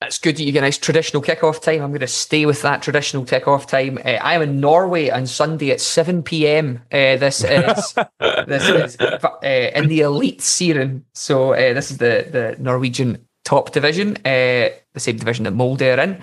It's 0.01 0.17
good 0.17 0.37
that 0.37 0.43
you 0.43 0.53
get 0.53 0.59
a 0.59 0.61
nice 0.61 0.77
traditional 0.77 1.21
kickoff 1.21 1.61
time. 1.61 1.81
I'm 1.81 1.89
going 1.89 1.99
to 1.99 2.07
stay 2.07 2.45
with 2.45 2.61
that 2.61 2.81
traditional 2.81 3.25
kickoff 3.25 3.67
time. 3.67 3.97
Uh, 3.97 4.11
I 4.11 4.33
am 4.33 4.41
in 4.41 4.61
Norway 4.61 5.09
on 5.09 5.27
Sunday 5.27 5.71
at 5.71 5.81
7 5.81 6.23
p.m. 6.23 6.81
Uh, 6.89 7.17
this 7.17 7.43
is 7.43 7.93
this 8.47 8.69
is 8.69 8.97
uh, 9.01 9.37
in 9.43 9.89
the 9.89 9.99
Eliteserien. 9.99 11.03
So 11.13 11.51
uh, 11.51 11.73
this 11.73 11.91
is 11.91 11.97
the 11.97 12.25
the 12.31 12.55
Norwegian 12.63 13.27
top 13.43 13.71
division, 13.71 14.15
uh, 14.17 14.69
the 14.93 14.99
same 14.99 15.17
division 15.17 15.43
that 15.43 15.51
Molde 15.51 15.81
are 15.81 15.99
in. 15.99 16.21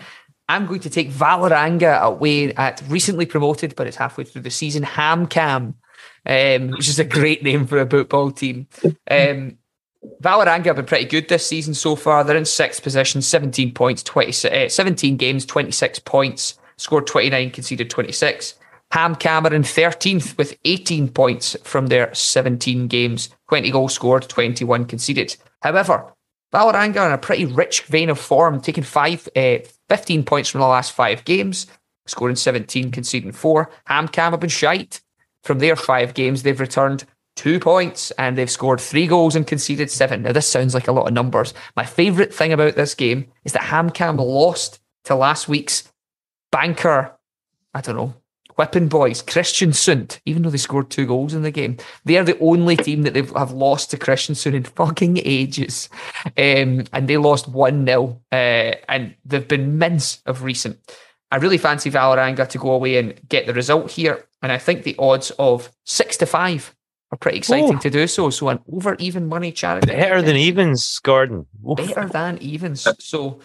I'm 0.48 0.66
going 0.66 0.80
to 0.80 0.90
take 0.90 1.10
Vålerenga 1.10 2.00
away 2.00 2.54
at 2.54 2.82
recently 2.88 3.26
promoted, 3.26 3.74
but 3.76 3.86
it's 3.86 3.96
halfway 3.96 4.24
through 4.24 4.42
the 4.42 4.50
season, 4.50 4.84
HamKam, 4.84 5.74
um, 6.26 6.70
which 6.70 6.88
is 6.88 6.98
a 6.98 7.04
great 7.04 7.42
name 7.42 7.66
for 7.66 7.78
a 7.78 7.88
football 7.88 8.30
team. 8.30 8.66
Um, 9.10 9.58
Vålerenga 10.22 10.66
have 10.66 10.76
been 10.76 10.86
pretty 10.86 11.04
good 11.04 11.28
this 11.28 11.46
season 11.46 11.74
so 11.74 11.96
far. 11.96 12.24
They're 12.24 12.36
in 12.36 12.44
sixth 12.44 12.82
position, 12.82 13.22
17 13.22 13.72
points, 13.72 14.02
20, 14.02 14.48
uh, 14.48 14.68
17 14.68 15.16
games, 15.16 15.44
26 15.46 16.00
points, 16.00 16.58
scored 16.76 17.06
29, 17.06 17.50
conceded 17.50 17.90
26. 17.90 18.54
Ham 18.92 19.16
Cameron 19.16 19.62
13th 19.62 20.38
with 20.38 20.56
18 20.64 21.08
points 21.08 21.56
from 21.64 21.88
their 21.88 22.14
17 22.14 22.86
games, 22.86 23.30
20 23.48 23.70
goals 23.70 23.94
scored, 23.94 24.28
21 24.28 24.84
conceded. 24.84 25.36
However, 25.62 26.12
Vålerenga 26.54 27.00
are 27.00 27.06
in 27.08 27.12
a 27.12 27.18
pretty 27.18 27.44
rich 27.44 27.82
vein 27.82 28.10
of 28.10 28.18
form, 28.18 28.60
taking 28.60 28.84
five, 28.84 29.28
uh, 29.36 29.58
15 29.88 30.24
points 30.24 30.48
from 30.48 30.60
the 30.60 30.66
last 30.66 30.92
five 30.92 31.24
games, 31.24 31.66
scoring 32.06 32.36
17, 32.36 32.90
conceding 32.92 33.32
four. 33.32 33.70
HamKam 33.88 34.30
have 34.30 34.40
been 34.40 34.48
shite. 34.48 35.02
From 35.46 35.60
their 35.60 35.76
five 35.76 36.14
games, 36.14 36.42
they've 36.42 36.58
returned 36.58 37.04
two 37.36 37.60
points 37.60 38.10
and 38.12 38.36
they've 38.36 38.50
scored 38.50 38.80
three 38.80 39.06
goals 39.06 39.36
and 39.36 39.46
conceded 39.46 39.92
seven. 39.92 40.22
Now, 40.22 40.32
this 40.32 40.48
sounds 40.48 40.74
like 40.74 40.88
a 40.88 40.92
lot 40.92 41.06
of 41.06 41.14
numbers. 41.14 41.54
My 41.76 41.84
favourite 41.84 42.34
thing 42.34 42.52
about 42.52 42.74
this 42.74 42.96
game 42.96 43.28
is 43.44 43.52
that 43.52 43.62
HamKam 43.62 44.18
lost 44.18 44.80
to 45.04 45.14
last 45.14 45.48
week's 45.48 45.88
banker, 46.50 47.16
I 47.72 47.80
don't 47.80 47.94
know, 47.94 48.14
Whipping 48.56 48.88
Boys, 48.88 49.22
Kristiansund, 49.22 50.18
even 50.24 50.42
though 50.42 50.50
they 50.50 50.56
scored 50.56 50.90
two 50.90 51.06
goals 51.06 51.32
in 51.32 51.42
the 51.42 51.52
game. 51.52 51.76
They 52.04 52.16
are 52.16 52.24
the 52.24 52.38
only 52.40 52.74
team 52.74 53.02
that 53.02 53.14
they 53.14 53.22
have 53.22 53.52
lost 53.52 53.92
to 53.92 53.98
Kristiansund 53.98 54.54
in 54.54 54.64
fucking 54.64 55.18
ages. 55.18 55.88
Um, 56.36 56.86
and 56.92 57.06
they 57.06 57.18
lost 57.18 57.46
1 57.46 57.86
0. 57.86 58.20
Uh, 58.32 58.34
and 58.34 59.14
they've 59.24 59.46
been 59.46 59.78
mince 59.78 60.22
of 60.26 60.42
recent. 60.42 60.80
I 61.30 61.36
really 61.36 61.58
fancy 61.58 61.90
Vålerenga 61.90 62.48
to 62.48 62.58
go 62.58 62.72
away 62.72 62.98
and 62.98 63.20
get 63.28 63.46
the 63.46 63.54
result 63.54 63.90
here. 63.90 64.24
And 64.42 64.52
I 64.52 64.58
think 64.58 64.84
the 64.84 64.94
odds 64.98 65.30
of 65.38 65.70
6 65.84 66.16
to 66.18 66.26
5 66.26 66.74
are 67.12 67.18
pretty 67.18 67.38
exciting 67.38 67.78
to 67.78 67.90
do 67.90 68.06
so. 68.06 68.30
So 68.30 68.48
an 68.48 68.60
over 68.72 68.94
even 68.98 69.28
money 69.28 69.52
charity. 69.52 69.88
Better 69.88 70.22
than 70.22 70.36
evens, 70.36 70.98
Gordon. 71.00 71.46
Oof. 71.68 71.78
Better 71.78 72.08
than 72.08 72.38
evens. 72.38 72.86
So 72.98 73.40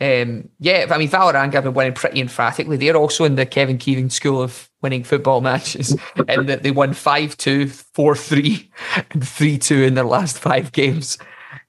um, 0.00 0.48
yeah, 0.58 0.86
I 0.90 0.98
mean 0.98 1.08
Vålerenga 1.08 1.54
have 1.54 1.64
been 1.64 1.74
winning 1.74 1.94
pretty 1.94 2.20
emphatically. 2.20 2.76
They're 2.76 2.96
also 2.96 3.24
in 3.24 3.36
the 3.36 3.46
Kevin 3.46 3.78
Keegan 3.78 4.10
school 4.10 4.42
of 4.42 4.68
winning 4.82 5.04
football 5.04 5.40
matches, 5.40 5.96
and 6.28 6.48
that 6.48 6.62
they 6.62 6.72
won 6.72 6.90
5-2, 6.90 7.66
4-3, 7.94 8.68
and 9.10 9.22
3-2 9.22 9.86
in 9.86 9.94
their 9.94 10.04
last 10.04 10.38
five 10.38 10.72
games. 10.72 11.16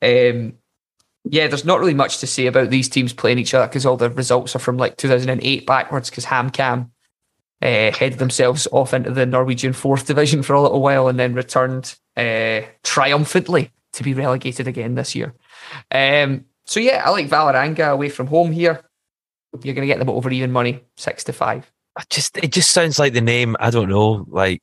Um, 0.01 0.55
yeah, 1.29 1.47
there's 1.47 1.65
not 1.65 1.79
really 1.79 1.93
much 1.93 2.19
to 2.19 2.27
say 2.27 2.45
about 2.45 2.69
these 2.69 2.87
teams 2.87 3.13
playing 3.13 3.39
each 3.39 3.53
other 3.53 3.67
because 3.67 3.85
all 3.85 3.97
the 3.97 4.09
results 4.09 4.55
are 4.55 4.59
from 4.59 4.77
like 4.77 4.97
2008 4.97 5.65
backwards. 5.65 6.09
Because 6.09 6.25
HamKam 6.25 6.89
uh, 7.61 7.91
headed 7.91 8.19
themselves 8.19 8.67
off 8.71 8.93
into 8.93 9.11
the 9.11 9.25
Norwegian 9.25 9.73
fourth 9.73 10.05
division 10.07 10.43
for 10.43 10.53
a 10.53 10.61
little 10.61 10.81
while 10.81 11.07
and 11.07 11.19
then 11.19 11.33
returned 11.33 11.95
uh, 12.15 12.61
triumphantly 12.83 13.71
to 13.93 14.03
be 14.03 14.13
relegated 14.13 14.67
again 14.67 14.95
this 14.95 15.15
year. 15.15 15.33
Um, 15.91 16.45
so 16.65 16.79
yeah, 16.79 17.01
I 17.03 17.09
like 17.09 17.29
Vålerenga 17.29 17.91
away 17.91 18.09
from 18.09 18.27
home 18.27 18.51
here. 18.51 18.81
You're 19.63 19.73
going 19.73 19.87
to 19.87 19.91
get 19.91 19.99
them 19.99 20.09
over 20.09 20.29
even 20.29 20.51
money, 20.51 20.81
six 20.97 21.23
to 21.25 21.33
five. 21.33 21.71
I 21.97 22.03
just 22.09 22.37
it 22.37 22.51
just 22.51 22.71
sounds 22.71 22.99
like 22.99 23.13
the 23.13 23.21
name. 23.21 23.55
I 23.59 23.69
don't 23.69 23.87
know, 23.87 24.25
like 24.27 24.61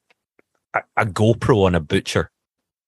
a, 0.74 0.82
a 0.98 1.06
GoPro 1.06 1.64
on 1.64 1.74
a 1.74 1.80
butcher. 1.80 2.30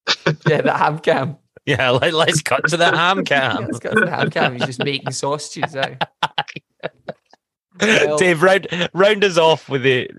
yeah, 0.47 0.61
the 0.61 0.77
ham 0.77 0.99
cam. 0.99 1.39
Yeah, 1.67 1.91
let, 1.91 2.13
let's 2.13 2.43
cut 2.43 2.67
to 2.69 2.77
the 2.77 2.95
ham 2.95 3.25
cam. 3.25 3.63
yeah, 3.63 3.67
let's 3.67 3.79
cut 3.79 3.95
to 3.95 4.01
the 4.01 4.11
ham 4.11 4.31
cam. 4.31 4.53
He's 4.55 4.67
just 4.67 4.85
making 4.85 5.13
sausages. 5.13 5.75
Eh? 5.75 5.97
well, 7.81 8.19
Dave, 8.19 8.43
round 8.43 8.69
round 8.93 9.25
us 9.25 9.39
off 9.39 9.71
with 9.71 9.83
the 9.83 10.11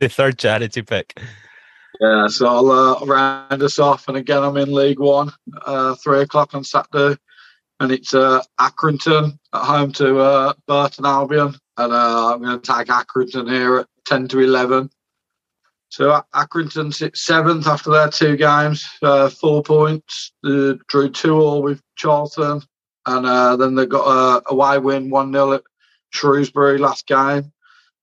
the 0.00 0.08
third 0.10 0.38
charity 0.38 0.82
pick. 0.82 1.18
Yeah, 1.98 2.26
so 2.28 2.46
I'll 2.46 2.70
uh, 2.70 3.06
round 3.06 3.62
us 3.62 3.78
off, 3.78 4.08
and 4.08 4.18
again, 4.18 4.42
I'm 4.42 4.58
in 4.58 4.74
League 4.74 5.00
One, 5.00 5.32
uh, 5.64 5.94
three 5.94 6.20
o'clock 6.20 6.54
on 6.54 6.62
Saturday, 6.62 7.18
and 7.80 7.90
it's 7.90 8.12
uh, 8.12 8.42
Accrington 8.60 9.38
at 9.54 9.64
home 9.64 9.92
to 9.92 10.18
uh, 10.18 10.52
Burton 10.66 11.06
Albion, 11.06 11.54
and 11.78 11.92
uh, 11.92 12.34
I'm 12.34 12.42
going 12.42 12.60
to 12.60 12.66
tag 12.66 12.88
Accrington 12.88 13.50
here 13.50 13.78
at 13.78 13.86
ten 14.04 14.28
to 14.28 14.40
eleven. 14.40 14.90
So 15.92 16.22
Accrington 16.34 17.14
seventh 17.14 17.66
after 17.66 17.90
their 17.90 18.08
two 18.08 18.38
games, 18.38 18.88
uh, 19.02 19.28
four 19.28 19.62
points. 19.62 20.32
They 20.42 20.72
drew 20.88 21.10
two 21.10 21.34
all 21.34 21.60
with 21.60 21.82
Charlton, 21.96 22.62
and 23.04 23.26
uh, 23.26 23.56
then 23.56 23.74
they 23.74 23.84
got 23.84 24.06
a 24.06 24.42
away 24.50 24.78
win 24.78 25.10
one 25.10 25.34
0 25.34 25.52
at 25.52 25.62
Shrewsbury 26.08 26.78
last 26.78 27.06
game. 27.06 27.52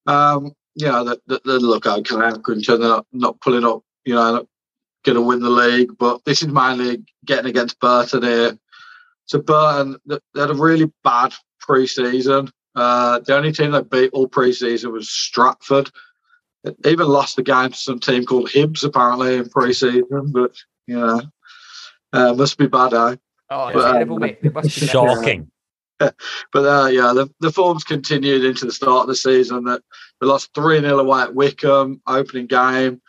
Um, 0.06 0.52
you 0.76 0.86
know, 0.86 1.04
they, 1.04 1.16
they, 1.26 1.40
they 1.44 1.54
look 1.54 1.88
okay. 1.88 2.14
Accrington, 2.14 2.78
they're 2.80 2.90
not, 2.90 3.08
not 3.12 3.42
pulling 3.42 3.66
up. 3.66 3.82
You 4.06 4.14
know, 4.14 4.48
going 5.04 5.16
to 5.16 5.24
win 5.24 5.40
the 5.40 5.50
league, 5.50 5.98
but 5.98 6.24
this 6.26 6.44
is 6.44 6.48
mainly 6.48 7.04
getting 7.26 7.50
against 7.50 7.80
Burton 7.80 8.22
here. 8.22 8.56
So 9.26 9.42
Burton, 9.42 9.98
they 10.06 10.20
had 10.40 10.52
a 10.52 10.54
really 10.54 10.92
bad 11.04 11.34
pre-season. 11.60 12.52
Uh, 12.76 13.20
the 13.26 13.36
only 13.36 13.52
team 13.52 13.72
that 13.72 13.90
beat 13.90 14.12
all 14.14 14.28
pre-season 14.28 14.92
was 14.92 15.10
Stratford 15.10 15.90
even 16.86 17.08
lost 17.08 17.36
the 17.36 17.44
game 17.44 17.72
to 17.72 17.78
some 17.78 18.00
team 18.00 18.26
called 18.26 18.50
Hibs 18.50 18.84
apparently 18.84 19.36
in 19.36 19.50
pre-season, 19.50 20.32
but 20.32 20.56
you 20.88 21.00
know, 21.00 21.22
uh, 22.14 22.34
must 22.34 22.58
be 22.58 22.68
bad, 22.68 22.94
eh? 22.94 23.16
Oh, 23.50 23.72
but, 23.74 23.92
terrible, 23.92 24.16
um, 24.16 24.22
mate. 24.22 24.40
It 24.42 24.54
must 24.54 24.72
shocking. 24.72 25.50
but 26.00 26.14
uh, 26.56 26.88
yeah, 26.88 27.14
the, 27.14 27.30
the 27.40 27.52
forms 27.52 27.84
continued 27.84 28.44
into 28.44 28.66
the 28.66 28.72
start 28.72 29.02
of 29.02 29.08
the 29.08 29.16
season. 29.16 29.66
That 29.66 29.82
they 30.20 30.28
lost 30.28 30.54
three 30.54 30.80
0 30.80 31.00
away 31.00 31.22
at 31.22 31.36
Wycombe 31.36 32.02
opening 32.08 32.48
game. 32.48 33.02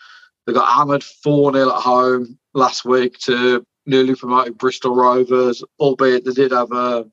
They 0.46 0.52
got 0.52 0.72
hammered 0.72 1.04
four 1.04 1.52
0 1.52 1.68
at 1.68 1.82
home 1.82 2.38
last 2.54 2.84
week 2.84 3.18
to 3.20 3.64
newly 3.86 4.14
promoted 4.14 4.58
Bristol 4.58 4.94
Rovers, 4.94 5.62
albeit 5.78 6.24
they 6.24 6.32
did 6.32 6.52
have 6.52 6.70
a 6.72 6.74
uh, 6.74 7.04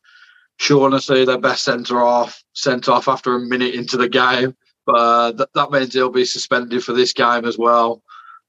Shaughnessy, 0.60 1.24
their 1.24 1.38
best 1.38 1.64
centre 1.64 2.02
off, 2.02 2.44
sent 2.54 2.90
off 2.90 3.08
after 3.08 3.36
a 3.36 3.40
minute 3.40 3.76
into 3.76 3.96
the 3.96 4.10
game. 4.10 4.56
But 4.88 4.96
uh, 4.96 5.32
that, 5.34 5.54
that 5.54 5.72
means 5.72 5.94
he'll 5.94 6.10
be 6.10 6.26
suspended 6.26 6.82
for 6.84 6.94
this 6.94 7.12
game 7.12 7.44
as 7.44 7.58
well. 7.58 8.02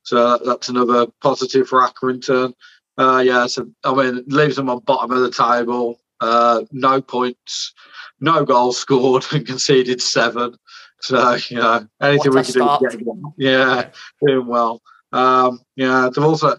So 0.05 0.39
that's 0.39 0.68
another 0.68 1.09
positive 1.20 1.68
for 1.68 1.80
Accrington. 1.80 2.55
Uh, 2.97 3.22
yeah, 3.24 3.47
so 3.47 3.68
I 3.84 3.93
mean, 3.93 4.24
leaves 4.28 4.57
them 4.57 4.70
on 4.70 4.78
bottom 4.80 5.11
of 5.11 5.20
the 5.20 5.30
table. 5.30 6.01
Uh, 6.20 6.62
no 6.72 7.03
points, 7.03 7.74
no 8.20 8.45
goals 8.45 8.78
scored, 8.78 9.24
and 9.32 9.47
conceded 9.47 10.01
seven. 10.01 10.57
So 11.01 11.36
you 11.51 11.57
know, 11.57 11.86
anything 12.01 12.30
we 12.30 12.36
can 12.36 12.45
start. 12.45 12.82
do, 12.82 12.89
to 12.91 12.97
get 12.97 13.07
yeah, 13.36 13.91
doing 14.24 14.47
well. 14.47 14.80
Um, 15.12 15.61
yeah, 15.74 16.09
they've 16.14 16.24
also 16.24 16.57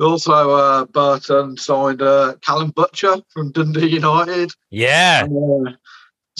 also 0.00 0.50
uh, 0.50 0.84
Burton 0.86 1.56
signed 1.56 2.02
uh, 2.02 2.34
Callum 2.42 2.70
Butcher 2.70 3.16
from 3.30 3.52
Dundee 3.52 3.90
United. 3.90 4.52
Yeah, 4.70 5.26
uh, 5.26 5.70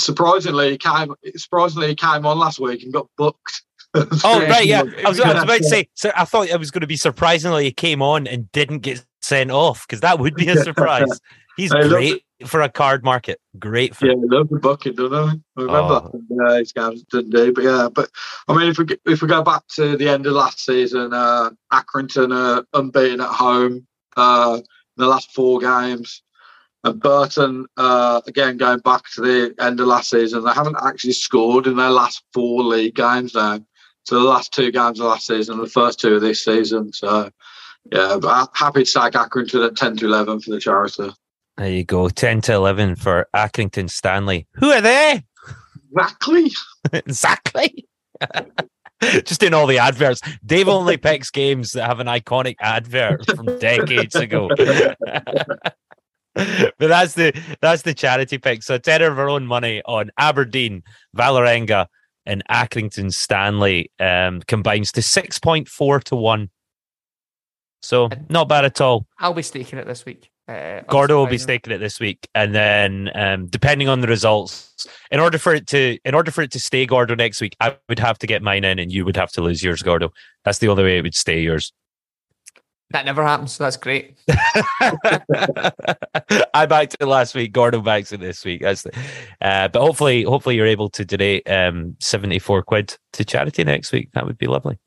surprisingly, 0.01 0.70
he 0.70 0.78
came 0.78 1.14
surprisingly 1.36 1.88
he 1.88 1.94
came 1.94 2.26
on 2.26 2.38
last 2.38 2.59
week 2.59 2.82
and 2.82 2.92
got 2.92 3.09
booked. 3.16 3.62
oh 3.94 4.46
right, 4.48 4.66
yeah. 4.66 4.82
I 5.05 5.09
was, 5.09 5.20
I 5.20 5.32
was 5.32 5.42
about 5.42 5.59
to 5.59 5.64
say. 5.64 5.88
So 5.94 6.12
I 6.16 6.24
thought 6.24 6.48
it 6.48 6.59
was 6.59 6.70
going 6.70 6.82
to 6.82 6.86
be 6.86 6.96
surprisingly 6.96 7.64
he 7.64 7.72
came 7.72 8.03
on 8.03 8.26
and 8.26 8.51
didn't 8.53 8.80
get 8.80 9.05
sent 9.20 9.51
off 9.51 9.86
because 9.86 10.01
that 10.01 10.18
would 10.18 10.34
be 10.34 10.48
a 10.48 10.57
surprise. 10.57 11.20
He's 11.57 11.72
great 11.72 12.22
for 12.46 12.62
a 12.62 12.68
card 12.68 13.05
market. 13.05 13.38
Great 13.59 13.94
for 13.94 14.07
yeah, 14.07 14.14
love 14.16 14.48
the 14.48 14.59
bucket, 14.59 14.96
don't 14.96 15.12
I? 15.12 15.32
I 15.59 15.62
remember 15.62 15.94
oh. 16.05 16.22
yeah, 16.30 16.59
his 16.59 16.72
games 16.72 17.05
didn't 17.11 17.30
do, 17.30 17.53
but 17.53 17.64
yeah. 17.64 17.88
But 17.92 18.11
I 18.48 18.57
mean, 18.57 18.68
if 18.68 18.78
we 18.78 18.86
if 19.07 19.20
we 19.20 19.28
go 19.28 19.42
back 19.42 19.62
to 19.74 19.96
the 19.96 20.09
end 20.09 20.26
of 20.26 20.32
last 20.32 20.64
season, 20.64 21.12
uh, 21.12 21.51
Accrington 21.72 22.34
are 22.34 22.64
unbeaten 22.72 23.20
at 23.20 23.28
home. 23.28 23.86
Uh, 24.16 24.61
in 25.01 25.05
the 25.05 25.07
last 25.07 25.32
four 25.32 25.59
games, 25.59 26.22
and 26.84 27.00
Burton, 27.00 27.66
uh, 27.76 28.22
again, 28.26 28.56
going 28.56 28.78
back 28.80 29.02
to 29.14 29.20
the 29.20 29.54
end 29.60 29.80
of 29.80 29.86
last 29.86 30.10
season, 30.10 30.44
they 30.44 30.52
haven't 30.52 30.78
actually 30.82 31.12
scored 31.12 31.66
in 31.66 31.76
their 31.76 31.90
last 31.90 32.22
four 32.32 32.62
league 32.62 32.94
games 32.94 33.34
now. 33.34 33.60
So 34.04 34.18
the 34.18 34.28
last 34.28 34.52
two 34.54 34.72
games 34.72 34.98
of 34.98 35.06
last 35.06 35.26
season, 35.26 35.54
and 35.54 35.62
the 35.66 35.70
first 35.70 36.00
two 36.00 36.14
of 36.14 36.22
this 36.22 36.42
season. 36.42 36.92
So 36.92 37.30
yeah, 37.92 38.16
but 38.20 38.50
happy 38.54 38.84
to 38.84 38.86
sack 38.86 39.12
Accrington 39.12 39.66
at 39.66 39.76
ten 39.76 39.96
to 39.98 40.06
eleven 40.06 40.40
for 40.40 40.50
the 40.50 40.60
charity. 40.60 41.12
There 41.56 41.70
you 41.70 41.84
go, 41.84 42.08
ten 42.08 42.40
to 42.42 42.54
eleven 42.54 42.96
for 42.96 43.28
Accrington 43.36 43.90
Stanley. 43.90 44.46
Who 44.54 44.70
are 44.70 44.80
they? 44.80 45.24
Exactly. 45.92 46.52
exactly. 46.92 47.88
Just 49.24 49.42
in 49.42 49.54
all 49.54 49.66
the 49.66 49.78
adverts. 49.78 50.20
Dave 50.44 50.68
only 50.68 50.96
picks 50.96 51.30
games 51.30 51.72
that 51.72 51.86
have 51.86 52.00
an 52.00 52.06
iconic 52.06 52.56
advert 52.60 53.26
from 53.34 53.58
decades 53.58 54.14
ago. 54.14 54.48
but 56.34 56.74
that's 56.78 57.14
the 57.14 57.32
that's 57.60 57.82
the 57.82 57.94
charity 57.94 58.38
pick. 58.38 58.62
So 58.62 58.78
ten 58.78 59.02
of 59.02 59.18
our 59.18 59.28
own 59.28 59.46
money 59.46 59.82
on 59.84 60.10
Aberdeen, 60.16 60.82
Vålerenga, 61.16 61.86
and 62.24 62.42
Accrington 62.48 63.12
Stanley 63.12 63.90
um, 63.98 64.40
combines 64.42 64.92
to 64.92 65.02
six 65.02 65.38
point 65.38 65.68
four 65.68 66.00
to 66.00 66.16
one. 66.16 66.50
So 67.82 68.10
not 68.28 68.48
bad 68.48 68.64
at 68.64 68.80
all. 68.80 69.06
I'll 69.18 69.34
be 69.34 69.42
staking 69.42 69.78
it 69.78 69.86
this 69.86 70.04
week. 70.04 70.30
Uh, 70.46 70.82
Gordo 70.88 71.16
will 71.16 71.28
be 71.28 71.38
staking 71.38 71.72
it 71.72 71.78
this 71.78 72.00
week, 72.00 72.28
and 72.34 72.52
then 72.52 73.08
um, 73.14 73.46
depending 73.46 73.88
on 73.88 74.00
the 74.00 74.08
results, 74.08 74.88
in 75.12 75.20
order 75.20 75.38
for 75.38 75.54
it 75.54 75.68
to 75.68 75.96
in 76.04 76.12
order 76.12 76.32
for 76.32 76.42
it 76.42 76.50
to 76.52 76.58
stay 76.58 76.86
Gordo 76.86 77.14
next 77.14 77.40
week, 77.40 77.54
I 77.60 77.76
would 77.88 78.00
have 78.00 78.18
to 78.18 78.26
get 78.26 78.42
mine 78.42 78.64
in, 78.64 78.80
and 78.80 78.90
you 78.90 79.04
would 79.04 79.16
have 79.16 79.30
to 79.32 79.42
lose 79.42 79.62
yours, 79.62 79.82
Gordo. 79.82 80.10
That's 80.44 80.58
the 80.58 80.68
only 80.68 80.82
way 80.82 80.98
it 80.98 81.02
would 81.02 81.14
stay 81.14 81.40
yours. 81.40 81.72
That 82.91 83.05
never 83.05 83.22
happens. 83.22 83.53
So 83.53 83.64
that's 83.64 83.76
great. 83.76 84.18
I 86.55 86.66
backed 86.66 86.97
it 86.99 87.07
last 87.07 87.36
week. 87.36 87.53
Gordon 87.53 87.84
backs 87.84 88.11
it 88.12 88.18
this 88.18 88.45
week. 88.45 88.62
That's 88.62 88.82
the, 88.82 88.91
uh, 89.41 89.68
but 89.68 89.80
hopefully, 89.80 90.24
hopefully 90.24 90.57
you're 90.57 90.66
able 90.66 90.91
to 90.91 91.05
donate 91.05 91.49
um, 91.49 91.97
seventy 92.01 92.41
four 92.41 92.62
quid 92.62 92.97
to 93.12 93.24
charity 93.24 93.62
next 93.62 93.93
week. 93.93 94.11
That 94.12 94.26
would 94.26 94.38
be 94.38 94.49
lovely. 94.49 94.78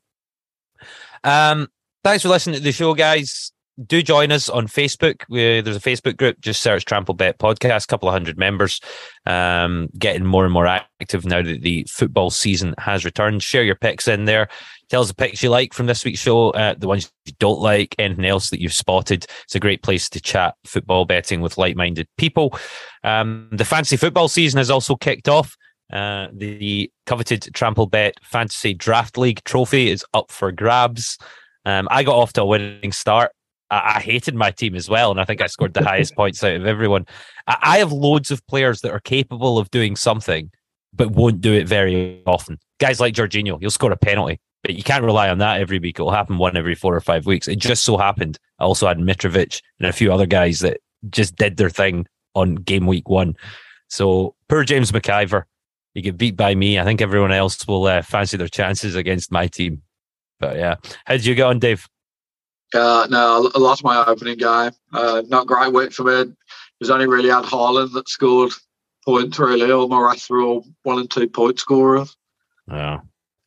Um, 1.22 1.68
thanks 2.02 2.22
for 2.22 2.28
listening 2.28 2.56
to 2.56 2.62
the 2.62 2.72
show, 2.72 2.92
guys 2.92 3.52
do 3.86 4.02
join 4.02 4.30
us 4.30 4.48
on 4.48 4.68
Facebook. 4.68 5.22
We, 5.28 5.60
there's 5.60 5.76
a 5.76 5.80
Facebook 5.80 6.16
group. 6.16 6.40
Just 6.40 6.62
search 6.62 6.84
Trampled 6.84 7.18
Bet 7.18 7.38
Podcast. 7.38 7.84
A 7.84 7.86
couple 7.88 8.08
of 8.08 8.12
hundred 8.12 8.38
members. 8.38 8.80
Um, 9.26 9.88
getting 9.98 10.24
more 10.24 10.44
and 10.44 10.52
more 10.52 10.66
active 10.66 11.24
now 11.24 11.42
that 11.42 11.62
the 11.62 11.86
football 11.90 12.30
season 12.30 12.74
has 12.78 13.04
returned. 13.04 13.42
Share 13.42 13.64
your 13.64 13.74
picks 13.74 14.06
in 14.06 14.26
there. 14.26 14.48
Tell 14.88 15.02
us 15.02 15.08
the 15.08 15.14
picks 15.14 15.42
you 15.42 15.50
like 15.50 15.72
from 15.72 15.86
this 15.86 16.04
week's 16.04 16.20
show. 16.20 16.50
Uh, 16.50 16.74
the 16.76 16.88
ones 16.88 17.10
you 17.24 17.32
don't 17.38 17.60
like. 17.60 17.94
Anything 17.98 18.26
else 18.26 18.50
that 18.50 18.60
you've 18.60 18.72
spotted. 18.72 19.26
It's 19.44 19.54
a 19.54 19.60
great 19.60 19.82
place 19.82 20.08
to 20.10 20.20
chat 20.20 20.54
football 20.64 21.04
betting 21.04 21.40
with 21.40 21.58
like-minded 21.58 22.08
people. 22.16 22.56
Um, 23.02 23.48
the 23.52 23.64
fantasy 23.64 23.96
football 23.96 24.28
season 24.28 24.58
has 24.58 24.70
also 24.70 24.96
kicked 24.96 25.28
off. 25.28 25.56
Uh, 25.92 26.28
the 26.32 26.90
coveted 27.06 27.48
Trampled 27.54 27.90
Bet 27.90 28.14
Fantasy 28.22 28.74
Draft 28.74 29.18
League 29.18 29.42
trophy 29.44 29.90
is 29.90 30.04
up 30.14 30.30
for 30.30 30.50
grabs. 30.50 31.18
Um, 31.64 31.88
I 31.90 32.02
got 32.02 32.16
off 32.16 32.32
to 32.34 32.42
a 32.42 32.46
winning 32.46 32.92
start. 32.92 33.32
I, 33.70 33.96
I, 33.96 34.00
hated 34.00 34.34
my 34.34 34.50
team 34.50 34.74
as 34.74 34.88
well, 34.88 35.10
and 35.10 35.20
I 35.20 35.24
think 35.24 35.40
I 35.40 35.46
scored 35.46 35.74
the 35.74 35.84
highest 35.88 36.14
points 36.14 36.42
out 36.42 36.56
of 36.56 36.66
everyone. 36.66 37.06
I, 37.46 37.56
I 37.62 37.78
have 37.78 37.92
loads 37.92 38.30
of 38.30 38.46
players 38.46 38.80
that 38.80 38.92
are 38.92 39.00
capable 39.00 39.58
of 39.58 39.70
doing 39.70 39.96
something, 39.96 40.50
but 40.92 41.10
won't 41.10 41.40
do 41.40 41.52
it 41.52 41.68
very 41.68 42.22
often. 42.26 42.58
Guys 42.80 43.00
like 43.00 43.14
Jorginho, 43.14 43.60
he'll 43.60 43.70
score 43.70 43.92
a 43.92 43.96
penalty, 43.96 44.40
but 44.64 44.74
you 44.74 44.82
can't 44.82 45.04
rely 45.04 45.28
on 45.28 45.38
that 45.38 45.60
every 45.60 45.78
week. 45.78 46.00
It'll 46.00 46.10
happen 46.10 46.38
one 46.38 46.56
every 46.56 46.74
four 46.74 46.96
or 46.96 47.00
five 47.00 47.26
weeks. 47.26 47.46
It 47.46 47.56
just 47.56 47.84
so 47.84 47.98
happened. 47.98 48.38
I 48.58 48.64
also 48.64 48.88
had 48.88 48.96
Mitrovic 48.96 49.60
and 49.78 49.88
a 49.88 49.92
few 49.92 50.10
other 50.10 50.24
guys 50.24 50.60
that 50.60 50.80
just 51.10 51.36
did 51.36 51.58
their 51.58 51.68
thing 51.68 52.06
on 52.34 52.54
game 52.54 52.86
week 52.86 53.06
one. 53.06 53.36
So 53.88 54.34
poor 54.48 54.64
James 54.64 54.90
McIver, 54.90 55.42
he 55.92 56.00
get 56.00 56.16
beat 56.16 56.34
by 56.34 56.54
me. 56.54 56.78
I 56.78 56.84
think 56.84 57.02
everyone 57.02 57.30
else 57.30 57.68
will 57.68 57.84
uh, 57.84 58.00
fancy 58.00 58.38
their 58.38 58.48
chances 58.48 58.94
against 58.94 59.30
my 59.30 59.48
team. 59.48 59.82
But 60.40 60.56
yeah, 60.56 60.76
how 61.04 61.14
did 61.14 61.26
you 61.26 61.34
get 61.34 61.46
on, 61.46 61.58
Dave? 61.58 61.86
Uh, 62.72 63.06
no, 63.10 63.50
I 63.54 63.58
lost 63.58 63.84
my 63.84 64.02
opening 64.06 64.38
game. 64.38 64.72
Uh, 64.94 65.22
not 65.28 65.46
great 65.46 65.74
week 65.74 65.92
for 65.92 66.04
me. 66.04 66.22
It 66.22 66.34
was 66.80 66.90
only 66.90 67.06
really 67.06 67.28
had 67.28 67.44
Haaland 67.44 67.92
that 67.92 68.08
scored 68.08 68.52
points, 69.04 69.38
really. 69.38 69.70
All 69.70 69.88
my 69.88 70.00
rest 70.00 70.30
were 70.30 70.40
all 70.40 70.64
one 70.84 71.00
and 71.00 71.10
two 71.10 71.28
point 71.28 71.58
scorers. 71.58 72.16
Yeah. 72.66 73.00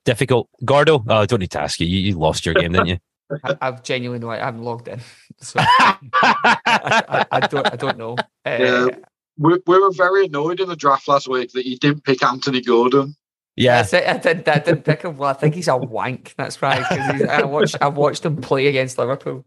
Difficult. 0.07 0.47
Gordo, 0.63 1.03
oh, 1.05 1.15
I 1.17 1.25
don't 1.25 1.41
need 1.41 1.51
to 1.51 1.59
ask 1.59 1.81
you. 1.81 1.85
You, 1.85 1.99
you 1.99 2.17
lost 2.17 2.45
your 2.45 2.55
game, 2.55 2.71
didn't 2.71 2.87
you? 2.87 2.97
I, 3.43 3.57
have 3.59 3.83
genuinely 3.83 4.25
no 4.25 4.31
I 4.31 4.37
haven't 4.37 4.63
logged 4.63 4.87
in. 4.87 5.01
So 5.41 5.59
I, 5.59 5.97
I, 6.23 7.25
I, 7.29 7.39
don't 7.41 7.73
I 7.73 7.75
don't 7.75 7.97
know. 7.97 8.15
Uh, 8.45 8.57
yeah. 8.57 8.87
We, 9.37 9.59
we 9.67 9.77
were 9.77 9.91
very 9.91 10.27
annoyed 10.27 10.61
in 10.61 10.69
the 10.69 10.77
draft 10.77 11.09
last 11.09 11.27
week 11.27 11.51
that 11.51 11.67
you 11.67 11.77
didn't 11.77 12.05
pick 12.05 12.23
Anthony 12.23 12.61
Gordon. 12.61 13.16
Yeah, 13.57 13.83
I, 13.91 14.17
did, 14.17 14.47
I 14.47 14.59
didn't 14.59 14.83
pick 14.83 15.01
him. 15.01 15.17
Well, 15.17 15.31
I 15.31 15.33
think 15.33 15.55
he's 15.55 15.67
a 15.67 15.75
wank. 15.75 16.35
That's 16.37 16.61
right. 16.61 16.83
I 17.27 17.43
watched, 17.43 17.75
I 17.81 17.87
watched 17.87 18.23
him 18.23 18.37
play 18.37 18.67
against 18.67 18.99
Liverpool. 18.99 19.45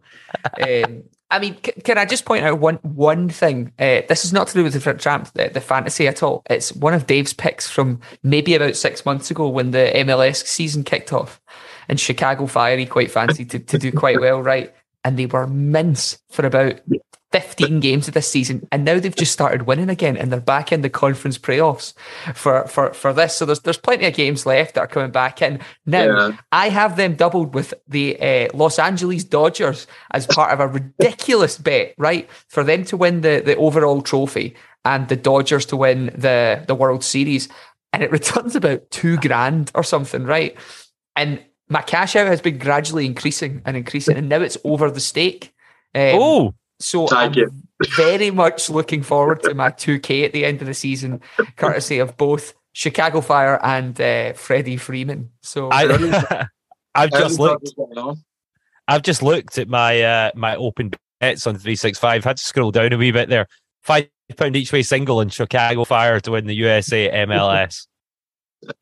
Um, 0.60 1.04
I 1.30 1.38
mean, 1.38 1.56
c- 1.64 1.80
can 1.84 1.96
I 1.96 2.06
just 2.06 2.24
point 2.24 2.44
out 2.44 2.58
one 2.58 2.76
one 2.82 3.28
thing? 3.28 3.72
Uh, 3.78 4.02
this 4.08 4.24
is 4.24 4.32
not 4.32 4.48
to 4.48 4.54
do 4.54 4.64
with 4.64 4.72
the 4.72 4.94
tramp, 4.94 5.32
the, 5.34 5.48
the 5.48 5.60
fantasy 5.60 6.08
at 6.08 6.24
all. 6.24 6.42
It's 6.50 6.72
one 6.72 6.92
of 6.92 7.06
Dave's 7.06 7.32
picks 7.32 7.70
from 7.70 8.00
maybe 8.24 8.56
about 8.56 8.74
six 8.74 9.06
months 9.06 9.30
ago 9.30 9.48
when 9.48 9.70
the 9.70 9.92
MLS 9.94 10.44
season 10.44 10.82
kicked 10.82 11.12
off, 11.12 11.40
and 11.88 12.00
Chicago 12.00 12.46
Fire 12.46 12.76
he 12.76 12.86
quite 12.86 13.12
fancied 13.12 13.50
to, 13.50 13.60
to 13.60 13.78
do 13.78 13.92
quite 13.92 14.20
well, 14.20 14.42
right? 14.42 14.74
And 15.04 15.18
they 15.18 15.26
were 15.26 15.46
mince 15.46 16.18
for 16.30 16.44
about 16.44 16.80
15 17.32 17.78
games 17.78 18.08
of 18.08 18.14
this 18.14 18.28
season, 18.28 18.66
and 18.72 18.84
now 18.84 18.98
they've 18.98 19.14
just 19.14 19.32
started 19.32 19.62
winning 19.62 19.88
again, 19.88 20.16
and 20.16 20.32
they're 20.32 20.40
back 20.40 20.72
in 20.72 20.80
the 20.82 20.90
conference 20.90 21.38
playoffs 21.38 21.94
for 22.34 22.66
for 22.66 22.92
for 22.92 23.12
this. 23.12 23.36
So 23.36 23.46
there's 23.46 23.60
there's 23.60 23.78
plenty 23.78 24.06
of 24.06 24.14
games 24.14 24.46
left 24.46 24.74
that 24.74 24.80
are 24.80 24.88
coming 24.88 25.12
back 25.12 25.40
in. 25.40 25.60
Now 25.86 26.04
yeah. 26.04 26.36
I 26.50 26.70
have 26.70 26.96
them 26.96 27.14
doubled 27.14 27.54
with 27.54 27.72
the 27.86 28.18
uh, 28.20 28.48
Los 28.52 28.80
Angeles 28.80 29.22
Dodgers 29.22 29.86
as 30.10 30.26
part 30.26 30.52
of 30.52 30.58
a 30.58 30.66
ridiculous 30.66 31.56
bet, 31.56 31.94
right? 31.98 32.28
For 32.48 32.64
them 32.64 32.84
to 32.86 32.96
win 32.96 33.20
the 33.20 33.42
the 33.44 33.56
overall 33.56 34.02
trophy 34.02 34.56
and 34.84 35.06
the 35.08 35.16
Dodgers 35.16 35.66
to 35.66 35.76
win 35.76 36.06
the 36.06 36.64
the 36.66 36.74
World 36.74 37.04
Series, 37.04 37.48
and 37.92 38.02
it 38.02 38.10
returns 38.10 38.56
about 38.56 38.90
two 38.90 39.18
grand 39.18 39.70
or 39.76 39.84
something, 39.84 40.24
right? 40.24 40.56
And 41.14 41.44
my 41.70 41.80
cash 41.82 42.16
out 42.16 42.26
has 42.26 42.42
been 42.42 42.58
gradually 42.58 43.06
increasing 43.06 43.62
and 43.64 43.76
increasing, 43.76 44.16
and 44.16 44.28
now 44.28 44.40
it's 44.42 44.58
over 44.64 44.90
the 44.90 45.00
stake. 45.00 45.54
Um, 45.94 46.12
oh 46.14 46.54
so 46.80 47.06
Thank 47.06 47.36
I'm 47.36 47.38
you. 47.38 47.52
very 47.94 48.30
much 48.30 48.70
looking 48.70 49.02
forward 49.02 49.42
to 49.42 49.54
my 49.54 49.70
2K 49.70 50.24
at 50.24 50.32
the 50.32 50.44
end 50.44 50.60
of 50.62 50.66
the 50.66 50.74
season, 50.74 51.20
courtesy 51.56 51.98
of 51.98 52.16
both 52.16 52.54
Chicago 52.72 53.20
Fire 53.20 53.60
and 53.62 54.00
uh, 54.00 54.32
Freddie 54.32 54.78
Freeman. 54.78 55.30
So 55.42 55.70
I, 55.70 55.86
have 56.94 57.10
just 57.10 57.38
looked. 57.38 57.70
I've 58.88 59.02
just 59.02 59.22
looked 59.22 59.58
at 59.58 59.68
my 59.68 60.02
uh, 60.02 60.30
my 60.34 60.56
open 60.56 60.92
bets 61.20 61.46
on 61.46 61.56
three 61.56 61.76
six 61.76 61.98
five. 61.98 62.24
Had 62.24 62.38
to 62.38 62.44
scroll 62.44 62.70
down 62.70 62.92
a 62.92 62.96
wee 62.96 63.12
bit 63.12 63.28
there. 63.28 63.46
Five 63.82 64.08
pound 64.36 64.56
each 64.56 64.72
way 64.72 64.82
single 64.82 65.20
in 65.20 65.28
Chicago 65.28 65.84
Fire 65.84 66.18
to 66.20 66.30
win 66.30 66.46
the 66.46 66.54
USA 66.54 67.10
MLS. 67.26 67.86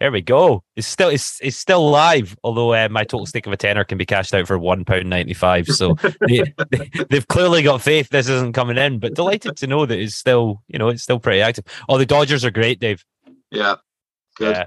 There 0.00 0.10
we 0.10 0.22
go. 0.22 0.64
It's 0.74 0.86
still 0.86 1.08
it's 1.08 1.40
it's 1.40 1.56
still 1.56 1.88
live, 1.88 2.36
although 2.42 2.74
uh, 2.74 2.88
my 2.90 3.04
total 3.04 3.26
stake 3.26 3.46
of 3.46 3.52
a 3.52 3.56
tenner 3.56 3.84
can 3.84 3.96
be 3.96 4.06
cashed 4.06 4.34
out 4.34 4.46
for 4.46 4.58
one 4.58 4.84
pound 4.84 5.08
ninety 5.08 5.34
five. 5.34 5.66
So 5.68 5.94
they, 6.26 6.52
they, 6.70 7.06
have 7.12 7.28
clearly 7.28 7.62
got 7.62 7.80
faith 7.80 8.08
this 8.08 8.28
isn't 8.28 8.54
coming 8.54 8.76
in. 8.76 8.98
But 8.98 9.14
delighted 9.14 9.56
to 9.58 9.66
know 9.68 9.86
that 9.86 9.98
it's 9.98 10.16
still 10.16 10.62
you 10.66 10.78
know 10.78 10.88
it's 10.88 11.04
still 11.04 11.20
pretty 11.20 11.40
active. 11.40 11.64
Oh, 11.88 11.96
the 11.96 12.06
Dodgers 12.06 12.44
are 12.44 12.50
great, 12.50 12.80
Dave. 12.80 13.04
Yeah, 13.50 13.76
good. 14.36 14.56
Yeah. 14.56 14.66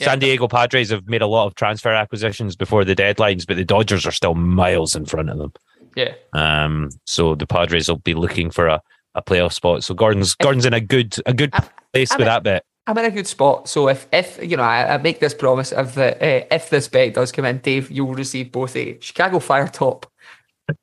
San 0.00 0.18
Diego 0.18 0.46
Padres 0.48 0.90
have 0.90 1.08
made 1.08 1.22
a 1.22 1.26
lot 1.26 1.46
of 1.46 1.54
transfer 1.54 1.92
acquisitions 1.92 2.54
before 2.54 2.84
the 2.84 2.94
deadlines, 2.94 3.46
but 3.46 3.56
the 3.56 3.64
Dodgers 3.64 4.06
are 4.06 4.12
still 4.12 4.34
miles 4.34 4.94
in 4.94 5.06
front 5.06 5.30
of 5.30 5.38
them. 5.38 5.52
Yeah. 5.94 6.14
Um. 6.32 6.90
So 7.06 7.34
the 7.34 7.46
Padres 7.46 7.88
will 7.88 7.98
be 7.98 8.14
looking 8.14 8.50
for 8.50 8.66
a, 8.66 8.82
a 9.14 9.22
playoff 9.22 9.52
spot. 9.52 9.84
So 9.84 9.94
Gordon's 9.94 10.34
Gordon's 10.34 10.66
in 10.66 10.74
a 10.74 10.80
good 10.80 11.16
a 11.26 11.32
good 11.32 11.52
place 11.92 12.10
I'm 12.12 12.18
with 12.18 12.26
that 12.26 12.42
bet. 12.42 12.64
I'm 12.88 12.96
in 12.96 13.04
a 13.04 13.10
good 13.10 13.26
spot. 13.26 13.68
So 13.68 13.88
if, 13.88 14.08
if 14.12 14.42
you 14.42 14.56
know, 14.56 14.62
I, 14.62 14.94
I 14.94 14.98
make 14.98 15.20
this 15.20 15.34
promise 15.34 15.72
of 15.72 15.94
the 15.94 16.16
uh, 16.16 16.46
if 16.50 16.70
this 16.70 16.88
bet 16.88 17.12
does 17.12 17.30
come 17.30 17.44
in, 17.44 17.58
Dave, 17.58 17.90
you 17.90 18.06
will 18.06 18.14
receive 18.14 18.50
both 18.50 18.74
a 18.76 18.98
Chicago 19.00 19.40
Fire 19.40 19.68
top 19.68 20.10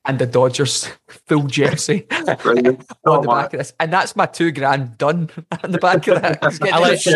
and 0.05 0.19
the 0.19 0.27
Dodgers 0.27 0.87
full 1.27 1.47
jersey 1.47 2.05
on 2.11 2.25
the 2.27 3.27
back 3.27 3.53
of 3.53 3.57
this, 3.57 3.73
and 3.79 3.91
that's 3.91 4.15
my 4.15 4.27
two 4.27 4.51
grand 4.51 4.99
done 4.99 5.31
on 5.63 5.71
the 5.71 5.79
back 5.79 6.07
of 6.07 6.21
that. 6.21 6.43
I 6.71 6.77
like, 6.77 7.07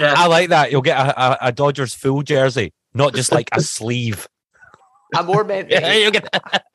I 0.00 0.26
like 0.26 0.48
that. 0.48 0.72
You'll 0.72 0.80
get 0.80 0.98
a, 0.98 1.22
a, 1.22 1.38
a, 1.48 1.52
Dodgers 1.52 1.92
full 1.92 2.22
jersey, 2.22 2.72
not 2.94 3.14
just 3.14 3.32
like 3.32 3.50
a 3.52 3.60
sleeve. 3.60 4.26
I'm 5.14 5.26
more 5.26 5.44
meant. 5.44 5.70
yeah, 5.70 5.92
you 5.92 6.10
get. 6.10 6.26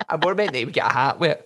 I'm 0.08 0.20
more 0.20 0.36
meant 0.36 0.52
that 0.52 0.60
you 0.60 0.68
get 0.68 0.86
a 0.86 0.94
hat 0.94 1.20
with. 1.20 1.42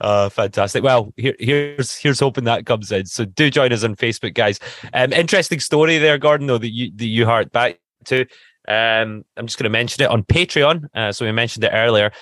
Uh, 0.00 0.28
fantastic. 0.28 0.82
Well, 0.82 1.12
here, 1.16 1.34
here's 1.38 1.96
here's 1.96 2.20
hoping 2.20 2.44
that 2.44 2.66
comes 2.66 2.90
in. 2.92 3.06
So 3.06 3.24
do 3.24 3.50
join 3.50 3.72
us 3.72 3.84
on 3.84 3.96
Facebook, 3.96 4.34
guys. 4.34 4.58
Um, 4.92 5.12
interesting 5.12 5.60
story 5.60 5.98
there, 5.98 6.18
Gordon, 6.18 6.46
though 6.46 6.58
that 6.58 6.72
you 6.72 6.90
that 6.96 7.06
you 7.06 7.26
heart 7.26 7.52
back 7.52 7.78
to. 8.06 8.22
Um, 8.66 9.24
I'm 9.36 9.46
just 9.46 9.58
going 9.58 9.64
to 9.64 9.70
mention 9.70 10.02
it 10.02 10.10
on 10.10 10.22
Patreon. 10.24 10.84
Uh, 10.94 11.12
so 11.12 11.24
we 11.24 11.32
mentioned 11.32 11.64
it 11.64 11.72
earlier. 11.72 12.12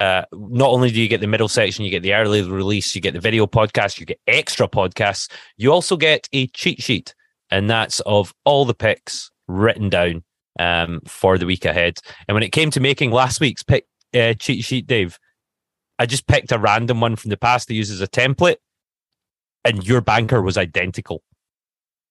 Uh, 0.00 0.24
not 0.32 0.70
only 0.70 0.90
do 0.90 0.98
you 0.98 1.08
get 1.08 1.20
the 1.20 1.26
middle 1.26 1.48
section, 1.48 1.84
you 1.84 1.90
get 1.90 2.02
the 2.02 2.14
early 2.14 2.40
release, 2.42 2.94
you 2.94 3.02
get 3.02 3.12
the 3.12 3.20
video 3.20 3.46
podcast, 3.46 4.00
you 4.00 4.06
get 4.06 4.18
extra 4.26 4.66
podcasts. 4.66 5.30
You 5.58 5.72
also 5.72 5.98
get 5.98 6.26
a 6.32 6.46
cheat 6.48 6.82
sheet 6.82 7.14
and 7.50 7.68
that's 7.68 8.00
of 8.00 8.32
all 8.44 8.64
the 8.64 8.74
picks 8.74 9.30
written 9.48 9.88
down 9.88 10.22
um, 10.58 11.00
for 11.06 11.38
the 11.38 11.46
week 11.46 11.64
ahead. 11.64 11.98
And 12.28 12.34
when 12.34 12.42
it 12.42 12.52
came 12.52 12.70
to 12.70 12.80
making 12.80 13.10
last 13.10 13.40
week's 13.40 13.62
pick 13.62 13.86
uh, 14.14 14.34
cheat 14.34 14.64
sheet, 14.64 14.86
Dave, 14.86 15.18
I 16.00 16.06
just 16.06 16.26
picked 16.26 16.50
a 16.50 16.58
random 16.58 17.02
one 17.02 17.14
from 17.14 17.28
the 17.28 17.36
past 17.36 17.68
to 17.68 17.74
use 17.74 17.90
as 17.90 18.00
a 18.00 18.08
template, 18.08 18.56
and 19.66 19.86
your 19.86 20.00
banker 20.00 20.40
was 20.40 20.56
identical. 20.56 21.22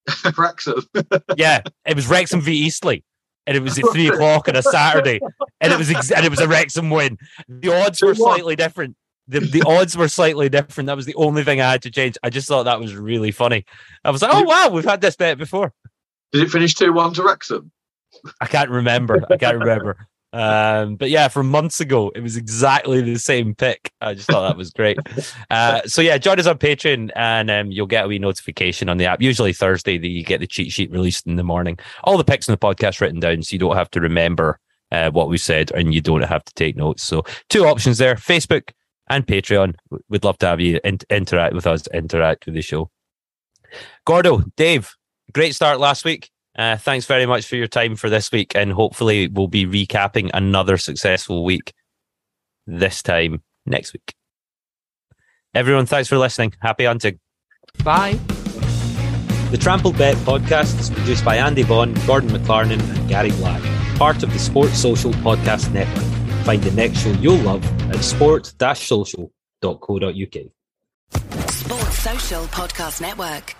Wrexham. 0.37 0.87
yeah, 1.35 1.61
it 1.87 1.95
was 1.95 2.07
Wrexham 2.07 2.39
v 2.39 2.53
Eastleigh, 2.53 3.01
and 3.47 3.57
it 3.57 3.63
was 3.63 3.79
at 3.79 3.85
three 3.91 4.07
o'clock 4.07 4.47
on 4.47 4.55
a 4.55 4.61
Saturday, 4.61 5.19
and 5.59 5.73
it 5.73 5.79
was 5.79 5.89
ex- 5.89 6.11
and 6.11 6.23
it 6.23 6.29
was 6.29 6.39
a 6.39 6.47
Wrexham 6.47 6.91
win. 6.91 7.17
The 7.47 7.73
odds 7.73 7.99
were 8.03 8.13
slightly 8.13 8.55
different. 8.55 8.95
The, 9.27 9.39
the 9.39 9.63
odds 9.65 9.97
were 9.97 10.07
slightly 10.07 10.49
different. 10.49 10.85
That 10.85 10.95
was 10.95 11.07
the 11.07 11.15
only 11.15 11.43
thing 11.43 11.59
I 11.59 11.71
had 11.71 11.81
to 11.81 11.91
change. 11.91 12.15
I 12.21 12.29
just 12.29 12.47
thought 12.47 12.63
that 12.63 12.79
was 12.79 12.95
really 12.95 13.31
funny. 13.31 13.65
I 14.03 14.11
was 14.11 14.21
like, 14.21 14.31
oh 14.31 14.43
wow, 14.43 14.69
we've 14.71 14.85
had 14.85 15.01
this 15.01 15.15
bet 15.15 15.39
before. 15.39 15.73
Did 16.31 16.43
it 16.43 16.51
finish 16.51 16.75
two 16.75 16.93
one 16.93 17.15
to 17.15 17.23
Wrexham? 17.23 17.71
I 18.39 18.45
can't 18.45 18.69
remember. 18.69 19.25
I 19.31 19.37
can't 19.37 19.57
remember. 19.57 20.08
Um, 20.31 20.95
but 20.95 21.09
yeah, 21.09 21.27
from 21.27 21.49
months 21.49 21.79
ago, 21.79 22.11
it 22.15 22.21
was 22.21 22.37
exactly 22.37 23.01
the 23.01 23.17
same 23.17 23.55
pick. 23.55 23.91
I 23.99 24.13
just 24.13 24.27
thought 24.27 24.47
that 24.47 24.57
was 24.57 24.71
great. 24.71 24.99
Uh, 25.49 25.81
so 25.85 26.01
yeah, 26.01 26.17
join 26.17 26.39
us 26.39 26.45
on 26.45 26.57
Patreon 26.57 27.09
and 27.15 27.49
um, 27.49 27.71
you'll 27.71 27.87
get 27.87 28.05
a 28.05 28.07
wee 28.07 28.19
notification 28.19 28.87
on 28.89 28.97
the 28.97 29.05
app. 29.05 29.21
Usually 29.21 29.53
Thursday, 29.53 29.97
that 29.97 30.07
you 30.07 30.23
get 30.23 30.39
the 30.39 30.47
cheat 30.47 30.71
sheet 30.71 30.91
released 30.91 31.25
in 31.25 31.37
the 31.37 31.43
morning. 31.43 31.79
All 32.03 32.17
the 32.17 32.23
picks 32.23 32.47
in 32.47 32.51
the 32.51 32.57
podcast 32.57 33.01
written 33.01 33.19
down, 33.19 33.41
so 33.41 33.53
you 33.53 33.59
don't 33.59 33.75
have 33.75 33.89
to 33.91 34.01
remember 34.01 34.59
uh, 34.91 35.09
what 35.11 35.29
we 35.29 35.37
said 35.37 35.71
and 35.71 35.93
you 35.93 36.01
don't 36.01 36.21
have 36.21 36.43
to 36.43 36.53
take 36.53 36.75
notes. 36.75 37.03
So 37.03 37.23
two 37.49 37.65
options 37.65 37.97
there: 37.97 38.15
Facebook 38.15 38.69
and 39.09 39.25
Patreon. 39.25 39.75
We'd 40.09 40.23
love 40.23 40.37
to 40.39 40.47
have 40.47 40.59
you 40.59 40.79
in- 40.83 40.99
interact 41.09 41.55
with 41.55 41.65
us, 41.65 41.87
interact 41.87 42.45
with 42.45 42.55
the 42.55 42.61
show. 42.61 42.91
Gordo, 44.05 44.43
Dave, 44.55 44.95
great 45.33 45.55
start 45.55 45.79
last 45.79 46.05
week. 46.05 46.29
Uh, 46.57 46.77
thanks 46.77 47.05
very 47.05 47.25
much 47.25 47.45
for 47.45 47.55
your 47.55 47.67
time 47.67 47.95
for 47.95 48.09
this 48.09 48.31
week, 48.31 48.55
and 48.55 48.73
hopefully 48.73 49.27
we'll 49.27 49.47
be 49.47 49.65
recapping 49.65 50.29
another 50.33 50.77
successful 50.77 51.45
week 51.45 51.73
this 52.65 53.01
time 53.01 53.41
next 53.65 53.93
week. 53.93 54.13
Everyone, 55.53 55.85
thanks 55.85 56.09
for 56.09 56.17
listening. 56.17 56.53
Happy 56.61 56.85
hunting. 56.85 57.19
Bye. 57.83 58.19
The 59.51 59.57
Trampled 59.57 59.97
Bet 59.97 60.15
podcast 60.17 60.79
is 60.79 60.89
produced 60.91 61.25
by 61.25 61.37
Andy 61.37 61.63
Vaughan, 61.63 61.93
Gordon 62.05 62.29
McLarnon, 62.29 62.79
and 62.79 63.09
Gary 63.09 63.31
Black, 63.31 63.61
part 63.97 64.21
of 64.21 64.31
the 64.31 64.37
Sports 64.39 64.77
Social 64.79 65.11
Podcast 65.11 65.71
Network. 65.73 66.05
Find 66.45 66.61
the 66.61 66.71
next 66.71 66.99
show 66.99 67.11
you'll 67.13 67.37
love 67.37 67.65
at 67.89 68.03
sport-social.co.uk. 68.03 69.31
Sports 71.51 71.97
Social 71.97 72.43
Podcast 72.45 73.01
Network. 73.01 73.55